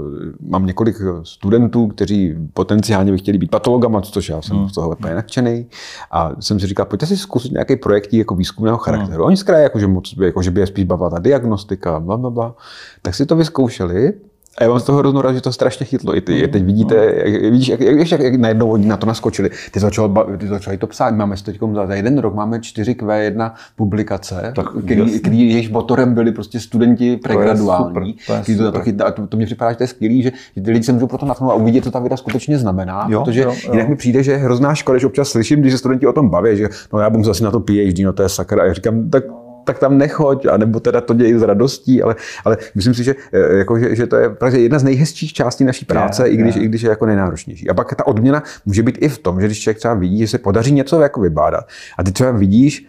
mám 0.48 0.66
několik 0.66 0.96
studentů, 1.22 1.86
kteří 1.86 2.34
potenciálně 2.54 3.12
by 3.12 3.18
chtěli 3.18 3.38
být 3.38 3.50
patologama, 3.50 4.00
což 4.00 4.28
já 4.28 4.42
jsem 4.42 4.56
hmm. 4.56 4.68
z 4.68 4.72
toho 4.72 4.90
úplně 4.90 5.14
nadšený. 5.14 5.66
A 6.10 6.32
jsem 6.40 6.60
si 6.60 6.66
říkal, 6.66 6.86
pojďte 6.86 7.06
si 7.06 7.16
zkusit 7.16 7.52
nějaký 7.52 7.76
projekt 7.76 8.14
jako 8.14 8.34
výzkumného 8.34 8.78
charakteru. 8.78 9.16
Hmm. 9.16 9.26
Oni 9.26 9.36
zkraje, 9.36 9.62
jako, 9.62 9.78
že, 9.78 9.86
moc, 9.86 10.14
jako, 10.26 10.42
že 10.42 10.50
by 10.50 10.60
je 10.60 10.66
spíš 10.66 10.84
bavila 10.84 11.10
ta 11.10 11.18
diagnostika, 11.18 12.00
bla, 12.00 12.16
bla, 12.16 12.30
bla. 12.30 12.54
Tak 13.02 13.14
si 13.14 13.26
to 13.26 13.36
vyzkoušeli 13.36 14.12
a 14.58 14.64
já 14.64 14.70
mám 14.70 14.80
z 14.80 14.84
toho 14.84 14.98
hroznou 14.98 15.20
rád, 15.20 15.32
že 15.32 15.40
to 15.40 15.52
strašně 15.52 15.86
chytlo. 15.86 16.16
I 16.16 16.20
ty, 16.20 16.42
mm. 16.42 16.48
teď 16.48 16.64
vidíte, 16.64 16.94
jak, 17.24 17.42
vidíš, 17.42 17.68
jak, 17.68 17.80
jak, 17.80 18.10
jak, 18.10 18.20
jak 18.20 18.34
najednou 18.34 18.70
oni 18.70 18.86
na 18.86 18.96
to 18.96 19.06
naskočili. 19.06 19.50
Ty, 19.70 19.80
začal, 19.80 20.26
ty 20.38 20.46
začali 20.46 20.76
to 20.76 20.86
psát. 20.86 21.14
Máme 21.14 21.36
teď 21.44 21.58
za 21.86 21.94
jeden 21.94 22.18
rok 22.18 22.34
máme 22.34 22.58
4Q1 22.58 23.52
publikace, 23.76 24.52
tak, 24.56 24.66
který, 24.84 25.20
který 25.20 25.50
jejich 25.50 25.70
motorem 25.70 26.14
byli 26.14 26.32
prostě 26.32 26.60
studenti 26.60 27.16
pregraduální. 27.16 28.16
To, 28.26 28.32
to, 28.46 28.64
to, 28.64 28.72
to, 28.72 28.80
chytá, 28.80 29.10
to, 29.10 29.26
to 29.26 29.36
mě 29.36 29.46
připadá, 29.46 29.72
že 29.72 29.76
to 29.76 29.82
je 29.82 29.88
skvělý, 29.88 30.22
že 30.22 30.32
ty 30.54 30.70
lidi 30.70 30.84
se 30.84 30.92
můžou 30.92 31.06
pro 31.06 31.18
to 31.18 31.26
natchnout 31.26 31.50
a 31.50 31.54
uvidět, 31.54 31.84
co 31.84 31.90
ta 31.90 31.98
věda 31.98 32.16
skutečně 32.16 32.58
znamená. 32.58 33.06
Jo, 33.10 33.24
protože 33.24 33.42
jo, 33.42 33.54
jo. 33.64 33.72
jinak 33.72 33.88
mi 33.88 33.96
přijde, 33.96 34.22
že 34.22 34.36
hrozná 34.36 34.74
škoda, 34.74 34.98
že 34.98 35.06
občas 35.06 35.28
slyším, 35.28 35.60
když 35.60 35.72
se 35.72 35.78
studenti 35.78 36.06
o 36.06 36.12
tom 36.12 36.28
baví, 36.28 36.56
že 36.56 36.68
no 36.92 36.98
já 36.98 37.10
budu 37.10 37.24
zase 37.24 37.44
na 37.44 37.50
to 37.50 37.60
PhD, 37.60 37.98
no 38.04 38.12
to 38.12 38.22
je 38.22 38.28
sakra. 38.28 38.62
A 38.62 38.66
já 38.66 38.72
říkám, 38.72 39.10
tak 39.10 39.24
tak 39.66 39.78
tam 39.78 39.98
nechoď, 39.98 40.46
anebo 40.46 40.80
teda 40.80 41.00
to 41.00 41.14
dějí 41.14 41.38
s 41.38 41.42
radostí, 41.42 42.02
ale, 42.02 42.16
ale 42.44 42.56
myslím 42.74 42.94
si, 42.94 43.04
že, 43.04 43.14
eh, 43.32 43.56
jako, 43.58 43.78
že, 43.78 43.96
že 43.96 44.06
to 44.06 44.16
je 44.16 44.30
právě 44.30 44.60
jedna 44.60 44.78
z 44.78 44.84
nejhezčích 44.84 45.32
částí 45.32 45.64
naší 45.64 45.84
práce, 45.84 46.28
je, 46.28 46.30
i, 46.30 46.36
když, 46.36 46.56
je. 46.56 46.62
i 46.62 46.68
když 46.68 46.82
je 46.82 46.90
jako 46.90 47.06
nejnáročnější. 47.06 47.70
A 47.70 47.74
pak 47.74 47.94
ta 47.94 48.06
odměna 48.06 48.42
může 48.66 48.82
být 48.82 48.98
i 49.00 49.08
v 49.08 49.18
tom, 49.18 49.40
že 49.40 49.46
když 49.46 49.60
člověk 49.60 49.78
třeba 49.78 49.94
vidí, 49.94 50.18
že 50.18 50.28
se 50.28 50.38
podaří 50.38 50.72
něco 50.72 51.00
jako 51.00 51.20
vybádat 51.20 51.68
a 51.98 52.02
ty 52.02 52.12
třeba 52.12 52.30
vidíš, 52.30 52.86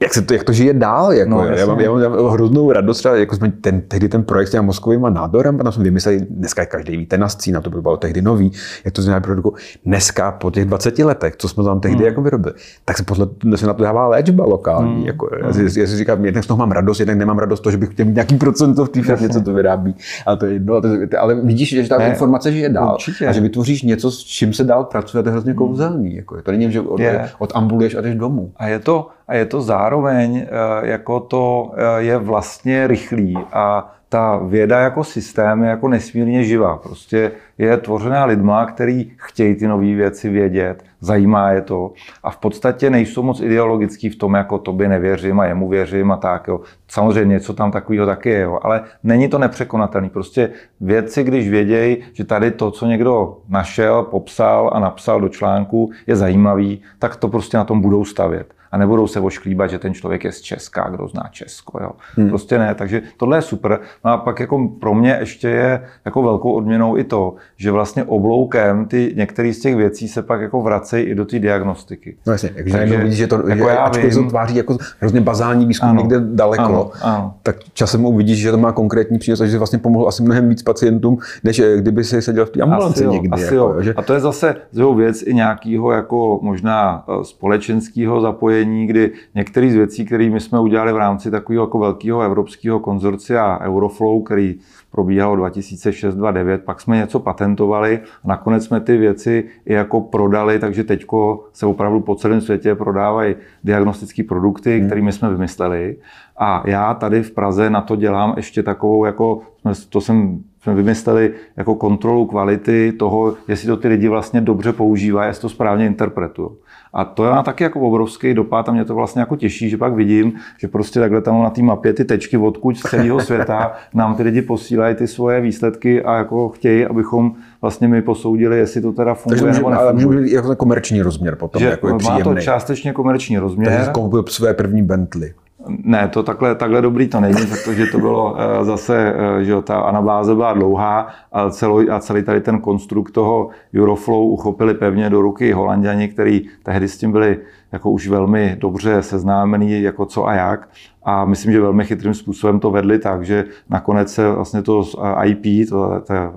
jak, 0.00 0.14
se 0.14 0.22
to, 0.22 0.34
jak 0.34 0.44
to 0.44 0.52
žije 0.52 0.74
dál. 0.74 1.12
Jako, 1.12 1.30
no, 1.30 1.44
já, 1.44 1.66
mám, 1.66 1.80
já, 1.80 1.90
mám, 1.90 2.00
já 2.02 2.08
mám 2.08 2.30
hroznou 2.30 2.72
radost, 2.72 2.98
třeba, 2.98 3.16
jako 3.16 3.36
jsme 3.36 3.52
ten, 3.60 3.80
tehdy 3.80 4.08
ten 4.08 4.22
projekt 4.22 4.48
s 4.48 4.50
těmi 4.50 4.66
mozkovými 4.66 5.06
nádorem, 5.10 5.58
tam 5.58 5.72
jsme 5.72 5.84
vymysleli, 5.84 6.26
dneska 6.30 6.66
každý 6.66 6.96
ví, 6.96 7.06
ten 7.06 7.26
na 7.52 7.60
to 7.60 7.70
by 7.70 7.80
bylo 7.80 7.96
tehdy 7.96 8.22
nový, 8.22 8.52
jak 8.84 8.94
to 8.94 9.02
znamená 9.02 9.20
produku. 9.20 9.54
Dneska 9.84 10.32
po 10.32 10.50
těch 10.50 10.64
20 10.64 10.98
letech, 10.98 11.36
co 11.36 11.48
jsme 11.48 11.64
tam 11.64 11.80
tehdy 11.80 11.96
hmm. 11.96 12.06
jako 12.06 12.22
vyrobili, 12.22 12.54
tak 12.84 12.96
se 12.96 13.04
podle 13.04 13.28
se 13.56 13.66
na 13.66 13.74
to 13.74 13.82
dává 13.82 14.08
léčba 14.08 14.44
lokální. 14.44 14.94
Hmm. 14.94 15.06
Jako, 15.06 15.30
já, 15.46 15.52
si, 15.52 15.80
já 15.80 15.86
si 15.86 15.96
říkám, 15.96 16.24
jednak 16.24 16.44
z 16.44 16.46
toho 16.46 16.58
mám 16.58 16.70
radost, 16.70 17.00
jednak 17.00 17.18
nemám 17.18 17.38
radost 17.38 17.60
to, 17.60 17.70
že 17.70 17.76
bych 17.76 17.92
chtěl 17.92 18.06
nějaký 18.06 18.36
procento 18.36 18.84
v 18.84 18.88
té 18.88 19.02
firmě, 19.02 19.28
co 19.28 19.40
to 19.40 19.52
vyrábí. 19.52 19.94
Ale, 20.26 20.36
to 20.36 20.46
je 20.46 20.52
jedno, 20.52 20.80
ale 21.18 21.34
vidíš, 21.34 21.68
že 21.68 21.88
ta 21.88 21.98
ne, 21.98 22.08
informace 22.08 22.52
žije 22.52 22.68
dál. 22.68 22.92
Určitě. 22.94 23.26
A 23.26 23.32
že 23.32 23.40
vytvoříš 23.40 23.82
něco, 23.82 24.10
s 24.10 24.18
čím 24.18 24.52
se 24.52 24.64
dál 24.64 24.84
pracuje, 24.84 25.22
to 25.22 25.28
je 25.28 25.32
hrozně 25.32 25.54
kouzelný. 25.54 26.16
Jako, 26.16 26.42
to 26.42 26.50
není, 26.50 26.72
že 26.72 26.80
od, 26.80 27.00
od 27.38 27.52
ambuluješ 27.54 27.94
a 27.94 28.00
jdeš 28.00 28.14
domů. 28.14 28.52
A 28.56 28.66
je 28.66 28.78
to, 28.78 29.08
a 29.28 29.34
je 29.34 29.44
to 29.44 29.60
zároveň, 29.60 30.46
jako 30.82 31.20
to 31.20 31.72
je 31.98 32.18
vlastně 32.18 32.86
rychlý 32.86 33.38
a 33.52 33.94
ta 34.08 34.36
věda 34.36 34.80
jako 34.80 35.04
systém 35.04 35.62
je 35.62 35.70
jako 35.70 35.88
nesmírně 35.88 36.44
živá. 36.44 36.76
Prostě 36.76 37.32
je 37.58 37.76
tvořená 37.76 38.24
lidma, 38.24 38.66
který 38.66 39.10
chtějí 39.16 39.54
ty 39.54 39.68
nové 39.68 39.94
věci 39.94 40.28
vědět, 40.28 40.84
zajímá 41.00 41.50
je 41.50 41.60
to 41.60 41.92
a 42.22 42.30
v 42.30 42.36
podstatě 42.36 42.90
nejsou 42.90 43.22
moc 43.22 43.40
ideologický 43.40 44.08
v 44.08 44.16
tom, 44.16 44.34
jako 44.34 44.58
tobě 44.58 44.88
nevěřím 44.88 45.40
a 45.40 45.46
jemu 45.46 45.68
věřím 45.68 46.12
a 46.12 46.16
tak. 46.16 46.48
Jo. 46.48 46.60
Samozřejmě 46.88 47.32
něco 47.32 47.54
tam 47.54 47.70
takového 47.70 48.06
taky 48.06 48.30
je, 48.30 48.40
jo. 48.40 48.58
ale 48.62 48.84
není 49.04 49.28
to 49.28 49.38
nepřekonatelný. 49.38 50.08
Prostě 50.08 50.50
vědci, 50.80 51.24
když 51.24 51.48
vědějí, 51.48 51.96
že 52.12 52.24
tady 52.24 52.50
to, 52.50 52.70
co 52.70 52.86
někdo 52.86 53.36
našel, 53.48 54.02
popsal 54.02 54.70
a 54.72 54.80
napsal 54.80 55.20
do 55.20 55.28
článku, 55.28 55.90
je 56.06 56.16
zajímavý, 56.16 56.80
tak 56.98 57.16
to 57.16 57.28
prostě 57.28 57.56
na 57.56 57.64
tom 57.64 57.80
budou 57.80 58.04
stavět 58.04 58.57
a 58.72 58.78
nebudou 58.78 59.06
se 59.06 59.20
ošklíbat, 59.20 59.70
že 59.70 59.78
ten 59.78 59.94
člověk 59.94 60.24
je 60.24 60.32
z 60.32 60.40
Česka, 60.40 60.88
kdo 60.88 61.08
zná 61.08 61.22
Česko. 61.30 61.82
Jo. 61.82 61.90
Hmm. 62.16 62.28
Prostě 62.28 62.58
ne, 62.58 62.74
takže 62.74 63.02
tohle 63.16 63.38
je 63.38 63.42
super. 63.42 63.80
No 64.04 64.10
a 64.10 64.16
pak 64.16 64.40
jako 64.40 64.68
pro 64.80 64.94
mě 64.94 65.16
ještě 65.20 65.48
je 65.48 65.82
jako 66.04 66.22
velkou 66.22 66.52
odměnou 66.52 66.96
i 66.96 67.04
to, 67.04 67.34
že 67.56 67.70
vlastně 67.70 68.04
obloukem 68.04 68.86
ty 68.86 69.12
některé 69.16 69.52
z 69.52 69.60
těch 69.60 69.76
věcí 69.76 70.08
se 70.08 70.22
pak 70.22 70.40
jako 70.40 70.62
vracejí 70.62 71.06
i 71.06 71.14
do 71.14 71.24
té 71.24 71.38
diagnostiky. 71.38 72.16
No 72.26 72.32
jasně, 72.32 72.48
takže, 72.48 72.76
takže 72.78 72.96
vidíš, 72.96 73.18
že 73.18 73.26
to 73.26 73.48
jako 73.48 73.68
já 73.68 73.76
ačkoliv 73.76 74.14
vím, 74.14 74.24
to 74.24 74.30
tváří 74.30 74.56
jako 74.56 74.76
hrozně 75.00 75.20
bazální 75.20 75.66
výzkum 75.66 75.88
ano, 75.88 76.00
někde 76.00 76.20
daleko, 76.20 76.62
ano, 76.62 76.90
ano. 77.02 77.34
tak 77.42 77.56
časem 77.72 78.04
uvidíš, 78.04 78.38
že 78.38 78.50
to 78.50 78.58
má 78.58 78.72
konkrétní 78.72 79.18
přínos 79.18 79.40
a 79.40 79.46
že 79.46 79.58
vlastně 79.58 79.78
pomohl 79.78 80.08
asi 80.08 80.22
mnohem 80.22 80.48
víc 80.48 80.62
pacientům, 80.62 81.18
než 81.44 81.58
eh, 81.58 81.76
kdyby 81.76 82.04
si 82.04 82.22
seděl 82.22 82.46
v 82.46 82.50
té 82.50 82.60
ambulanci 82.60 83.04
asi 83.04 83.14
někdy. 83.14 83.28
Asi 83.28 83.42
jako, 83.42 83.56
jo. 83.56 83.82
Že... 83.82 83.94
A 83.94 84.02
to 84.02 84.14
je 84.14 84.20
zase 84.20 84.54
z 84.72 84.94
věc 84.96 85.22
i 85.22 85.34
nějakého 85.34 85.92
jako 85.92 86.38
možná 86.42 87.04
eh, 87.08 87.24
společenského 87.24 88.20
zapojení 88.20 88.57
spojení, 88.58 88.86
kdy 88.86 89.10
některé 89.34 89.70
z 89.70 89.74
věcí, 89.74 90.04
které 90.04 90.30
my 90.30 90.40
jsme 90.40 90.60
udělali 90.60 90.92
v 90.92 90.96
rámci 90.96 91.30
takového 91.30 91.64
jako 91.64 91.78
velkého 91.78 92.22
evropského 92.22 92.80
konzorcia 92.80 93.60
Euroflow, 93.60 94.22
který 94.24 94.58
probíhalo 94.90 95.36
2006-2009, 95.36 96.58
pak 96.58 96.80
jsme 96.80 96.96
něco 96.96 97.20
patentovali 97.20 98.00
a 98.24 98.28
nakonec 98.28 98.64
jsme 98.64 98.80
ty 98.80 98.96
věci 98.96 99.44
i 99.66 99.72
jako 99.72 100.00
prodali, 100.00 100.58
takže 100.58 100.84
teď 100.84 101.06
se 101.52 101.66
opravdu 101.66 102.00
po 102.00 102.14
celém 102.14 102.40
světě 102.40 102.74
prodávají 102.74 103.34
diagnostické 103.64 104.22
produkty, 104.22 104.78
hmm. 104.78 104.86
které 104.86 105.02
my 105.02 105.12
jsme 105.12 105.30
vymysleli. 105.30 105.96
A 106.38 106.62
já 106.66 106.94
tady 106.94 107.22
v 107.22 107.30
Praze 107.30 107.70
na 107.70 107.80
to 107.80 107.96
dělám 107.96 108.34
ještě 108.36 108.62
takovou, 108.62 109.04
jako 109.04 109.42
to 109.88 110.00
jsem 110.00 110.42
jsme 110.62 110.74
vymysleli 110.74 111.32
jako 111.56 111.74
kontrolu 111.74 112.26
kvality 112.26 112.92
toho, 112.92 113.34
jestli 113.48 113.68
to 113.68 113.76
ty 113.76 113.88
lidi 113.88 114.08
vlastně 114.08 114.40
dobře 114.40 114.72
používají, 114.72 115.28
jestli 115.28 115.42
to 115.42 115.48
správně 115.48 115.86
interpretují. 115.86 116.48
A 116.92 117.04
to 117.04 117.22
má 117.22 117.42
taky 117.42 117.64
jako 117.64 117.80
obrovský 117.80 118.34
dopad 118.34 118.68
a 118.68 118.72
mě 118.72 118.84
to 118.84 118.94
vlastně 118.94 119.20
jako 119.20 119.36
těší, 119.36 119.70
že 119.70 119.76
pak 119.76 119.94
vidím, 119.94 120.32
že 120.58 120.68
prostě 120.68 121.00
takhle 121.00 121.20
tam 121.20 121.42
na 121.42 121.50
té 121.50 121.62
mapě 121.62 121.92
ty 121.92 122.04
tečky 122.04 122.36
odkud 122.36 122.78
z 122.78 122.80
celého 122.80 123.20
světa 123.20 123.72
nám 123.94 124.14
ty 124.14 124.22
lidi 124.22 124.42
posílají 124.42 124.94
ty 124.94 125.06
svoje 125.06 125.40
výsledky 125.40 126.02
a 126.02 126.16
jako 126.16 126.48
chtějí, 126.48 126.86
abychom 126.86 127.34
vlastně 127.62 127.88
my 127.88 128.02
posoudili, 128.02 128.58
jestli 128.58 128.80
to 128.80 128.92
teda 128.92 129.14
funguje 129.14 129.42
Takže 129.42 129.58
nebo 129.58 129.70
nefunguje. 129.70 130.06
může 130.06 130.20
být 130.20 130.32
jako 130.32 130.56
komerční 130.56 131.02
rozměr 131.02 131.36
potom, 131.36 131.60
že 131.60 131.68
jako 131.68 131.88
je 131.88 131.94
má 132.04 132.20
to 132.20 132.34
částečně 132.34 132.92
komerční 132.92 133.38
rozměr. 133.38 133.72
Takže 133.72 133.90
koupil 133.90 134.24
své 134.28 134.54
první 134.54 134.82
Bentley. 134.82 135.34
Ne, 135.68 136.08
to 136.08 136.22
takhle, 136.22 136.54
takhle 136.54 136.82
dobrý 136.82 137.08
to 137.08 137.20
není, 137.20 137.46
protože 137.46 137.86
to 137.86 137.98
bylo 137.98 138.32
uh, 138.32 138.38
zase, 138.62 139.14
uh, 139.14 139.42
že 139.42 139.62
ta 139.62 139.80
anabáze 139.80 140.34
byla 140.34 140.52
dlouhá 140.52 141.08
a, 141.32 141.50
celý, 141.50 141.90
a 141.90 142.00
celý 142.00 142.22
tady 142.22 142.40
ten 142.40 142.60
konstrukt 142.60 143.10
toho 143.10 143.48
Euroflow 143.74 144.22
uchopili 144.22 144.74
pevně 144.74 145.10
do 145.10 145.22
ruky 145.22 145.52
holanděni, 145.52 146.08
kteří 146.08 146.48
tehdy 146.62 146.88
s 146.88 146.98
tím 146.98 147.12
byli 147.12 147.38
jako 147.72 147.90
už 147.90 148.08
velmi 148.08 148.56
dobře 148.60 149.02
seznámení, 149.02 149.82
jako 149.82 150.06
co 150.06 150.26
a 150.26 150.34
jak. 150.34 150.68
A 151.02 151.24
myslím, 151.24 151.52
že 151.52 151.60
velmi 151.60 151.84
chytrým 151.84 152.14
způsobem 152.14 152.60
to 152.60 152.70
vedli 152.70 152.98
tak, 152.98 153.24
že 153.24 153.44
nakonec 153.70 154.14
se 154.14 154.32
vlastně 154.32 154.62
to 154.62 154.82
IP, 155.24 155.68
to, 155.68 156.02
to 156.06 156.14
eh, 156.14 156.30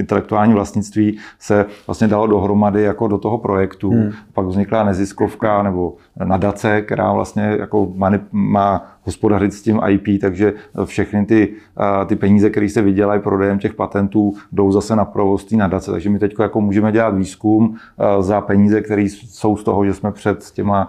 intelektuální 0.00 0.54
vlastnictví, 0.54 1.18
se 1.38 1.66
vlastně 1.86 2.08
dalo 2.08 2.26
dohromady 2.26 2.82
jako 2.82 3.08
do 3.08 3.18
toho 3.18 3.38
projektu. 3.38 3.90
Hmm. 3.90 4.10
Pak 4.32 4.46
vznikla 4.46 4.84
neziskovka 4.84 5.62
nebo 5.62 5.94
nadace, 6.24 6.82
která 6.82 7.12
vlastně 7.12 7.42
jako 7.42 7.92
má 8.32 8.96
hospodařit 9.02 9.52
s 9.52 9.62
tím 9.62 9.80
IP, 9.88 10.20
takže 10.20 10.54
všechny 10.84 11.26
ty, 11.26 11.52
eh, 11.80 12.06
ty 12.06 12.16
peníze, 12.16 12.50
které 12.50 12.68
se 12.68 12.82
vydělají 12.82 13.20
prodejem 13.20 13.58
těch 13.58 13.74
patentů, 13.74 14.34
jdou 14.52 14.72
zase 14.72 14.96
na 14.96 15.04
provoz 15.04 15.44
té 15.44 15.56
nadace. 15.56 15.90
Takže 15.90 16.10
my 16.10 16.18
teď 16.18 16.34
jako 16.40 16.60
můžeme 16.60 16.92
dělat 16.92 17.14
výzkum 17.14 17.76
eh, 17.98 18.22
za 18.22 18.40
peníze, 18.40 18.80
které 18.80 19.02
jsou 19.02 19.56
z 19.56 19.64
toho, 19.64 19.84
že 19.84 19.94
jsme 19.94 20.12
před 20.12 20.50
těma 20.50 20.88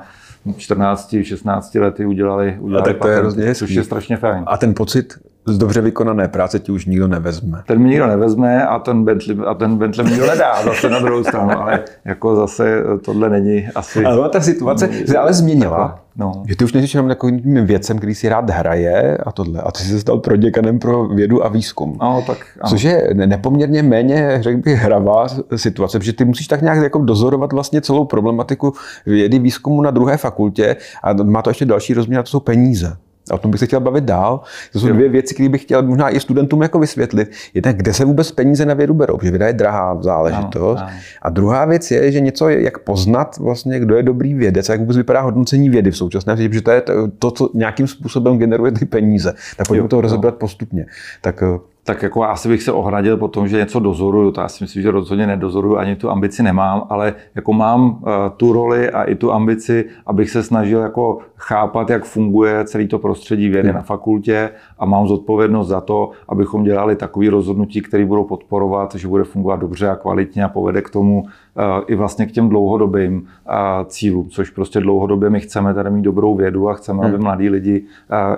14, 0.58 1.16
16 1.24 1.76
lety 1.76 2.06
udělali, 2.06 2.58
udělali 2.60 2.86
tak 2.86 2.98
to 2.98 3.00
patenty, 3.00 3.16
je 3.16 3.20
hrozně 3.20 3.56
což 3.56 3.70
je 3.70 3.84
strašně 3.84 4.18
fajn. 4.18 4.44
A 4.48 4.58
ten 4.58 4.74
pocit 4.74 5.20
z 5.48 5.58
dobře 5.58 5.82
vykonané 5.82 6.28
práce 6.28 6.60
ti 6.60 6.72
už 6.72 6.86
nikdo 6.86 7.08
nevezme. 7.08 7.64
Ten 7.68 7.80
mi 7.80 7.90
nikdo 7.90 8.08
nevezme 8.08 8.66
a 8.66 8.80
ten 8.80 9.04
Bentley, 9.04 9.38
a 9.48 9.54
ten 9.54 9.78
Bentley 9.78 10.06
mi 10.06 10.12
nikdo 10.12 10.28
nedá 10.28 10.62
zase 10.64 10.90
na 10.90 11.00
druhou 11.00 11.24
stranu, 11.24 11.52
ale 11.62 11.84
jako 12.06 12.36
zase 12.36 12.84
tohle 13.06 13.30
není 13.30 13.68
asi... 13.76 14.06
Ale 14.06 14.30
ta 14.30 14.42
situace 14.42 14.90
se 15.08 15.18
ale 15.18 15.34
změnila. 15.34 16.00
No. 16.20 16.44
Že 16.48 16.56
ty 16.56 16.66
už 16.66 16.74
nejsi 16.74 16.98
jenom 16.98 17.10
takovým 17.10 17.66
věcem, 17.66 17.98
který 17.98 18.16
si 18.16 18.30
rád 18.30 18.50
hraje 18.50 19.18
a 19.18 19.32
tohle. 19.32 19.62
A 19.62 19.72
ty 19.72 19.80
jsi 19.80 19.90
se 19.90 20.00
stal 20.00 20.18
proděkanem 20.18 20.80
pro 20.80 21.08
vědu 21.08 21.46
a 21.46 21.50
výzkum. 21.50 21.98
No, 22.02 22.24
tak, 22.28 22.38
ano. 22.62 22.70
Což 22.70 22.84
je 22.84 23.10
nepoměrně 23.14 23.84
méně, 23.84 24.38
řekl 24.42 24.62
bych, 24.62 24.78
hravá 24.78 25.28
situace, 25.56 26.00
protože 26.00 26.14
ty 26.14 26.26
musíš 26.26 26.48
tak 26.48 26.62
nějak 26.62 26.84
jako 26.84 27.00
dozorovat 27.00 27.54
vlastně 27.54 27.82
celou 27.82 28.06
problematiku 28.06 28.74
vědy 29.06 29.40
výzkumu 29.40 29.82
na 29.82 29.92
druhé 29.92 30.18
fakultě 30.18 30.76
a 31.04 31.14
má 31.14 31.42
to 31.42 31.50
ještě 31.50 31.66
další 31.66 31.94
rozměr, 31.94 32.20
a 32.20 32.24
to 32.24 32.30
jsou 32.30 32.40
peníze. 32.40 32.98
A 33.32 33.34
o 33.34 33.38
tom 33.38 33.52
bych 33.52 33.60
se 33.60 33.66
chtěl 33.66 33.80
bavit 33.80 34.04
dál. 34.04 34.42
To 34.74 34.80
jsou 34.80 34.88
dvě 34.88 35.10
věci, 35.10 35.34
které 35.34 35.50
bych 35.50 35.62
chtěl 35.62 35.84
možná 35.84 36.10
i 36.10 36.20
studentům 36.20 36.62
jako 36.62 36.80
vysvětlit. 36.80 37.32
Jedna, 37.54 37.72
kde 37.72 37.94
se 37.94 38.06
vůbec 38.06 38.32
peníze 38.32 38.66
na 38.66 38.74
vědu 38.74 38.94
berou, 38.94 39.18
protože 39.18 39.32
věda 39.32 39.48
je 39.48 39.54
drahá 39.54 39.98
záležitost. 40.02 40.80
Ano, 40.80 40.88
ano. 40.88 40.98
A 41.22 41.30
druhá 41.30 41.66
věc 41.66 41.92
je, 41.92 42.12
že 42.12 42.20
něco, 42.20 42.50
jak 42.50 42.80
poznat 42.80 43.38
vlastně, 43.38 43.80
kdo 43.80 43.96
je 43.96 44.04
dobrý 44.04 44.34
vědec, 44.34 44.70
jak 44.70 44.80
vůbec 44.80 44.98
vypadá 44.98 45.22
hodnocení 45.22 45.70
vědy 45.70 45.92
v 45.92 45.98
současné 45.98 46.36
době, 46.36 46.50
protože 46.50 46.62
to 46.62 46.72
je 46.72 46.84
to, 47.20 47.32
co 47.32 47.50
nějakým 47.54 47.88
způsobem 47.88 48.38
generuje 48.38 48.72
ty 48.72 48.86
peníze. 48.86 49.34
Tak 49.58 49.68
pojďme 49.68 49.88
to 49.88 50.02
rozebrat 50.02 50.36
postupně. 50.36 50.86
Tak 51.22 51.44
eh, 51.44 51.60
tak 51.88 52.04
jako 52.04 52.24
asi 52.24 52.50
bych 52.50 52.64
se 52.64 52.72
ohradil 52.72 53.18
po 53.18 53.28
tom, 53.28 53.48
že 53.48 53.58
něco 53.58 53.80
dozoruju. 53.80 54.32
To 54.32 54.42
já 54.42 54.48
si 54.48 54.64
myslím, 54.64 54.84
že 54.84 54.92
rozhodně 54.92 55.28
nedozoruju, 55.28 55.78
ani 55.78 55.96
tu 55.96 56.10
ambici 56.10 56.44
nemám, 56.44 56.88
ale 56.90 57.14
jako 57.36 57.54
mám 57.54 57.90
uh, 57.90 57.98
tu 58.38 58.54
roli 58.54 58.90
a 58.90 59.04
i 59.04 59.16
tu 59.16 59.32
ambici, 59.32 59.86
abych 60.06 60.30
se 60.30 60.44
snažil 60.44 60.80
jako 60.80 61.20
chápat, 61.36 61.90
jak 61.90 62.06
funguje 62.06 62.66
celý 62.66 62.88
to 62.88 63.00
prostředí 63.00 63.50
vědy 63.50 63.74
na 63.74 63.82
fakultě 63.82 64.50
a 64.80 64.86
mám 64.86 65.08
zodpovědnost 65.08 65.68
za 65.68 65.82
to, 65.82 66.12
abychom 66.30 66.64
dělali 66.64 66.96
takové 66.96 67.30
rozhodnutí, 67.30 67.82
které 67.82 68.06
budou 68.06 68.24
podporovat, 68.24 68.96
že 68.96 69.08
bude 69.08 69.24
fungovat 69.24 69.60
dobře 69.60 69.90
a 69.90 69.96
kvalitně 69.96 70.44
a 70.44 70.50
povede 70.50 70.82
k 70.82 70.90
tomu 70.90 71.22
uh, 71.22 71.28
i 71.88 71.96
vlastně 71.96 72.26
k 72.26 72.32
těm 72.32 72.50
dlouhodobým 72.50 73.18
uh, 73.18 73.24
cílům, 73.86 74.30
což 74.30 74.50
prostě 74.50 74.80
dlouhodobě 74.80 75.30
my 75.30 75.40
chceme 75.40 75.74
tady 75.74 75.90
mít 75.90 76.02
dobrou 76.02 76.36
vědu 76.36 76.70
a 76.70 76.74
chceme, 76.74 77.00
hmm. 77.04 77.14
aby 77.14 77.24
mladí 77.24 77.50
lidi 77.50 77.84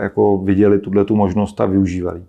jako 0.01 0.37
viděli 0.37 0.79
tuhle 0.79 1.05
tu 1.05 1.15
možnost 1.15 1.61
a 1.61 1.65
využívali. 1.65 2.21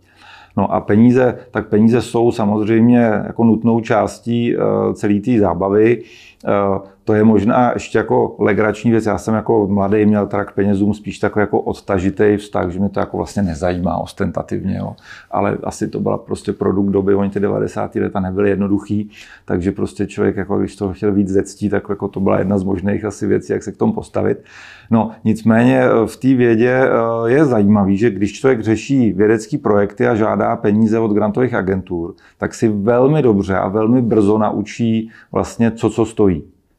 No 0.56 0.74
a 0.74 0.80
peníze, 0.80 1.38
tak 1.50 1.68
peníze 1.68 2.02
jsou 2.02 2.32
samozřejmě 2.32 2.98
jako 2.98 3.44
nutnou 3.44 3.80
částí 3.80 4.56
eh, 4.56 4.58
celé 4.94 5.20
té 5.20 5.38
zábavy. 5.38 6.02
Eh, 6.46 6.80
to 7.04 7.14
je 7.14 7.24
možná 7.24 7.72
ještě 7.72 7.98
jako 7.98 8.36
legrační 8.38 8.90
věc. 8.90 9.06
Já 9.06 9.18
jsem 9.18 9.34
jako 9.34 9.66
mladý 9.66 10.06
měl 10.06 10.26
teda 10.26 10.44
k 10.44 10.52
penězům 10.52 10.94
spíš 10.94 11.18
takový 11.18 11.40
jako 11.40 11.60
odtažitý 11.60 12.36
vztah, 12.36 12.70
že 12.70 12.78
mě 12.78 12.88
to 12.88 13.00
jako 13.00 13.16
vlastně 13.16 13.42
nezajímá 13.42 13.96
ostentativně. 13.96 14.76
Jo. 14.78 14.96
Ale 15.30 15.58
asi 15.62 15.88
to 15.88 16.00
byla 16.00 16.18
prostě 16.18 16.52
produkt 16.52 16.90
doby, 16.90 17.14
oni 17.14 17.30
ty 17.30 17.40
90. 17.40 17.94
leta 17.94 18.20
nebyly 18.20 18.50
jednoduchý, 18.50 19.10
takže 19.44 19.72
prostě 19.72 20.06
člověk, 20.06 20.36
jako 20.36 20.58
když 20.58 20.76
to 20.76 20.92
chtěl 20.92 21.12
víc 21.12 21.28
zectí, 21.28 21.68
tak 21.68 21.88
jako 21.88 22.08
to 22.08 22.20
byla 22.20 22.38
jedna 22.38 22.58
z 22.58 22.62
možných 22.62 23.04
asi 23.04 23.26
věcí, 23.26 23.52
jak 23.52 23.62
se 23.62 23.72
k 23.72 23.76
tomu 23.76 23.92
postavit. 23.92 24.44
No 24.90 25.10
nicméně 25.24 25.82
eh, 25.82 26.06
v 26.06 26.16
té 26.16 26.34
vědě 26.34 26.70
eh, 26.70 26.90
je 27.30 27.44
zajímavý, 27.44 27.96
že 27.96 28.10
když 28.10 28.32
člověk 28.32 28.60
řeší 28.60 29.12
vědecké 29.12 29.58
projekty 29.58 30.06
a 30.06 30.14
žádá 30.14 30.56
peníze 30.56 30.98
od 30.98 31.12
grantových 31.12 31.54
agentur, 31.54 32.14
tak 32.38 32.54
si 32.54 32.68
velmi 32.68 33.22
dobře 33.22 33.56
a 33.56 33.68
velmi 33.68 34.02
brzo 34.02 34.38
naučí 34.38 35.10
vlastně, 35.32 35.70
co 35.70 35.90
co 35.90 36.04
stojí. 36.04 36.29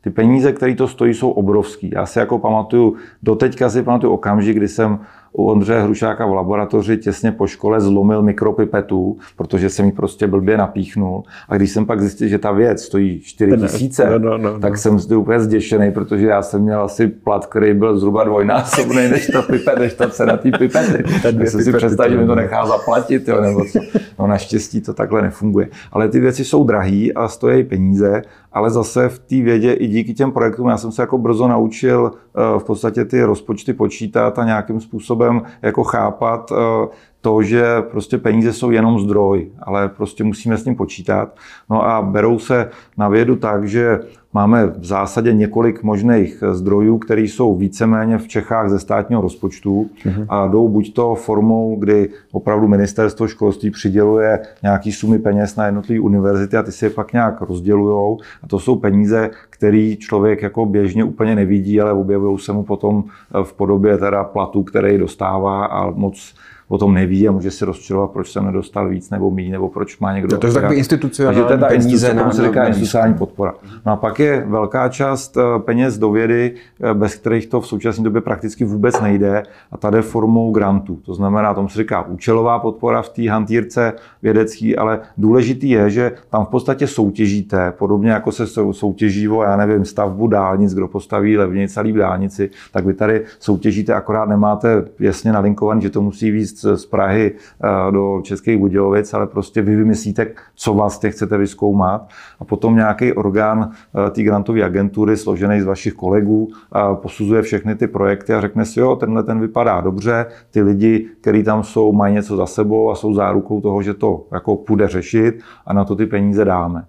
Ty 0.01 0.09
peníze, 0.09 0.51
které 0.51 0.75
to 0.75 0.87
stojí, 0.87 1.13
jsou 1.13 1.31
obrovský. 1.31 1.91
Já 1.93 2.05
si 2.05 2.19
jako 2.19 2.39
pamatuju, 2.39 2.95
doteďka 3.23 3.69
si 3.69 3.83
pamatuju 3.83 4.13
okamžik, 4.13 4.57
kdy 4.57 4.67
jsem 4.67 4.99
u 5.33 5.45
Ondřeje 5.45 5.81
Hrušáka 5.81 6.25
v 6.25 6.33
laboratoři 6.33 6.97
těsně 6.97 7.31
po 7.31 7.47
škole 7.47 7.81
zlomil 7.81 8.21
mikropipetu, 8.21 9.17
protože 9.37 9.69
jsem 9.69 9.85
ji 9.85 9.91
prostě 9.91 10.27
blbě 10.27 10.57
napíchnul. 10.57 11.23
A 11.49 11.55
když 11.57 11.71
jsem 11.71 11.85
pak 11.85 12.01
zjistil, 12.01 12.27
že 12.27 12.37
ta 12.37 12.51
věc 12.51 12.83
stojí 12.83 13.19
4 13.19 13.57
tisíce, 13.57 14.09
no, 14.09 14.19
no, 14.19 14.37
no, 14.37 14.59
tak 14.59 14.77
jsem 14.77 14.99
z 14.99 15.11
úplně 15.11 15.39
zděšený, 15.39 15.91
protože 15.91 16.27
já 16.27 16.41
jsem 16.41 16.61
měl 16.61 16.81
asi 16.81 17.07
plat, 17.07 17.45
který 17.45 17.73
byl 17.73 17.99
zhruba 17.99 18.23
dvojnásobný 18.23 19.09
než 19.09 19.27
ta 19.27 19.41
pipet, 19.41 19.79
než 19.79 19.93
ta 19.93 20.09
cena 20.09 20.37
té 20.37 20.51
pipety. 20.51 21.03
Tak 21.23 21.47
jsem 21.47 21.63
si 21.63 21.73
představil, 21.73 22.11
že 22.11 22.21
mi 22.21 22.27
to 22.27 22.35
nechá 22.35 22.65
zaplatit, 22.65 23.27
jo, 23.27 23.41
nebo 23.41 23.65
co. 23.65 23.79
No 24.19 24.27
naštěstí 24.27 24.81
to 24.81 24.93
takhle 24.93 25.21
nefunguje. 25.21 25.67
Ale 25.91 26.09
ty 26.09 26.19
věci 26.19 26.45
jsou 26.45 26.63
drahé 26.63 27.07
a 27.15 27.27
stojí 27.27 27.63
peníze 27.63 28.21
ale 28.53 28.69
zase 28.69 29.09
v 29.09 29.19
té 29.19 29.35
vědě 29.41 29.73
i 29.73 29.87
díky 29.87 30.13
těm 30.13 30.31
projektům 30.31 30.67
já 30.67 30.77
jsem 30.77 30.91
se 30.91 31.01
jako 31.01 31.17
brzo 31.17 31.47
naučil 31.47 32.11
eh, 32.13 32.59
v 32.59 32.63
podstatě 32.63 33.05
ty 33.05 33.23
rozpočty 33.23 33.73
počítat 33.73 34.39
a 34.39 34.45
nějakým 34.45 34.81
způsobem 34.81 35.20
jako 35.61 35.83
chápat 35.83 36.51
eh, 36.51 36.87
to, 37.21 37.43
že 37.43 37.81
prostě 37.81 38.17
peníze 38.17 38.53
jsou 38.53 38.71
jenom 38.71 38.99
zdroj, 38.99 39.51
ale 39.63 39.89
prostě 39.89 40.23
musíme 40.23 40.57
s 40.57 40.65
ním 40.65 40.75
počítat. 40.75 41.35
No 41.69 41.85
a 41.85 42.01
berou 42.01 42.39
se 42.39 42.69
na 42.97 43.09
vědu 43.09 43.35
tak, 43.35 43.67
že 43.67 43.99
máme 44.33 44.67
v 44.67 44.85
zásadě 44.85 45.33
několik 45.33 45.83
možných 45.83 46.43
zdrojů, 46.51 46.97
které 46.97 47.21
jsou 47.21 47.55
víceméně 47.55 48.17
v 48.17 48.27
Čechách 48.27 48.69
ze 48.69 48.79
státního 48.79 49.21
rozpočtu 49.21 49.89
mm-hmm. 50.03 50.25
a 50.29 50.47
jdou 50.47 50.69
buď 50.69 50.93
to 50.93 51.15
formou, 51.15 51.75
kdy 51.79 52.09
opravdu 52.31 52.67
ministerstvo 52.67 53.27
školství 53.27 53.71
přiděluje 53.71 54.39
nějaký 54.63 54.91
sumy 54.91 55.19
peněz 55.19 55.55
na 55.55 55.65
jednotlivé 55.65 55.99
univerzity 56.01 56.57
a 56.57 56.63
ty 56.63 56.71
si 56.71 56.85
je 56.85 56.89
pak 56.89 57.13
nějak 57.13 57.41
rozdělují. 57.41 58.17
A 58.43 58.47
to 58.47 58.59
jsou 58.59 58.75
peníze, 58.75 59.29
který 59.49 59.97
člověk 59.97 60.41
jako 60.41 60.65
běžně 60.65 61.03
úplně 61.03 61.35
nevidí, 61.35 61.81
ale 61.81 61.93
objevují 61.93 62.39
se 62.39 62.53
mu 62.53 62.63
potom 62.63 63.03
v 63.43 63.53
podobě 63.53 63.97
teda 63.97 64.23
platu, 64.23 64.63
který 64.63 64.97
dostává 64.97 65.65
a 65.65 65.91
moc 65.91 66.33
o 66.71 66.77
tom 66.77 66.93
neví 66.93 67.27
a 67.27 67.31
může 67.31 67.51
si 67.51 67.65
rozčilovat, 67.65 68.11
proč 68.11 68.31
jsem 68.31 68.45
nedostal 68.45 68.89
víc 68.89 69.09
nebo 69.09 69.31
méně, 69.31 69.51
nebo 69.51 69.69
proč 69.69 69.99
má 69.99 70.13
někdo. 70.13 70.37
To 70.37 70.47
je 70.47 70.53
takový 70.53 70.77
institucionální 70.77 71.43
Takže 71.47 71.65
peníze 71.65 72.13
na, 72.13 72.31
se 72.31 72.43
říká 72.43 72.67
institucionální 72.67 73.13
podpora. 73.13 73.53
No 73.85 73.91
a 73.91 73.95
pak 73.95 74.19
je 74.19 74.45
velká 74.47 74.89
část 74.89 75.37
eh, 75.37 75.59
peněz 75.59 75.97
do 75.97 76.11
vědy, 76.11 76.53
eh, 76.83 76.93
bez 76.93 77.15
kterých 77.15 77.47
to 77.47 77.61
v 77.61 77.67
současné 77.67 78.03
době 78.03 78.21
prakticky 78.21 78.65
vůbec 78.65 79.01
nejde 79.01 79.43
a 79.71 79.77
tady 79.77 80.01
formou 80.01 80.51
grantů. 80.51 80.99
To 81.05 81.13
znamená, 81.13 81.53
tomu 81.53 81.69
se 81.69 81.79
říká 81.79 82.01
účelová 82.01 82.59
podpora 82.59 83.01
v 83.01 83.09
té 83.09 83.29
hantýrce 83.29 83.93
vědecký, 84.21 84.77
ale 84.77 84.99
důležitý 85.17 85.69
je, 85.69 85.89
že 85.89 86.11
tam 86.29 86.45
v 86.45 86.49
podstatě 86.49 86.87
soutěžíte, 86.87 87.71
podobně 87.71 88.11
jako 88.11 88.31
se 88.31 88.47
soutěží 88.71 89.29
o, 89.29 89.43
já 89.43 89.57
nevím, 89.57 89.85
stavbu 89.85 90.27
dálnic, 90.27 90.73
kdo 90.73 90.87
postaví 90.87 91.37
levněji 91.37 91.67
celý 91.67 91.91
v 91.91 91.97
dálnici, 91.97 92.49
tak 92.71 92.85
vy 92.85 92.93
tady 92.93 93.23
soutěžíte, 93.39 93.93
akorát 93.93 94.29
nemáte 94.29 94.85
jasně 94.99 95.31
nalinkovaný, 95.31 95.81
že 95.81 95.89
to 95.89 96.01
musí 96.01 96.31
víc 96.31 96.60
z 96.61 96.85
Prahy 96.85 97.31
eh, 97.63 97.91
do 97.91 98.21
Českých 98.23 98.57
Budějovic, 98.57 99.13
ale 99.13 99.27
prostě 99.27 99.61
vy 99.61 99.75
vymyslíte, 99.75 100.27
co 100.55 100.73
vlastně 100.73 101.09
chcete 101.09 101.37
vyskoumat 101.37 102.09
a 102.39 102.45
potom 102.45 102.75
nějaký 102.75 103.13
orgán 103.13 103.71
eh, 103.71 104.09
té 104.09 104.23
grantové 104.23 104.63
agentury 104.63 105.17
složený 105.17 105.61
z 105.61 105.65
vašich 105.65 105.93
kolegů 105.93 106.49
eh, 106.51 106.79
posuzuje 106.95 107.41
všechny 107.41 107.75
ty 107.75 107.87
projekty 107.87 108.33
a 108.33 108.41
řekne 108.41 108.65
si, 108.65 108.79
jo, 108.79 108.95
tenhle 108.95 109.23
ten 109.23 109.39
vypadá 109.39 109.81
dobře, 109.81 110.25
ty 110.51 110.61
lidi, 110.61 111.07
kteří 111.21 111.43
tam 111.43 111.63
jsou, 111.63 111.91
mají 111.91 112.13
něco 112.13 112.35
za 112.35 112.45
sebou 112.45 112.91
a 112.91 112.95
jsou 112.95 113.13
zárukou 113.13 113.61
toho, 113.61 113.81
že 113.81 113.93
to 113.93 114.25
jako 114.31 114.55
půjde 114.55 114.87
řešit 114.87 115.39
a 115.65 115.73
na 115.73 115.85
to 115.85 115.95
ty 115.95 116.05
peníze 116.05 116.45
dáme. 116.45 116.85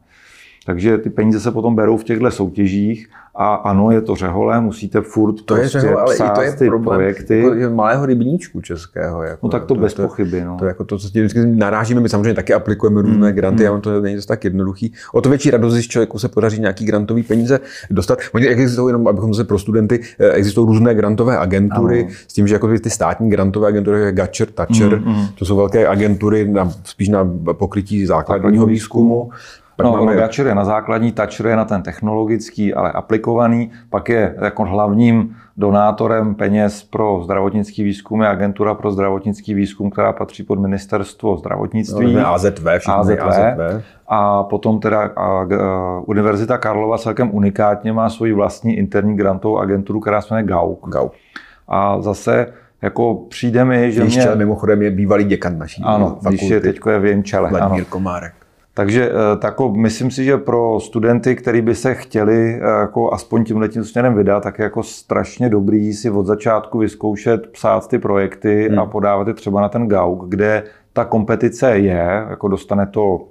Takže 0.66 0.98
ty 0.98 1.11
peníze 1.11 1.40
se 1.40 1.51
potom 1.51 1.75
berou 1.75 1.96
v 1.96 2.05
těchto 2.05 2.31
soutěžích 2.31 3.09
a 3.35 3.55
ano, 3.55 3.90
je 3.90 4.01
to 4.01 4.16
řehole, 4.16 4.61
musíte 4.61 5.01
furt 5.01 5.33
to 5.33 5.55
prostě 5.55 5.79
je 5.79 5.81
řehole, 5.81 6.03
ale 6.03 6.14
psát 6.14 6.33
i 6.33 6.35
to 6.35 6.42
je 6.42 6.53
ty 6.53 6.66
problém, 6.66 6.98
projekty. 6.98 7.38
Jako 7.38 7.75
malého 7.75 8.07
rybníčku 8.07 8.61
českého. 8.61 9.22
Jako, 9.22 9.46
no 9.46 9.51
tak 9.51 9.64
to, 9.64 9.75
to 9.75 9.81
bez 9.81 9.94
to, 9.94 10.03
pochyby. 10.03 10.44
No. 10.44 10.57
To, 10.59 10.64
jako 10.64 10.85
to, 10.85 10.98
co 10.98 11.09
vždycky 11.09 11.46
narážíme, 11.46 12.01
my 12.01 12.09
samozřejmě 12.09 12.35
taky 12.35 12.55
aplikujeme 12.55 13.03
různé 13.03 13.29
mm, 13.29 13.35
granty, 13.35 13.64
mm. 13.64 13.70
ale 13.70 13.81
to 13.81 14.01
není 14.01 14.16
to 14.16 14.27
tak 14.27 14.44
jednoduchý. 14.44 14.92
O 15.12 15.20
to 15.20 15.29
větší 15.29 15.51
radost, 15.51 15.75
když 15.75 15.88
člověku 15.88 16.18
se 16.18 16.29
podaří 16.29 16.61
nějaký 16.61 16.85
grantový 16.85 17.22
peníze 17.22 17.61
dostat. 17.90 18.18
Oni 18.33 18.46
existují 18.46 18.88
jenom, 18.88 19.09
abychom 19.09 19.35
se 19.35 19.44
pro 19.44 19.59
studenty, 19.59 20.01
eh, 20.18 20.31
existují 20.31 20.66
různé 20.66 20.94
grantové 20.94 21.38
agentury, 21.38 22.01
ano. 22.05 22.14
s 22.29 22.33
tím, 22.33 22.48
že 22.48 22.55
jako 22.55 22.79
ty 22.79 22.90
státní 22.90 23.31
grantové 23.31 23.68
agentury, 23.68 24.01
jako 24.01 24.16
Gatcher, 24.16 24.48
Thatcher, 24.48 25.01
mm, 25.01 25.09
mm. 25.09 25.27
to 25.35 25.44
jsou 25.44 25.57
velké 25.57 25.88
agentury 25.88 26.48
na, 26.48 26.72
spíš 26.85 27.09
na 27.09 27.31
pokrytí 27.53 28.07
základního 28.07 28.66
výzkumu. 28.66 29.31
Pak 29.82 29.92
no, 29.92 30.04
máme... 30.04 30.16
Gatcher 30.16 30.46
je 30.46 30.54
na 30.54 30.64
základní, 30.64 31.12
Toucher 31.12 31.46
je 31.46 31.56
na 31.56 31.64
ten 31.64 31.82
technologický, 31.82 32.74
ale 32.74 32.92
aplikovaný. 32.92 33.70
Pak 33.90 34.08
je 34.08 34.34
jako 34.42 34.64
hlavním 34.64 35.36
donátorem 35.56 36.34
peněz 36.34 36.82
pro 36.82 37.20
zdravotnický 37.24 37.82
výzkum 37.82 38.22
je 38.22 38.28
agentura 38.28 38.74
pro 38.74 38.90
zdravotnický 38.90 39.54
výzkum, 39.54 39.90
která 39.90 40.12
patří 40.12 40.42
pod 40.42 40.58
ministerstvo 40.58 41.36
zdravotnictví. 41.36 42.14
No, 42.14 42.34
AZV, 42.34 42.66
AZV. 42.88 43.20
AZV. 43.20 43.82
A 44.08 44.42
potom 44.42 44.80
teda 44.80 45.00
a, 45.00 45.08
a, 45.16 45.46
Univerzita 46.06 46.58
Karlova 46.58 46.98
celkem 46.98 47.34
unikátně 47.34 47.92
má 47.92 48.10
svoji 48.10 48.32
vlastní 48.32 48.76
interní 48.76 49.16
grantovou 49.16 49.58
agenturu, 49.58 50.00
která 50.00 50.20
se 50.20 50.34
jmenuje 50.34 50.46
GAUK. 50.46 50.88
GAUK. 50.88 51.12
A 51.68 52.00
zase 52.00 52.46
jako 52.82 53.14
přijde 53.14 53.64
mi, 53.64 53.92
že 53.92 54.04
mě... 54.04 54.26
mimochodem 54.34 54.82
je 54.82 54.90
bývalý 54.90 55.24
děkan 55.24 55.58
naší 55.58 55.82
ano, 55.84 56.06
fakulty. 56.08 56.36
Když 56.36 56.50
je 56.50 56.60
teďko 56.60 56.90
je 56.90 56.98
v 56.98 57.04
jejím 57.04 57.24
čele. 57.24 57.50
Vladimír 57.50 57.84
Komárek. 57.84 58.41
Takže 58.74 59.11
eh, 59.11 59.37
tako, 59.37 59.72
myslím 59.72 60.11
si, 60.11 60.24
že 60.24 60.37
pro 60.37 60.80
studenty, 60.80 61.37
kteří 61.37 61.61
by 61.62 61.74
se 61.74 61.94
chtěli 61.94 62.54
eh, 62.54 62.80
jako 62.80 63.12
aspoň 63.12 63.44
tímhle 63.44 63.68
tím 63.68 63.85
směrem 63.85 64.14
vydat, 64.14 64.42
tak 64.42 64.58
je 64.58 64.62
jako 64.62 64.82
strašně 64.82 65.48
dobrý 65.48 65.92
si 65.92 66.11
od 66.11 66.26
začátku 66.26 66.78
vyzkoušet 66.78 67.46
psát 67.52 67.88
ty 67.88 67.98
projekty 67.98 68.68
hmm. 68.68 68.78
a 68.78 68.87
podávat 68.87 69.28
je 69.28 69.35
třeba 69.35 69.61
na 69.61 69.68
ten 69.68 69.88
GAUK, 69.88 70.28
kde 70.28 70.62
ta 70.92 71.04
kompetice 71.04 71.78
je, 71.78 72.24
jako 72.30 72.48
dostane 72.48 72.87
to 72.87 73.24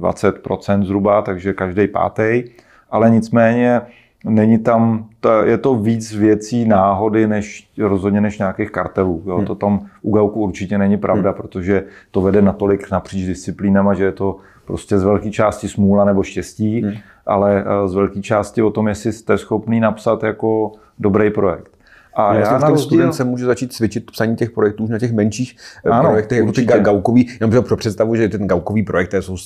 20% 0.00 0.82
eh, 0.82 0.84
zhruba, 0.84 1.22
takže 1.22 1.52
každý 1.52 1.88
pátý, 1.88 2.44
ale 2.90 3.10
nicméně 3.10 3.80
není 4.24 4.58
tam, 4.58 5.08
je 5.44 5.58
to 5.58 5.74
víc 5.74 6.14
věcí 6.14 6.68
náhody, 6.68 7.26
než 7.26 7.68
rozhodně 7.78 8.20
než 8.20 8.38
nějakých 8.38 8.70
kartelů. 8.70 9.22
Jo. 9.26 9.36
Hmm. 9.36 9.46
To 9.46 9.54
tam 9.54 9.86
u 10.02 10.14
GAUKu 10.14 10.40
určitě 10.40 10.78
není 10.78 10.96
pravda, 10.96 11.30
hmm. 11.30 11.36
protože 11.36 11.84
to 12.10 12.20
vede 12.20 12.42
natolik 12.42 12.90
napříč 12.90 13.26
disciplínama, 13.26 13.94
že 13.94 14.04
je 14.04 14.12
to 14.12 14.36
prostě 14.66 14.98
z 14.98 15.02
velké 15.02 15.30
části 15.30 15.68
smůla 15.68 16.04
nebo 16.04 16.22
štěstí, 16.22 16.80
hmm. 16.80 16.92
ale 17.26 17.64
eh, 17.66 17.88
z 17.88 17.94
velké 17.94 18.22
části 18.22 18.62
o 18.62 18.70
tom, 18.70 18.88
jestli 18.88 19.12
jste 19.12 19.38
schopný 19.38 19.80
napsat 19.80 20.22
jako 20.22 20.72
dobrý 20.98 21.30
projekt. 21.30 21.74
A 22.16 22.32
no, 22.32 22.38
já 22.38 22.58
na 22.58 22.68
rozdíl... 22.68 22.86
student 22.86 23.14
se 23.14 23.24
může 23.24 23.46
začít 23.46 23.72
cvičit 23.72 24.10
psaní 24.10 24.36
těch 24.36 24.50
projektů 24.50 24.84
už 24.84 24.90
na 24.90 24.98
těch 24.98 25.12
menších 25.12 25.56
eh, 25.86 25.90
ano, 25.90 26.08
projektech, 26.08 26.38
jako 26.38 26.48
určitě. 26.48 26.72
ty 26.72 26.80
gaukový. 26.80 27.28
Já 27.40 27.62
pro 27.62 27.76
představu, 27.76 28.16
že 28.16 28.28
ten 28.28 28.46
gaukový 28.46 28.82
projekt 28.82 29.14
jsou 29.20 29.36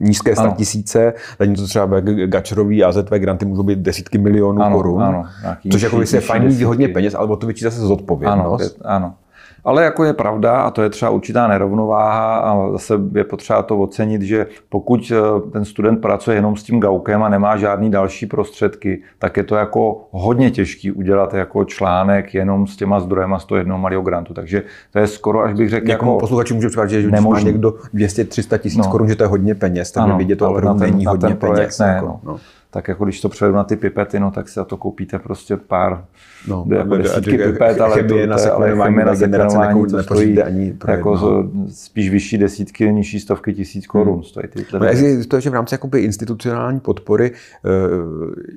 nízké 0.00 0.34
tisíce, 0.56 1.14
něco 1.44 1.66
třeba 1.66 2.00
gačerový 2.26 2.84
AZV 2.84 3.10
granty 3.10 3.44
můžou 3.44 3.62
být 3.62 3.78
desítky 3.78 4.18
milionů 4.18 4.62
ano, 4.62 4.76
korun. 4.76 5.02
Ano, 5.02 5.24
což 5.72 5.82
jako 5.82 6.00
je 6.00 6.20
fajn 6.20 6.64
hodně 6.64 6.88
peněz, 6.88 7.14
ale 7.14 7.26
o 7.26 7.36
to 7.36 7.46
větší 7.46 7.64
zase 7.64 7.80
zodpovědnost. 7.80 8.78
Ano, 8.84 8.96
ano. 8.96 9.14
Ale 9.66 9.84
jako 9.84 10.04
je 10.04 10.12
pravda, 10.12 10.60
a 10.60 10.70
to 10.70 10.82
je 10.82 10.90
třeba 10.90 11.10
určitá 11.10 11.48
nerovnováha, 11.48 12.36
a 12.36 12.72
zase 12.72 12.94
je 13.14 13.24
potřeba 13.24 13.62
to 13.62 13.78
ocenit, 13.78 14.22
že 14.22 14.46
pokud 14.68 15.12
eh, 15.12 15.50
ten 15.50 15.64
student 15.64 16.00
pracuje 16.00 16.36
jenom 16.36 16.56
s 16.56 16.62
tím 16.62 16.80
gaukem 16.80 17.22
a 17.22 17.28
nemá 17.28 17.56
žádný 17.56 17.90
další 17.90 18.26
prostředky, 18.26 19.02
tak 19.18 19.36
je 19.36 19.44
to 19.44 19.56
jako 19.56 20.08
hodně 20.10 20.50
těžký 20.50 20.92
udělat 20.92 21.34
jako 21.34 21.64
článek 21.64 22.34
jenom 22.34 22.66
s 22.66 22.76
těma 22.76 23.00
zdrojema 23.00 23.38
z 23.38 23.44
toho 23.44 23.58
jednoho 23.58 23.78
malého 23.78 24.02
grantu. 24.02 24.34
Takže 24.34 24.62
to 24.92 24.98
je 24.98 25.06
skoro, 25.06 25.42
až 25.42 25.54
bych 25.54 25.70
řekl, 25.70 25.88
jako, 25.88 26.06
jako 26.06 26.18
posluchači 26.18 26.54
může 26.54 26.68
připadat, 26.68 26.90
že 26.90 27.02
když 27.02 27.20
má 27.20 27.40
někdo 27.40 27.74
200-300 27.94 28.58
tisíc 28.58 28.78
no. 28.78 28.90
korun, 28.90 29.08
že 29.08 29.16
to 29.16 29.24
je 29.24 29.28
hodně 29.28 29.54
peněz, 29.54 29.90
tak 29.90 30.04
ano, 30.04 30.18
vidět 30.18 30.36
to 30.36 30.50
opravdu 30.50 30.80
není 30.80 31.04
na 31.04 31.10
hodně 31.10 31.28
ten 31.28 31.36
projekt 31.36 31.58
peněz. 31.58 31.78
Ne, 31.78 31.86
jako, 31.86 32.06
no. 32.06 32.20
No 32.24 32.38
tak 32.70 32.88
jako 32.88 33.04
když 33.04 33.20
to 33.20 33.28
převedu 33.28 33.56
na 33.56 33.64
ty 33.64 33.76
pipety, 33.76 34.20
no 34.20 34.30
tak 34.30 34.48
si 34.48 34.54
za 34.54 34.64
to 34.64 34.76
koupíte 34.76 35.18
prostě 35.18 35.56
pár 35.56 36.04
no, 36.48 36.66
jako 36.70 36.96
desítky 36.96 37.38
pipet, 37.38 37.80
ale 37.80 38.04
to, 38.04 38.16
je 38.16 38.26
na 38.26 38.38
sekvenování 38.38 38.96
na 38.96 39.14
generace 39.14 39.58
to 39.90 40.02
stojí 40.02 40.42
ani 40.42 40.74
jako 40.88 41.44
spíš 41.68 42.10
vyšší 42.10 42.38
desítky, 42.38 42.92
nižší 42.92 43.20
stovky 43.20 43.54
tisíc 43.54 43.86
korun 43.86 44.14
hmm. 44.14 44.22
stojí 44.22 44.48
ty. 44.48 44.64
No, 44.72 44.80
to 45.28 45.36
je 45.36 45.50
v 45.50 45.54
rámci 45.54 45.74
jakoby 45.74 46.00
institucionální 46.00 46.80
podpory 46.80 47.30
eh, 47.30 47.68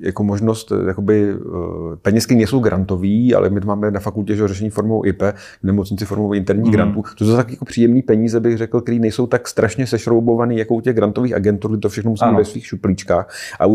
jako 0.00 0.24
možnost, 0.24 0.72
eh, 0.72 0.88
jakoby 0.88 1.30
eh, 1.30 1.96
penězky 2.02 2.34
nejsou 2.34 2.58
grantový, 2.58 3.34
ale 3.34 3.50
my 3.50 3.60
to 3.60 3.66
máme 3.66 3.90
na 3.90 4.00
fakultě 4.00 4.36
že 4.36 4.48
řešení 4.48 4.70
formou 4.70 5.04
IP, 5.04 5.22
v 5.60 5.64
nemocnici 5.64 6.04
formou 6.04 6.32
interní 6.32 6.62
hmm. 6.62 6.72
grantů. 6.72 7.02
To 7.18 7.24
jsou 7.24 7.36
tak 7.36 7.50
jako 7.50 7.64
příjemné 7.64 8.02
peníze, 8.02 8.40
bych 8.40 8.56
řekl, 8.56 8.80
které 8.80 8.98
nejsou 8.98 9.26
tak 9.26 9.48
strašně 9.48 9.86
sešroubované 9.86 10.54
jako 10.54 10.74
u 10.74 10.80
těch 10.80 10.96
grantových 10.96 11.34
agentur, 11.34 11.78
to 11.78 11.88
všechno 11.88 12.10
musí 12.10 12.24
ve 12.36 12.44
svých 12.44 12.66
šuplíčkách. 12.66 13.34
A 13.60 13.66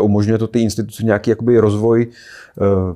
umožňuje 0.00 0.38
to 0.38 0.46
ty 0.46 0.60
instituce 0.60 1.04
nějaký 1.04 1.30
jakoby 1.30 1.58
rozvoj 1.58 2.06
eh, 2.06 2.94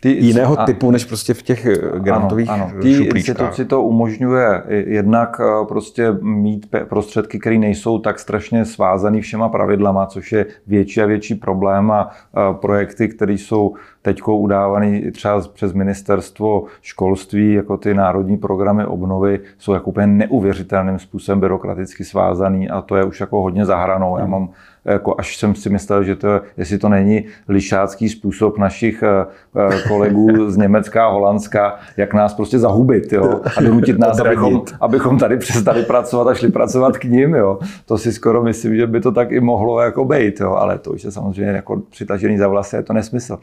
ty, 0.00 0.10
jiného 0.10 0.60
a, 0.60 0.64
typu, 0.64 0.90
než 0.90 1.04
prostě 1.04 1.34
v 1.34 1.42
těch 1.42 1.66
eh, 1.66 1.78
grantových 1.98 2.48
ano, 2.50 2.68
ano. 2.70 2.82
Ty 2.82 2.90
instituci 2.90 3.64
to 3.64 3.82
umožňuje 3.82 4.62
jednak 4.68 5.40
prostě 5.68 6.12
mít 6.22 6.66
prostředky, 6.88 7.38
které 7.38 7.58
nejsou 7.58 7.98
tak 7.98 8.18
strašně 8.18 8.64
svázané 8.64 9.20
všema 9.20 9.48
pravidlama, 9.48 10.06
což 10.06 10.32
je 10.32 10.46
větší 10.66 11.00
a 11.00 11.06
větší 11.06 11.34
problém 11.34 11.90
a 11.90 12.10
projekty, 12.52 13.08
které 13.08 13.32
jsou 13.32 13.74
teď 14.02 14.22
udávané 14.26 15.10
třeba 15.10 15.40
přes 15.40 15.72
ministerstvo 15.72 16.64
školství, 16.82 17.52
jako 17.52 17.76
ty 17.76 17.94
národní 17.94 18.36
programy 18.36 18.84
obnovy, 18.84 19.40
jsou 19.58 19.72
jako 19.72 19.90
úplně 19.90 20.06
neuvěřitelným 20.06 20.98
způsobem 20.98 21.40
byrokraticky 21.40 22.04
svázaný 22.04 22.68
a 22.68 22.82
to 22.82 22.96
je 22.96 23.04
už 23.04 23.20
jako 23.20 23.42
hodně 23.42 23.64
zahranou. 23.64 24.16
Já 24.18 24.22
hmm. 24.22 24.30
mám 24.30 24.48
jako 24.84 25.14
až 25.18 25.36
jsem 25.36 25.54
si 25.54 25.70
myslel, 25.70 26.04
že 26.04 26.16
to, 26.16 26.40
jestli 26.56 26.78
to 26.78 26.88
není 26.88 27.24
lišácký 27.48 28.08
způsob 28.08 28.58
našich 28.58 29.02
eh, 29.02 29.26
eh, 29.56 29.88
kolegů 29.88 30.50
z 30.50 30.56
Německa 30.56 31.06
a 31.06 31.10
Holandska, 31.10 31.76
jak 31.96 32.14
nás 32.14 32.34
prostě 32.34 32.58
zahubit 32.58 33.12
jo? 33.12 33.40
a 33.56 33.62
donutit 33.62 33.98
nás, 33.98 34.20
abychom, 34.26 34.62
abychom 34.80 35.18
tady 35.18 35.36
přestali 35.36 35.82
pracovat 35.82 36.28
a 36.28 36.34
šli 36.34 36.50
pracovat 36.50 36.98
k 36.98 37.04
ním. 37.04 37.34
Jo? 37.34 37.58
To 37.86 37.98
si 37.98 38.12
skoro 38.12 38.42
myslím, 38.42 38.76
že 38.76 38.86
by 38.86 39.00
to 39.00 39.12
tak 39.12 39.32
i 39.32 39.40
mohlo 39.40 39.80
jako 39.80 40.04
být, 40.04 40.40
jo? 40.40 40.54
ale 40.54 40.78
to 40.78 40.90
už 40.92 41.04
je 41.04 41.10
samozřejmě 41.10 41.52
jako 41.52 41.82
přitažený 41.90 42.38
za 42.38 42.48
vlasy, 42.48 42.76
je 42.76 42.82
to 42.82 42.92
nesmysl. 42.92 43.38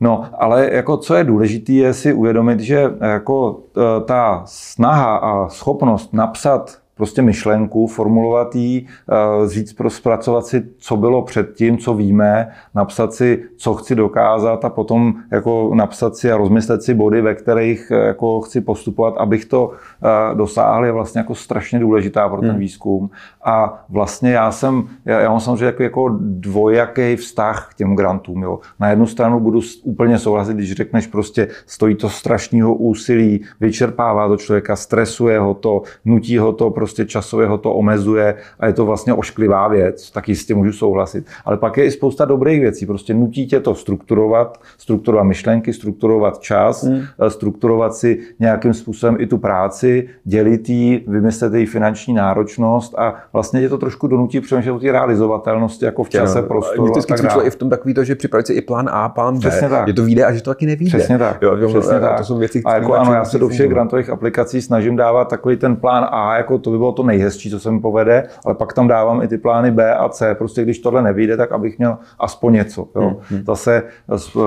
No, 0.00 0.24
ale 0.38 0.70
jako 0.72 0.96
co 0.96 1.14
je 1.14 1.24
důležité, 1.24 1.72
je 1.72 1.94
si 1.94 2.12
uvědomit, 2.12 2.60
že 2.60 2.90
jako 3.00 3.60
eh, 3.76 4.04
ta 4.04 4.42
snaha 4.46 5.16
a 5.16 5.48
schopnost 5.48 6.12
napsat 6.12 6.78
prostě 7.00 7.22
myšlenku, 7.22 7.86
formulovat 7.86 8.54
ji, 8.54 8.86
eh, 8.86 9.48
říct, 9.48 9.76
zpracovat 9.88 10.46
si, 10.46 10.62
co 10.78 10.96
bylo 10.96 11.22
předtím, 11.22 11.78
co 11.78 11.94
víme, 11.94 12.48
napsat 12.74 13.14
si, 13.14 13.42
co 13.56 13.74
chci 13.74 13.94
dokázat 13.94 14.64
a 14.64 14.68
potom 14.68 15.14
jako 15.30 15.70
napsat 15.74 16.16
si 16.16 16.32
a 16.32 16.36
rozmyslet 16.36 16.82
si 16.82 16.94
body, 16.94 17.20
ve 17.22 17.34
kterých 17.34 17.90
eh, 17.90 17.94
jako 17.96 18.40
chci 18.40 18.60
postupovat, 18.60 19.14
abych 19.16 19.44
to 19.44 19.70
eh, 19.72 20.34
dosáhl, 20.34 20.84
je 20.84 20.92
vlastně 20.92 21.18
jako 21.18 21.34
strašně 21.34 21.78
důležitá 21.78 22.28
pro 22.28 22.40
ten 22.40 22.50
hmm. 22.50 22.58
výzkum. 22.58 23.10
A 23.44 23.84
vlastně 23.88 24.30
já 24.32 24.52
jsem, 24.52 24.84
já, 25.04 25.20
já 25.20 25.30
mám 25.30 25.40
samozřejmě 25.40 25.64
jako, 25.64 25.82
jako 25.82 26.18
dvojaký 26.20 27.16
vztah 27.16 27.68
k 27.70 27.74
těm 27.74 27.96
grantům. 27.96 28.42
Jo. 28.42 28.58
Na 28.80 28.88
jednu 28.90 29.06
stranu 29.06 29.40
budu 29.40 29.60
úplně 29.82 30.18
souhlasit, 30.18 30.54
když 30.54 30.72
řekneš 30.72 31.06
prostě, 31.06 31.48
stojí 31.66 31.94
to 31.94 32.08
strašného 32.08 32.74
úsilí, 32.74 33.44
vyčerpává 33.60 34.28
to 34.28 34.36
člověka, 34.36 34.76
stresuje 34.76 35.38
ho 35.38 35.54
to, 35.54 35.82
nutí 36.04 36.38
ho 36.38 36.52
to 36.52 36.70
prostě 36.70 36.89
prostě 36.90 37.04
časově 37.04 37.46
ho 37.46 37.58
to 37.58 37.74
omezuje 37.74 38.34
a 38.60 38.66
je 38.66 38.72
to 38.72 38.86
vlastně 38.86 39.14
ošklivá 39.14 39.68
věc, 39.68 40.10
tak 40.10 40.28
jistě 40.28 40.54
můžu 40.54 40.72
souhlasit. 40.72 41.26
Ale 41.44 41.56
pak 41.56 41.76
je 41.76 41.84
i 41.84 41.90
spousta 41.90 42.24
dobrých 42.24 42.60
věcí. 42.60 42.86
Prostě 42.86 43.14
nutí 43.14 43.46
tě 43.46 43.60
to 43.60 43.74
strukturovat, 43.74 44.60
strukturovat 44.78 45.26
myšlenky, 45.26 45.72
strukturovat 45.72 46.38
čas, 46.38 46.84
hmm. 46.84 47.02
Eh, 47.18 47.30
strukturovat 47.30 47.94
si 47.94 48.18
nějakým 48.40 48.74
způsobem 48.74 49.16
i 49.18 49.26
tu 49.26 49.38
práci, 49.38 50.08
dělit 50.24 50.68
ji, 50.68 51.04
vymyslet 51.06 51.54
její 51.54 51.66
finanční 51.66 52.14
náročnost 52.14 52.98
a 52.98 53.14
vlastně 53.32 53.60
tě 53.60 53.68
to 53.68 53.78
trošku 53.78 54.06
donutí 54.06 54.40
přemýšlet 54.40 54.72
o 54.72 54.78
té 54.78 54.92
realizovatelnosti 54.92 55.84
jako 55.84 56.04
v 56.04 56.08
čase, 56.08 56.42
prostoru. 56.42 56.82
Mě 56.82 56.90
vždycky 56.90 57.14
cvičilo 57.14 57.46
i 57.46 57.50
v 57.50 57.56
tom 57.56 57.70
takový 57.70 57.94
to, 57.94 58.04
že 58.04 58.14
připravit 58.14 58.46
si 58.46 58.52
i 58.52 58.60
plán 58.60 58.88
A, 58.92 59.08
plán 59.08 59.34
B. 59.34 59.40
Přesně 59.40 59.68
tak. 59.68 59.86
Je 59.86 59.94
to 59.94 60.04
vyjde 60.04 60.24
a 60.24 60.32
že 60.32 60.42
to 60.42 60.50
taky 60.50 60.66
nevíde. 60.66 60.98
Přesně 60.98 61.18
tak. 61.18 61.42
Jo, 61.42 61.56
jo, 61.56 61.68
Přesně 61.68 62.00
tak. 62.00 62.18
To 62.18 62.24
jsou 62.24 62.38
věci, 62.38 62.62
a 62.64 62.74
jako 62.74 62.94
ano, 62.94 63.12
já 63.12 63.24
se 63.24 63.38
do 63.38 63.48
všech 63.48 63.68
grantových 63.68 64.10
aplikací 64.10 64.62
snažím 64.62 64.96
dávat 64.96 65.28
takový 65.28 65.56
ten 65.56 65.76
plán 65.76 66.06
A, 66.10 66.36
jako 66.36 66.58
to 66.58 66.70
by 66.70 66.78
bylo 66.80 66.92
to 66.92 67.02
nejhezčí, 67.02 67.50
co 67.50 67.60
se 67.60 67.70
mi 67.70 67.80
povede, 67.80 68.28
ale 68.44 68.54
pak 68.54 68.72
tam 68.72 68.88
dávám 68.88 69.22
i 69.22 69.28
ty 69.28 69.38
plány 69.38 69.70
B 69.70 69.94
a 69.94 70.08
C. 70.08 70.34
Prostě 70.34 70.62
když 70.62 70.78
tohle 70.78 71.02
nevyjde, 71.02 71.36
tak 71.36 71.52
abych 71.52 71.78
měl 71.78 71.98
aspoň 72.18 72.52
něco. 72.52 72.88
Jo. 72.96 73.02
Hmm, 73.02 73.16
hmm. 73.30 73.44
Zase 73.46 73.82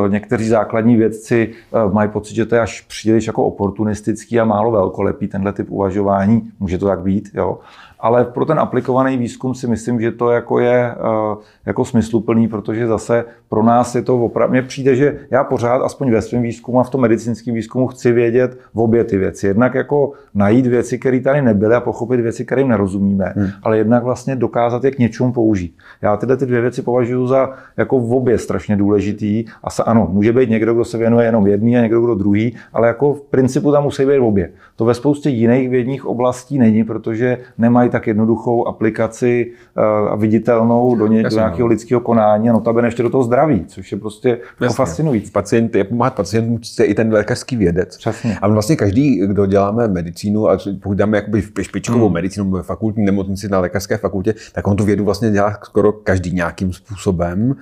někteří 0.08 0.48
základní 0.48 0.96
vědci 0.96 1.50
eh, 1.52 1.94
mají 1.94 2.10
pocit, 2.10 2.36
že 2.36 2.46
to 2.46 2.56
je 2.56 2.62
až 2.62 2.82
příliš 2.82 3.28
jako 3.28 3.44
oportunistický 3.44 4.40
a 4.40 4.46
málo 4.46 4.72
velkolepý 4.72 5.28
tenhle 5.28 5.54
typ 5.54 5.72
uvažování. 5.72 6.52
Může 6.60 6.78
to 6.78 6.86
tak 6.86 7.00
být, 7.00 7.30
jo 7.34 7.60
ale 8.04 8.26
pro 8.26 8.46
ten 8.46 8.60
aplikovaný 8.60 9.18
výzkum 9.18 9.56
si 9.56 9.68
myslím, 9.68 10.02
že 10.02 10.12
to 10.12 10.32
jako 10.32 10.60
je 10.60 10.92
eh, 10.92 11.36
jako 11.66 11.86
smysluplný, 11.86 12.48
protože 12.48 12.88
zase 12.88 13.26
pro 13.54 13.64
nás 13.64 13.96
je 13.96 14.02
to 14.02 14.26
opravdu, 14.26 14.52
mně 14.52 14.62
přijde, 14.62 14.96
že 14.96 15.20
já 15.32 15.44
pořád, 15.44 15.82
aspoň 15.82 16.12
ve 16.12 16.22
svém 16.22 16.42
výzkumu 16.42 16.80
a 16.80 16.84
v 16.84 16.90
tom 16.90 17.02
medicínském 17.02 17.54
výzkumu 17.54 17.88
chci 17.88 18.12
vědět 18.12 18.58
v 18.74 18.80
obě 18.80 19.04
ty 19.04 19.18
věci. 19.18 19.48
Jednak 19.48 19.76
jako 19.76 20.12
najít 20.36 20.66
věci, 20.66 21.00
které 21.00 21.20
tady 21.20 21.42
nebyly 21.42 21.76
a 21.76 21.80
pochopit 21.80 22.20
věci, 22.20 22.46
kterým 22.46 22.68
nerozumíme, 22.68 23.34
hmm. 23.36 23.48
ale 23.64 23.78
jednak 23.78 24.04
vlastně 24.04 24.36
dokázat 24.36 24.84
je 24.84 24.92
k 24.92 25.00
něčemu 25.00 25.34
použít. 25.34 25.76
Já 26.02 26.18
tyhle 26.18 26.38
ty 26.38 26.46
dvě 26.46 26.62
věci 26.62 26.82
považuji 26.82 27.28
za 27.28 27.50
jako 27.78 28.00
v 28.00 28.14
obě 28.14 28.38
strašně 28.38 28.76
důležitý. 28.76 29.46
A 29.64 29.70
se, 29.70 29.84
ano, 29.84 30.08
může 30.12 30.34
být 30.34 30.50
někdo, 30.50 30.74
kdo 30.74 30.86
se 30.86 30.98
věnuje 30.98 31.26
jenom 31.26 31.48
jedný 31.48 31.78
a 31.78 31.82
někdo, 31.82 32.02
kdo 32.02 32.16
druhý, 32.16 32.56
ale 32.74 32.88
jako 32.88 33.14
v 33.14 33.22
principu 33.22 33.72
tam 33.72 33.84
musí 33.84 34.06
být 34.06 34.20
v 34.20 34.24
obě. 34.24 34.50
To 34.76 34.86
ve 34.86 34.94
spoustě 34.94 35.30
jiných 35.30 35.70
vědních 35.70 36.06
oblastí 36.06 36.60
není, 36.60 36.84
protože 36.84 37.38
nemají 37.58 37.90
tak 37.90 38.08
jednoduchou 38.08 38.68
aplikaci 38.68 39.52
eh, 39.78 39.82
a 40.10 40.16
viditelnou 40.16 40.96
do, 40.96 41.08
ně, 41.08 41.24
do 41.24 41.30
nějakého 41.30 41.68
lidského 41.68 42.02
konání 42.02 42.50
a 42.50 42.54
notabene 42.54 42.88
ještě 42.88 43.04
do 43.04 43.10
toho 43.10 43.24
zdraví, 43.24 43.43
což 43.68 43.92
je 43.92 43.98
prostě 43.98 44.40
jako 44.62 44.74
fascinující. 44.74 45.32
Pacient, 45.32 45.76
je 45.76 45.84
pomáhat 45.84 46.16
pacientům 46.16 46.60
je 46.80 46.86
i 46.86 46.94
ten 46.94 47.14
lékařský 47.14 47.56
vědec. 47.56 47.98
Přesně. 47.98 48.38
A 48.42 48.48
vlastně 48.48 48.76
každý, 48.76 49.28
kdo 49.28 49.46
děláme 49.46 49.88
medicínu, 49.88 50.50
a 50.50 50.58
pokud 50.82 50.98
dáme 50.98 51.18
jakoby 51.18 51.44
špičkovou 51.62 52.06
hmm. 52.06 52.14
medicínu 52.14 52.52
ve 52.52 52.64
fakultní 52.64 53.06
nemocnici 53.06 53.50
na 53.50 53.60
lékařské 53.60 53.98
fakultě, 53.98 54.36
tak 54.54 54.68
on 54.68 54.78
tu 54.78 54.86
vědu 54.86 55.06
vlastně 55.06 55.32
dělá 55.32 55.60
skoro 55.64 55.92
každý 55.92 56.32
nějakým 56.32 56.74
způsobem. 56.74 57.56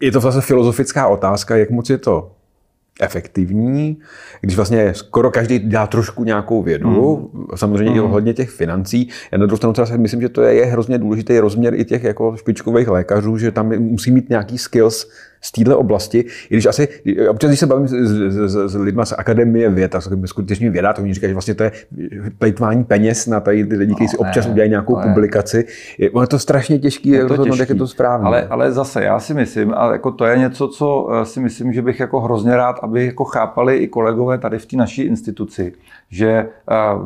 Je 0.00 0.12
to 0.12 0.20
vlastně 0.20 0.42
filozofická 0.42 1.08
otázka, 1.08 1.56
jak 1.56 1.70
moc 1.70 1.90
je 1.90 1.98
to 1.98 2.30
efektivní, 3.00 3.98
když 4.40 4.56
vlastně 4.56 4.94
skoro 4.94 5.30
každý 5.30 5.58
dělá 5.58 5.86
trošku 5.86 6.24
nějakou 6.24 6.62
vědu, 6.62 7.30
hmm. 7.34 7.46
samozřejmě 7.54 8.00
hmm. 8.00 8.08
i 8.08 8.12
hodně 8.12 8.34
těch 8.34 8.50
financí. 8.50 9.08
Já 9.32 9.38
na 9.38 9.46
druhou 9.46 9.56
stranu 9.56 9.72
třeba 9.72 9.96
myslím, 9.96 10.20
že 10.20 10.28
to 10.28 10.42
je, 10.42 10.54
je 10.54 10.64
hrozně 10.64 10.98
důležitý 10.98 11.38
rozměr 11.38 11.74
i 11.74 11.84
těch 11.84 12.04
jako 12.04 12.36
špičkových 12.36 12.88
lékařů, 12.88 13.38
že 13.38 13.50
tam 13.50 13.68
musí 13.78 14.10
mít 14.10 14.28
nějaký 14.28 14.58
skills 14.58 15.10
z 15.40 15.52
téhle 15.52 15.76
oblasti, 15.76 16.24
i 16.50 16.54
když 16.54 16.66
asi, 16.66 16.88
občas, 17.28 17.50
když 17.50 17.60
se 17.60 17.66
bavím 17.66 17.88
s, 17.88 17.92
s, 17.92 18.70
s, 18.70 18.74
lidmi 18.74 19.02
z 19.04 19.14
akademie 19.18 19.70
věd, 19.70 19.94
a 19.94 20.00
skutečně 20.24 20.70
věda, 20.70 20.92
to 20.92 21.02
oni 21.02 21.14
říkají, 21.14 21.30
že 21.30 21.34
vlastně 21.34 21.54
to 21.54 21.64
je 21.64 21.72
plejtvání 22.38 22.84
peněz 22.84 23.26
na 23.26 23.40
tady 23.40 23.64
ty 23.64 23.76
lidi, 23.76 23.94
kteří 23.94 24.08
si 24.08 24.16
no, 24.20 24.28
občas 24.28 24.44
ne, 24.46 24.52
udělají 24.52 24.70
nějakou 24.70 24.96
publikaci. 25.02 25.64
Je, 25.98 26.10
je 26.20 26.26
to 26.26 26.38
strašně 26.38 26.78
těžké 26.78 27.08
je 27.08 27.24
to 27.24 27.44
těžký, 27.44 27.58
jak 27.58 27.68
je 27.68 27.74
to 27.74 27.86
správně. 27.86 28.26
Ale, 28.26 28.46
ale 28.50 28.72
zase, 28.72 29.04
já 29.04 29.20
si 29.20 29.34
myslím, 29.34 29.74
a 29.74 29.92
jako 29.92 30.10
to 30.12 30.24
je 30.24 30.38
něco, 30.38 30.68
co 30.68 31.08
eh, 31.12 31.24
si 31.24 31.40
myslím, 31.40 31.72
že 31.72 31.82
bych 31.82 32.00
jako 32.00 32.20
hrozně 32.20 32.56
rád, 32.56 32.76
aby 32.82 33.06
jako 33.06 33.24
chápali 33.24 33.76
i 33.76 33.88
kolegové 33.88 34.38
tady 34.38 34.58
v 34.58 34.66
té 34.66 34.76
naší 34.76 35.02
instituci, 35.02 35.72
že 36.10 36.28
eh, 36.30 36.46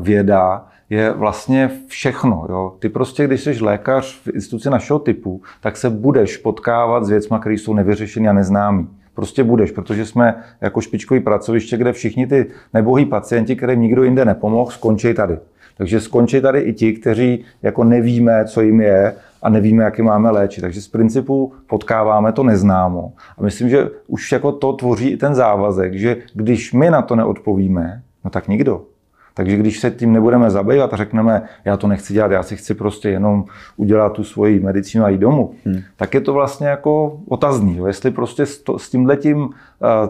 věda 0.00 0.71
je 0.92 1.12
vlastně 1.12 1.70
všechno. 1.86 2.46
Jo. 2.48 2.72
Ty 2.78 2.88
prostě, 2.88 3.26
když 3.26 3.40
jsi 3.40 3.64
lékař 3.64 4.20
v 4.22 4.28
instituci 4.28 4.70
našeho 4.70 4.98
typu, 4.98 5.42
tak 5.60 5.76
se 5.76 5.90
budeš 5.90 6.36
potkávat 6.36 7.04
s 7.04 7.08
věcmi, 7.08 7.36
které 7.40 7.54
jsou 7.54 7.74
nevyřešené 7.74 8.28
a 8.28 8.32
neznámé. 8.32 8.84
Prostě 9.14 9.44
budeš, 9.44 9.70
protože 9.70 10.06
jsme 10.06 10.34
jako 10.60 10.80
špičkový 10.80 11.20
pracoviště, 11.20 11.76
kde 11.76 11.92
všichni 11.92 12.26
ty 12.26 12.46
nebohý 12.74 13.04
pacienti, 13.04 13.56
kterým 13.56 13.80
nikdo 13.80 14.04
jinde 14.04 14.24
nepomohl, 14.24 14.70
skončí 14.70 15.14
tady. 15.14 15.38
Takže 15.76 16.00
skončí 16.00 16.40
tady 16.40 16.60
i 16.60 16.72
ti, 16.72 16.92
kteří 16.92 17.44
jako 17.62 17.84
nevíme, 17.84 18.44
co 18.44 18.60
jim 18.60 18.80
je 18.80 19.14
a 19.42 19.48
nevíme, 19.48 19.84
jak 19.84 19.98
je 19.98 20.04
máme 20.04 20.30
léčit. 20.30 20.60
Takže 20.60 20.82
z 20.82 20.88
principu 20.88 21.52
potkáváme 21.66 22.32
to 22.32 22.42
neznámo. 22.42 23.12
A 23.38 23.42
myslím, 23.42 23.68
že 23.68 23.88
už 24.06 24.32
jako 24.32 24.52
to 24.52 24.72
tvoří 24.72 25.08
i 25.08 25.16
ten 25.16 25.34
závazek, 25.34 25.94
že 25.94 26.16
když 26.34 26.72
my 26.72 26.90
na 26.90 27.02
to 27.02 27.16
neodpovíme, 27.16 28.02
no 28.24 28.30
tak 28.30 28.48
nikdo. 28.48 28.91
Takže 29.34 29.56
když 29.56 29.80
se 29.80 29.90
tím 29.90 30.12
nebudeme 30.12 30.50
zabývat 30.50 30.94
a 30.94 30.96
řekneme, 30.96 31.42
já 31.64 31.76
to 31.76 31.86
nechci 31.86 32.14
dělat, 32.14 32.30
já 32.30 32.42
si 32.42 32.56
chci 32.56 32.74
prostě 32.74 33.10
jenom 33.10 33.44
udělat 33.76 34.12
tu 34.12 34.24
svoji 34.24 34.60
medicínu 34.60 35.04
a 35.04 35.08
jít 35.08 35.18
domů, 35.18 35.54
hmm. 35.64 35.80
tak 35.96 36.14
je 36.14 36.20
to 36.20 36.32
vlastně 36.32 36.66
jako 36.66 37.20
otazný. 37.28 37.76
Jo? 37.76 37.86
Jestli 37.86 38.10
prostě 38.10 38.46
s, 38.46 38.58
to, 38.58 38.78
s 38.78 38.90
tímhletím 38.90 39.38
uh, 39.38 39.50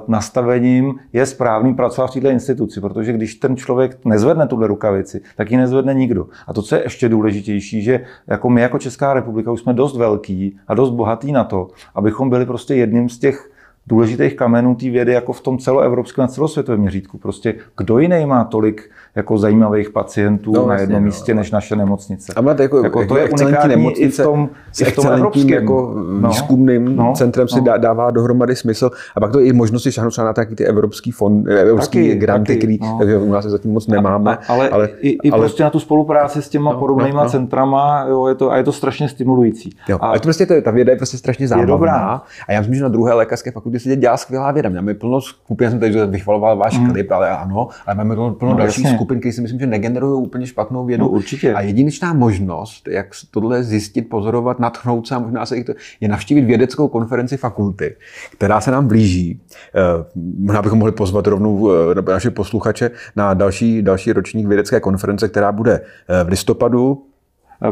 nastavením 0.09 0.95
je 1.13 1.27
správný 1.27 1.75
pracovat 1.75 2.07
v 2.07 2.15
této 2.15 2.29
instituci, 2.29 2.81
protože 2.81 3.13
když 3.13 3.35
ten 3.35 3.57
člověk 3.57 4.05
nezvedne 4.05 4.47
tuhle 4.47 4.67
rukavici, 4.67 5.21
tak 5.37 5.51
ji 5.51 5.57
nezvedne 5.57 5.95
nikdo. 5.95 6.27
A 6.47 6.53
to, 6.53 6.63
co 6.63 6.75
je 6.75 6.83
ještě 6.83 7.09
důležitější, 7.09 7.83
že 7.83 8.01
jako 8.27 8.51
my 8.51 8.61
jako 8.61 8.79
Česká 8.79 9.15
republika 9.15 9.53
už 9.53 9.61
jsme 9.61 9.75
dost 9.75 9.97
velký 9.97 10.57
a 10.69 10.75
dost 10.75 10.91
bohatý 10.91 11.33
na 11.33 11.45
to, 11.45 11.69
abychom 11.95 12.31
byli 12.31 12.47
prostě 12.47 12.75
jedním 12.75 13.09
z 13.09 13.19
těch 13.19 13.52
důležitých 13.87 14.35
kamenů 14.35 14.75
té 14.75 14.91
vědy 14.91 15.13
jako 15.13 15.33
v 15.33 15.41
tom 15.41 15.59
celoevropském 15.59 16.25
a 16.25 16.29
celosvětovém 16.29 16.81
měřítku. 16.81 17.19
Prostě 17.19 17.55
kdo 17.77 17.99
jiný 17.99 18.27
má 18.27 18.45
tolik 18.45 18.91
jako 19.15 19.39
zajímavých 19.39 19.91
pacientů 19.91 20.53
no, 20.53 20.67
na 20.67 20.81
jednom 20.81 21.01
no. 21.01 21.07
místě 21.07 21.35
než 21.35 21.51
naše 21.51 21.77
nemocnice. 21.77 22.33
A 22.37 22.41
máte 22.41 22.63
jako, 22.63 22.85
jako, 22.85 23.01
jako 23.01 23.15
to 23.15 23.19
je 23.19 23.29
unikátní 23.29 23.69
nemocnice 23.69 24.23
i 24.23 24.25
v 24.25 24.27
tom, 24.27 24.49
s 24.73 24.81
i 24.81 24.85
v 24.85 24.95
tom 24.95 25.31
jako 25.47 25.95
no, 26.21 26.29
výzkumným 26.29 26.97
no, 26.97 27.13
centrem 27.17 27.47
no. 27.51 27.57
si 27.57 27.61
dá, 27.65 27.77
dává 27.77 28.11
dohromady 28.11 28.57
smysl. 28.57 28.91
A 29.17 29.21
pak 29.21 29.33
to 29.33 29.41
i 29.41 29.53
možnosti 29.53 29.93
šahnout 29.93 30.19
na 30.19 30.33
taky 30.33 30.55
ty 30.55 30.65
evropský 30.65 31.11
fond, 31.11 31.49
evropský 31.49 32.09
taky, 32.09 32.15
granty, 32.15 32.55
taky, 32.55 32.59
který 32.59 32.79
no. 32.81 33.21
u 33.21 33.33
nás 33.33 33.45
zatím 33.45 33.73
moc 33.73 33.87
nemáme. 33.87 34.37
A, 34.37 34.41
ale, 34.49 34.69
ale, 34.69 34.89
i, 35.01 35.19
i 35.23 35.31
ale, 35.31 35.41
prostě 35.41 35.63
na 35.63 35.71
tu 35.71 35.81
spolupráci 35.81 36.43
s 36.43 36.49
těma 36.49 36.73
no, 36.73 36.79
podobnýma 36.79 37.19
no, 37.19 37.25
no. 37.25 37.31
centrama 37.31 38.05
jo, 38.09 38.27
je 38.27 38.35
to, 38.35 38.51
a 38.51 38.57
je 38.57 38.65
to 38.65 38.73
strašně 38.73 39.09
stimulující. 39.09 39.71
Jo, 39.89 39.99
a, 40.01 40.07
a 40.07 40.15
to 40.15 40.21
prostě 40.21 40.47
to, 40.47 40.63
ta 40.63 40.71
věda 40.71 40.93
je 40.93 40.97
prostě 40.97 41.17
strašně 41.17 41.49
zábavná. 41.49 42.25
A 42.49 42.53
já 42.53 42.61
myslím, 42.61 42.75
že 42.75 42.83
na 42.83 42.89
druhé 42.89 43.15
lékařské 43.15 43.51
fakultě 43.51 43.72
fakultě 43.73 43.91
se 43.91 43.97
dělá 43.97 44.17
skvělá 44.17 44.53
věda. 44.53 44.69
Máme 44.69 44.95
plno 44.95 45.21
skupin, 45.21 45.71
jsem 45.71 45.81
tady 45.81 46.07
vychvaloval 46.07 46.57
váš 46.57 46.79
mm. 46.79 46.91
klip, 46.91 47.11
ale 47.11 47.31
ano, 47.31 47.69
ale 47.87 47.97
máme 47.97 48.15
plno, 48.15 48.35
plno 48.35 48.53
no, 48.53 48.59
dalších 48.59 48.85
jasně. 48.85 48.97
skupin, 48.97 49.21
které 49.21 49.33
si 49.33 49.41
myslím, 49.41 49.61
že 49.61 49.67
negenerují 49.67 50.23
úplně 50.23 50.47
špatnou 50.47 50.85
vědu. 50.85 51.05
No, 51.05 51.09
určitě. 51.09 51.55
A 51.55 51.61
jedinečná 51.61 52.13
možnost, 52.13 52.89
jak 52.89 53.07
tohle 53.31 53.65
zjistit, 53.65 54.03
pozorovat, 54.03 54.59
natchnout 54.59 55.07
se 55.07 55.15
a 55.15 55.19
možná 55.19 55.47
se 55.47 55.65
to, 55.65 55.73
je 56.01 56.09
navštívit 56.09 56.45
vědeckou 56.45 56.89
konferenci 56.89 57.37
fakulty, 57.37 57.97
která 58.33 58.61
se 58.61 58.71
nám 58.71 58.89
blíží. 58.89 59.41
Eh, 59.75 60.05
možná 60.39 60.63
bychom 60.63 60.79
mohli 60.79 60.93
pozvat 60.93 61.27
rovnou 61.27 61.71
eh, 61.73 62.13
naše 62.13 62.31
posluchače 62.31 62.91
na 63.17 63.35
další, 63.35 63.83
další 63.83 64.13
ročník 64.13 64.47
vědecké 64.47 64.81
konference, 64.81 65.29
která 65.29 65.53
bude 65.53 65.81
v 66.25 66.29
listopadu 66.29 67.12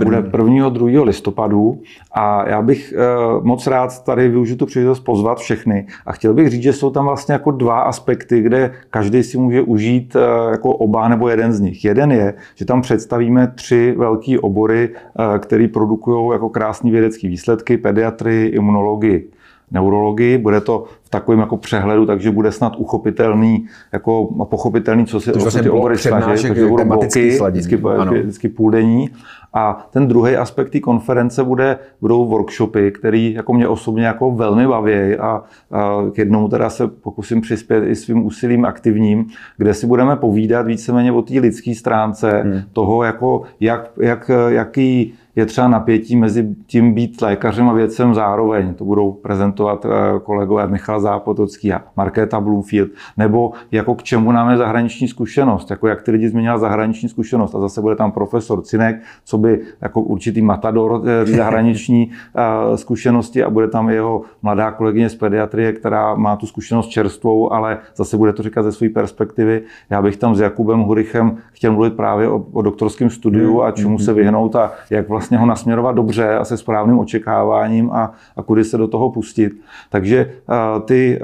bude 0.04 0.24
1. 0.38 0.68
2. 0.68 1.04
listopadu 1.04 1.80
a 2.12 2.48
já 2.48 2.62
bych 2.62 2.94
eh, 2.96 2.98
moc 3.42 3.66
rád 3.66 4.04
tady 4.04 4.28
využiju 4.28 4.58
tu 4.58 4.66
příležitost 4.66 5.00
pozvat 5.00 5.38
všechny 5.38 5.86
a 6.06 6.12
chtěl 6.12 6.34
bych 6.34 6.48
říct, 6.48 6.62
že 6.62 6.72
jsou 6.72 6.90
tam 6.90 7.04
vlastně 7.04 7.32
jako 7.32 7.50
dva 7.50 7.80
aspekty, 7.80 8.42
kde 8.42 8.72
každý 8.90 9.22
si 9.22 9.38
může 9.38 9.62
užít 9.62 10.16
eh, 10.16 10.50
jako 10.50 10.72
oba 10.72 11.08
nebo 11.08 11.28
jeden 11.28 11.52
z 11.52 11.60
nich. 11.60 11.84
Jeden 11.84 12.12
je, 12.12 12.34
že 12.54 12.64
tam 12.64 12.82
představíme 12.82 13.52
tři 13.54 13.94
velké 13.98 14.38
obory, 14.40 14.88
eh, 14.94 15.38
které 15.38 15.68
produkují 15.68 16.32
jako 16.32 16.48
krásné 16.48 16.90
vědecké 16.90 17.28
výsledky, 17.28 17.78
pediatrii, 17.78 18.48
imunologii 18.48 19.30
neurologii. 19.70 20.38
Bude 20.38 20.60
to 20.60 20.84
v 21.02 21.08
takovém 21.10 21.40
jako 21.40 21.56
přehledu, 21.56 22.06
takže 22.06 22.30
bude 22.30 22.52
snad 22.52 22.76
uchopitelný, 22.76 23.66
jako 23.92 24.26
pochopitelný, 24.44 25.06
co 25.06 25.20
se 25.20 25.32
to 25.32 25.38
vlastně 25.38 25.62
ty 25.62 25.70
obory 25.70 25.98
snaží, 25.98 26.42
takže 26.42 26.68
budou 26.68 26.84
bloky, 26.84 27.38
vždycky, 27.50 27.76
vždycky 28.22 28.48
půldenní. 28.48 29.10
A 29.52 29.88
ten 29.90 30.08
druhý 30.08 30.36
aspekt 30.36 30.70
té 30.70 30.80
konference 30.80 31.44
bude, 31.44 31.78
budou 32.00 32.26
workshopy, 32.26 32.90
které 32.90 33.18
jako 33.18 33.52
mě 33.52 33.68
osobně 33.68 34.06
jako 34.06 34.30
velmi 34.30 34.66
baví 34.66 34.92
a, 34.92 35.42
a 35.70 36.02
k 36.12 36.18
jednomu 36.18 36.48
teda 36.48 36.70
se 36.70 36.86
pokusím 36.88 37.40
přispět 37.40 37.84
i 37.88 37.96
svým 37.96 38.26
úsilím 38.26 38.64
aktivním, 38.64 39.26
kde 39.56 39.74
si 39.74 39.86
budeme 39.86 40.16
povídat 40.16 40.66
víceméně 40.66 41.12
o 41.12 41.22
té 41.22 41.34
lidské 41.34 41.74
stránce 41.74 42.30
hmm. 42.30 42.60
toho, 42.72 43.02
jako 43.02 43.42
jak, 43.60 43.90
jak, 44.00 44.30
jaký 44.48 45.14
je 45.36 45.46
třeba 45.46 45.68
napětí 45.68 46.16
mezi 46.16 46.54
tím 46.66 46.94
být 46.94 47.22
lékařem 47.22 47.68
a 47.68 47.72
vědcem 47.72 48.14
zároveň. 48.14 48.74
To 48.74 48.84
budou 48.84 49.12
prezentovat 49.12 49.86
eh, 49.86 50.20
kolegové 50.22 50.66
Michal 50.66 51.00
Zápotocký 51.00 51.72
a 51.72 51.82
Markéta 51.96 52.40
Bloomfield. 52.40 52.90
Nebo 53.16 53.52
jako 53.72 53.94
k 53.94 54.02
čemu 54.02 54.32
nám 54.32 54.50
je 54.50 54.56
zahraniční 54.56 55.08
zkušenost, 55.08 55.70
jako 55.70 55.88
jak 55.88 56.02
ty 56.02 56.10
lidi 56.10 56.28
změnila 56.28 56.58
zahraniční 56.58 57.08
zkušenost. 57.08 57.54
A 57.54 57.60
zase 57.60 57.80
bude 57.80 57.96
tam 57.96 58.12
profesor 58.12 58.62
Cinek, 58.62 59.02
co 59.24 59.38
by 59.38 59.60
jako 59.80 60.00
určitý 60.00 60.42
matador 60.42 61.02
eh, 61.04 61.26
zahraniční 61.26 62.10
eh, 62.36 62.76
zkušenosti 62.76 63.44
a 63.44 63.50
bude 63.50 63.68
tam 63.68 63.90
jeho 63.90 64.22
mladá 64.42 64.70
kolegyně 64.70 65.08
z 65.08 65.14
pediatrie, 65.14 65.72
která 65.72 66.14
má 66.14 66.36
tu 66.36 66.46
zkušenost 66.46 66.86
čerstvou, 66.86 67.52
ale 67.52 67.78
zase 67.96 68.16
bude 68.16 68.32
to 68.32 68.42
říkat 68.42 68.62
ze 68.62 68.72
své 68.72 68.88
perspektivy. 68.88 69.62
Já 69.90 70.02
bych 70.02 70.16
tam 70.16 70.34
s 70.34 70.40
Jakubem 70.40 70.80
Hurichem 70.80 71.36
chtěl 71.52 71.72
mluvit 71.72 71.94
právě 71.96 72.28
o, 72.28 72.44
o 72.52 72.62
doktorském 72.62 73.10
studiu 73.10 73.62
a 73.62 73.70
čemu 73.70 73.98
se 73.98 74.12
vyhnout 74.12 74.56
a 74.56 74.72
jak 74.90 75.08
vlastně 75.08 75.29
vlastně 75.30 75.38
ho 75.38 75.46
nasměrovat 75.46 75.94
dobře 75.94 76.34
a 76.34 76.44
se 76.44 76.56
správným 76.56 76.98
očekáváním 76.98 77.90
a, 77.90 78.12
a 78.36 78.42
kudy 78.42 78.64
se 78.64 78.78
do 78.78 78.88
toho 78.88 79.10
pustit. 79.10 79.52
Takže 79.90 80.30
uh, 80.48 80.82
ty... 80.82 81.20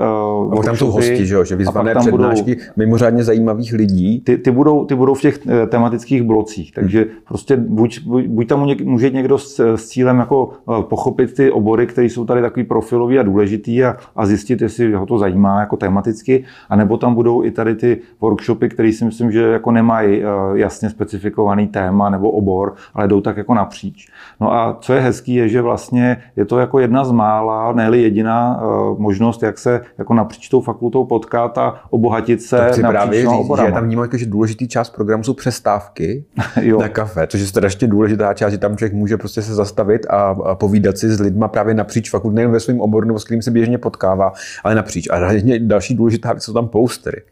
Uh, 0.47 0.59
a 0.59 0.63
tam 0.63 0.77
jsou 0.77 0.91
hosti, 0.91 1.27
že, 1.27 1.35
jo? 1.35 1.45
že 1.45 1.57
vyzvané 1.57 1.95
přednášky 1.95 2.55
budou, 2.55 2.73
mimořádně 2.77 3.25
zajímavých 3.25 3.73
lidí. 3.73 4.21
Ty, 4.21 4.39
ty, 4.39 4.51
budou, 4.51 4.85
ty 4.85 4.95
budou 4.95 5.15
v 5.15 5.21
těch 5.21 5.39
eh, 5.47 5.67
tematických 5.67 6.23
blocích, 6.23 6.73
takže 6.73 7.01
hmm. 7.01 7.11
prostě 7.29 7.57
buď, 7.57 8.01
buď, 8.07 8.27
buď 8.27 8.49
tam 8.49 8.67
může 8.85 9.11
někdo 9.11 9.39
s, 9.39 9.77
s 9.77 9.87
cílem 9.87 10.19
jako 10.19 10.51
pochopit 10.81 11.35
ty 11.35 11.51
obory, 11.51 11.87
které 11.87 12.07
jsou 12.07 12.25
tady 12.25 12.41
takový 12.41 12.65
profilový 12.65 13.19
a 13.19 13.23
důležitý 13.23 13.85
a, 13.85 13.97
a 14.17 14.27
zjistit, 14.27 14.63
jestli 14.63 14.93
ho 14.93 15.07
to 15.07 15.19
zajímá 15.19 15.61
jako 15.61 15.77
tematicky, 15.77 16.45
anebo 16.69 16.97
tam 16.97 17.15
budou 17.15 17.45
i 17.45 17.51
tady 17.51 17.75
ty 17.75 17.99
workshopy, 18.21 18.69
které 18.69 18.93
si 18.93 19.05
myslím, 19.05 19.33
že 19.33 19.43
jako 19.43 19.71
nemají 19.71 20.23
jasně 20.55 20.91
specifikovaný 20.91 21.67
téma 21.67 22.11
nebo 22.11 22.31
obor, 22.31 22.75
ale 22.95 23.09
jdou 23.09 23.21
tak 23.21 23.37
jako 23.37 23.55
napříč 23.55 23.86
napříč. 23.87 24.09
No 24.41 24.53
a 24.53 24.79
co 24.81 24.93
je 24.93 25.01
hezký, 25.01 25.35
je, 25.35 25.49
že 25.49 25.63
vlastně 25.63 26.17
je 26.37 26.45
to 26.45 26.59
jako 26.59 26.79
jedna 26.79 27.05
z 27.05 27.13
mála, 27.13 27.73
ne 27.73 27.97
jediná 27.97 28.63
uh, 28.63 28.99
možnost, 28.99 29.43
jak 29.43 29.59
se 29.59 29.81
jako 29.99 30.15
napříč 30.15 30.49
tou 30.49 30.61
fakultou 30.61 31.05
potkat 31.05 31.59
a 31.59 31.81
obohatit 31.91 32.43
se 32.43 32.71
to 32.75 32.89
právě 32.89 33.21
říct, 33.21 33.31
oborama. 33.31 33.69
že 33.69 33.75
tam 33.75 33.85
vnímám, 33.85 34.09
že 34.15 34.27
důležitý 34.27 34.69
část 34.69 34.91
programu 34.91 35.25
jsou 35.25 35.35
přestávky 35.35 36.25
na 36.81 36.89
kafe, 36.89 37.27
což 37.27 37.41
je 37.41 37.47
strašně 37.47 37.89
důležitá 37.89 38.35
část, 38.35 38.53
že 38.53 38.59
tam 38.59 38.77
člověk 38.77 38.93
může 38.93 39.17
prostě 39.17 39.43
se 39.43 39.55
zastavit 39.55 40.07
a, 40.11 40.37
a 40.45 40.55
povídat 40.55 40.99
si 40.99 41.11
s 41.11 41.21
lidma 41.21 41.49
právě 41.49 41.75
napříč 41.75 42.11
fakult, 42.11 42.35
nejen 42.35 42.51
ve 42.51 42.61
svém 42.61 42.81
oboru, 42.81 43.07
nebo 43.07 43.19
s 43.19 43.25
kterým 43.25 43.43
se 43.43 43.51
běžně 43.51 43.79
potkává, 43.79 44.33
ale 44.65 44.75
napříč. 44.75 45.09
A 45.11 45.19
další 45.59 45.95
důležitá 45.95 46.33
věc 46.33 46.45
jsou 46.45 46.53
tam 46.53 46.69
postery. 46.69 47.23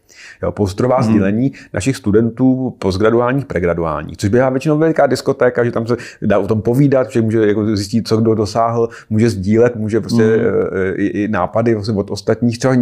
Jo, 0.43 0.51
posterová 0.51 0.95
hmm. 0.95 1.05
sdílení 1.05 1.51
našich 1.73 1.97
studentů 1.97 2.75
postgraduálních, 2.79 3.45
pregraduálních, 3.45 4.17
což 4.17 4.29
byla 4.29 4.49
většinou 4.49 4.77
veliká 4.77 5.07
diskotéka, 5.07 5.63
že 5.63 5.71
tam 5.71 5.87
se 5.87 5.97
dá 6.21 6.39
o 6.39 6.47
tom 6.47 6.61
povídat, 6.61 7.11
že 7.11 7.21
může 7.21 7.47
jako 7.47 7.65
zjistit, 7.75 8.07
co 8.07 8.17
kdo 8.17 8.35
dosáhl, 8.35 8.89
může 9.09 9.29
sdílet, 9.29 9.75
může 9.75 9.99
prostě 9.99 10.23
mm. 10.23 10.43
i, 10.95 11.05
i 11.05 11.27
nápady 11.27 11.73
vlastně 11.73 11.95
od 11.95 12.11
ostatních, 12.11 12.59
třeba 12.59 12.73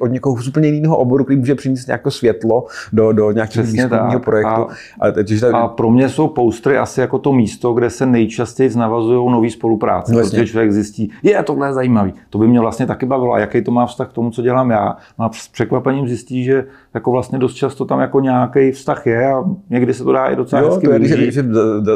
od 0.00 0.06
někoho 0.06 0.42
z 0.42 0.48
úplně 0.48 0.68
jiného 0.68 0.96
oboru, 0.96 1.24
který 1.24 1.38
může 1.38 1.54
přinést 1.54 1.86
nějaké 1.86 2.10
světlo 2.10 2.66
do, 2.92 3.12
do 3.12 3.30
nějakého 3.30 3.66
výzkumného 3.66 4.20
projektu. 4.20 4.66
A, 5.00 5.06
a, 5.06 5.10
tady... 5.10 5.40
a, 5.52 5.68
pro 5.68 5.90
mě 5.90 6.08
jsou 6.08 6.28
postry 6.28 6.78
asi 6.78 7.00
jako 7.00 7.18
to 7.18 7.32
místo, 7.32 7.72
kde 7.72 7.90
se 7.90 8.06
nejčastěji 8.06 8.70
navazují 8.76 9.30
nový 9.30 9.50
spolupráce, 9.50 10.12
no, 10.12 10.20
protože 10.20 10.46
člověk 10.46 10.72
zjistí, 10.72 11.10
je, 11.22 11.42
tohle 11.42 11.68
je 11.68 11.72
zajímavý. 11.72 12.14
To 12.30 12.38
by 12.38 12.48
mě 12.48 12.60
vlastně 12.60 12.86
taky 12.86 13.06
bavilo. 13.06 13.32
A 13.32 13.38
jaký 13.38 13.62
to 13.62 13.70
má 13.70 13.86
vztah 13.86 14.08
k 14.08 14.12
tomu, 14.12 14.30
co 14.30 14.42
dělám 14.42 14.70
já? 14.70 14.96
No 15.18 15.24
a 15.24 15.30
s 15.32 15.48
překvapením 15.48 16.08
zjistí, 16.08 16.44
že 16.44 16.64
jako 16.94 17.10
vlastně 17.10 17.38
dost 17.38 17.54
často 17.54 17.84
tam 17.84 18.00
jako 18.00 18.20
nějaký 18.20 18.70
vztah 18.72 19.06
je 19.06 19.32
a 19.32 19.44
někdy 19.70 19.94
se 19.94 20.04
to 20.04 20.12
dá 20.12 20.26
i 20.26 20.36
docela 20.36 20.62
jo, 20.62 20.68
hezky 20.68 20.86
to 20.86 20.92
je, 20.92 20.98
když, 20.98 21.12
když 21.12 21.34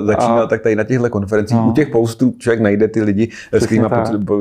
začíná, 0.07 0.43
a... 0.43 0.47
tak 0.47 0.63
tady 0.63 0.77
na 0.77 0.85
těchto 0.85 1.11
konferencích, 1.11 1.57
no. 1.57 1.69
u 1.69 1.73
těch 1.73 1.89
postů 1.89 2.35
člověk 2.39 2.61
najde 2.61 2.89
ty 2.89 3.03
lidi, 3.03 3.27
Přesně 3.27 3.61
s 3.61 3.67
kterými 3.67 3.89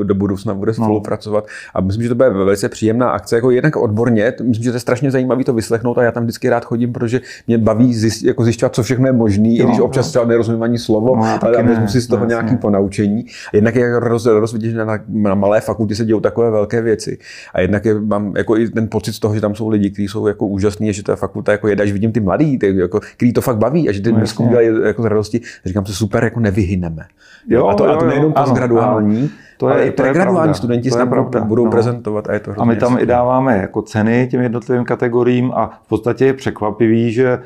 do 0.04 0.14
budoucna 0.14 0.54
bude 0.54 0.72
no. 0.78 0.84
spolupracovat. 0.84 1.46
A 1.74 1.80
myslím, 1.80 2.02
že 2.02 2.08
to 2.08 2.14
bude 2.14 2.30
velice 2.30 2.68
příjemná 2.68 3.10
akce, 3.10 3.36
jako 3.36 3.50
jednak 3.50 3.76
odborně, 3.76 4.32
myslím, 4.42 4.64
že 4.64 4.70
to 4.70 4.76
je 4.76 4.80
strašně 4.80 5.10
zajímavé 5.10 5.44
to 5.44 5.52
vyslechnout 5.52 5.98
a 5.98 6.02
já 6.02 6.12
tam 6.12 6.22
vždycky 6.22 6.48
rád 6.48 6.64
chodím, 6.64 6.92
protože 6.92 7.20
mě 7.46 7.58
baví 7.58 7.94
zjist, 7.94 8.22
jako 8.22 8.44
zjišťovat, 8.44 8.74
co 8.74 8.82
všechno 8.82 9.06
je 9.06 9.12
možné, 9.12 9.48
i 9.48 9.64
když 9.64 9.80
občas 9.80 10.08
třeba 10.08 10.24
nerozumím 10.24 10.62
ani 10.62 10.78
slovo, 10.78 11.16
no, 11.16 11.38
ale 11.42 11.62
vezmu 11.62 11.88
si 11.88 12.00
z 12.00 12.06
toho 12.06 12.24
nějaké 12.24 12.56
ponaučení. 12.56 13.24
Jednak 13.52 13.74
je 13.74 14.00
roz, 14.00 14.26
rozvidět, 14.26 14.70
že 14.70 14.84
na, 14.84 14.98
na 15.08 15.34
malé 15.34 15.60
fakultě 15.60 15.94
se 15.94 16.04
dějou 16.04 16.20
takové 16.20 16.50
velké 16.50 16.82
věci. 16.82 17.18
A 17.54 17.60
jednak 17.60 17.84
je, 17.84 18.00
mám 18.00 18.36
jako 18.36 18.56
i 18.56 18.68
ten 18.68 18.88
pocit 18.90 19.12
z 19.12 19.18
toho, 19.18 19.34
že 19.34 19.40
tam 19.40 19.54
jsou 19.54 19.68
lidi, 19.68 19.90
kteří 19.90 20.08
jsou 20.08 20.26
jako 20.26 20.43
úžasní, 20.46 20.92
že 20.92 21.02
ta 21.02 21.16
fakulta 21.16 21.52
jako 21.52 21.68
je, 21.68 21.76
až 21.76 21.92
vidím 21.92 22.12
ty 22.12 22.20
mladý, 22.20 22.58
ty, 22.58 22.76
jako, 22.76 23.00
který 23.16 23.32
to 23.32 23.40
fakt 23.40 23.58
baví 23.58 23.88
a 23.88 23.92
že 23.92 24.00
ty 24.00 24.12
no, 24.12 24.48
dělají 24.48 24.68
jako 24.84 25.02
z 25.02 25.04
radosti, 25.04 25.40
říkám 25.64 25.86
se 25.86 25.94
super, 25.94 26.24
jako 26.24 26.40
nevyhyneme. 26.40 27.02
Jo, 27.48 27.66
a 27.66 27.74
to, 27.74 27.84
jo, 27.84 27.90
a 27.90 27.96
to 27.96 28.06
nejenom 28.06 28.32
postgraduální, 28.32 29.30
to 29.56 29.68
je, 29.68 29.74
ale 29.74 29.86
i 29.86 29.90
pregraduální 29.90 30.54
studenti 30.54 30.90
se 30.90 30.98
tam 30.98 31.08
pravda. 31.08 31.40
budou 31.40 31.64
no. 31.64 31.70
prezentovat 31.70 32.28
a 32.28 32.32
je 32.32 32.40
to 32.40 32.52
A 32.58 32.64
my 32.64 32.76
tam 32.76 32.92
jasný. 32.92 33.02
i 33.02 33.06
dáváme 33.06 33.58
jako 33.58 33.82
ceny 33.82 34.28
těm 34.30 34.40
jednotlivým 34.40 34.84
kategoriím 34.84 35.52
a 35.54 35.80
v 35.84 35.88
podstatě 35.88 36.24
je 36.24 36.32
překvapivý, 36.32 37.12
že 37.12 37.38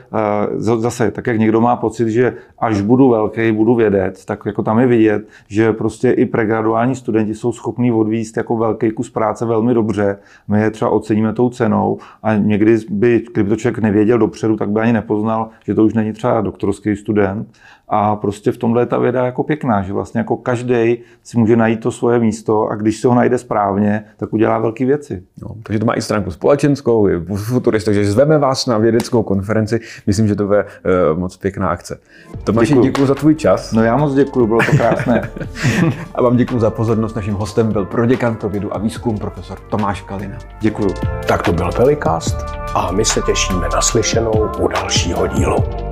uh, 0.52 0.60
zase, 0.80 1.10
tak 1.10 1.26
jak 1.26 1.38
někdo 1.38 1.60
má 1.60 1.76
pocit, 1.76 2.08
že 2.08 2.34
až 2.58 2.80
budu 2.80 3.08
velký, 3.08 3.52
budu 3.52 3.74
vědec, 3.74 4.24
tak 4.24 4.46
jako 4.46 4.62
tam 4.62 4.78
je 4.78 4.86
vidět, 4.86 5.28
že 5.48 5.72
prostě 5.72 6.10
i 6.10 6.26
pregraduální 6.26 6.94
studenti 6.94 7.34
jsou 7.34 7.52
schopní 7.52 7.92
odvíst 7.92 8.36
jako 8.36 8.56
velký 8.56 8.90
kus 8.90 9.10
práce 9.10 9.44
velmi 9.44 9.74
dobře. 9.74 10.18
My 10.48 10.60
je 10.60 10.70
třeba 10.70 10.90
oceníme 10.90 11.32
tou 11.32 11.50
cenou 11.50 11.98
a 12.22 12.36
někdy 12.36 12.76
by, 12.90 13.24
kdyby 13.32 13.48
to 13.48 13.56
člověk 13.56 13.78
nevěděl 13.78 14.18
dopředu, 14.18 14.56
tak 14.56 14.70
by 14.70 14.80
ani 14.80 14.92
nepoznal, 14.92 15.48
že 15.66 15.74
to 15.74 15.84
už 15.84 15.94
není 15.94 16.12
třeba 16.12 16.40
doktorský 16.40 16.96
student. 16.96 17.48
A 17.88 18.16
prostě 18.16 18.52
v 18.52 18.56
tomhle 18.56 18.82
je 18.82 18.86
ta 18.86 18.98
věda 18.98 19.24
jako 19.24 19.42
pěkná, 19.42 19.82
že 19.82 19.92
vlastně 19.92 20.18
jako 20.18 20.36
každý 20.36 20.98
si 21.22 21.38
může 21.38 21.56
najít 21.56 21.80
to 21.80 21.92
svoje 21.92 22.18
místo 22.18 22.68
a 22.68 22.74
když 22.74 23.00
se 23.00 23.08
ho 23.08 23.14
najde 23.14 23.38
správně, 23.38 24.04
tak 24.16 24.32
udělá 24.32 24.58
velké 24.58 24.86
věci. 24.86 25.22
No, 25.42 25.48
takže 25.62 25.78
to 25.78 25.86
má 25.86 25.94
i 25.94 26.02
stránku 26.02 26.30
společenskou, 26.30 27.08
i 27.08 27.20
futurist, 27.36 27.84
takže 27.84 28.04
zveme 28.04 28.38
vás 28.38 28.66
na 28.66 28.78
vědeckou 28.78 29.22
konferenci. 29.22 29.80
Myslím, 30.06 30.28
že 30.28 30.34
to 30.34 30.54
je 30.54 30.64
uh, 30.64 31.18
moc 31.18 31.36
pěkná 31.36 31.68
akce. 31.68 32.00
Tomáši, 32.44 32.68
děkuji. 32.68 32.84
děkuji 32.84 33.06
za 33.06 33.14
tvůj 33.14 33.34
čas. 33.34 33.72
No 33.72 33.84
já 33.84 33.96
moc 33.96 34.14
děkuji, 34.14 34.46
bylo 34.46 34.60
to 34.70 34.76
krásné. 34.76 35.30
a 36.14 36.22
vám 36.22 36.36
děkuji 36.36 36.58
za 36.58 36.70
pozornost. 36.70 37.16
Naším 37.16 37.34
hostem 37.34 37.72
byl 37.72 37.84
proděkan 37.84 38.36
pro 38.36 38.48
vědu 38.48 38.74
a 38.74 38.78
výzkum 38.78 39.18
profesor 39.18 39.58
Tomáš 39.70 40.02
Kalina. 40.02 40.38
Děkuji. 40.60 40.94
Tak 41.28 41.42
to 41.42 41.52
byl 41.52 41.70
Velikast 41.78 42.36
a 42.74 42.92
my 42.92 43.04
se 43.04 43.20
těšíme 43.26 43.68
na 43.74 43.80
slyšenou 43.80 44.50
u 44.60 44.68
dalšího 44.68 45.26
dílu. 45.26 45.87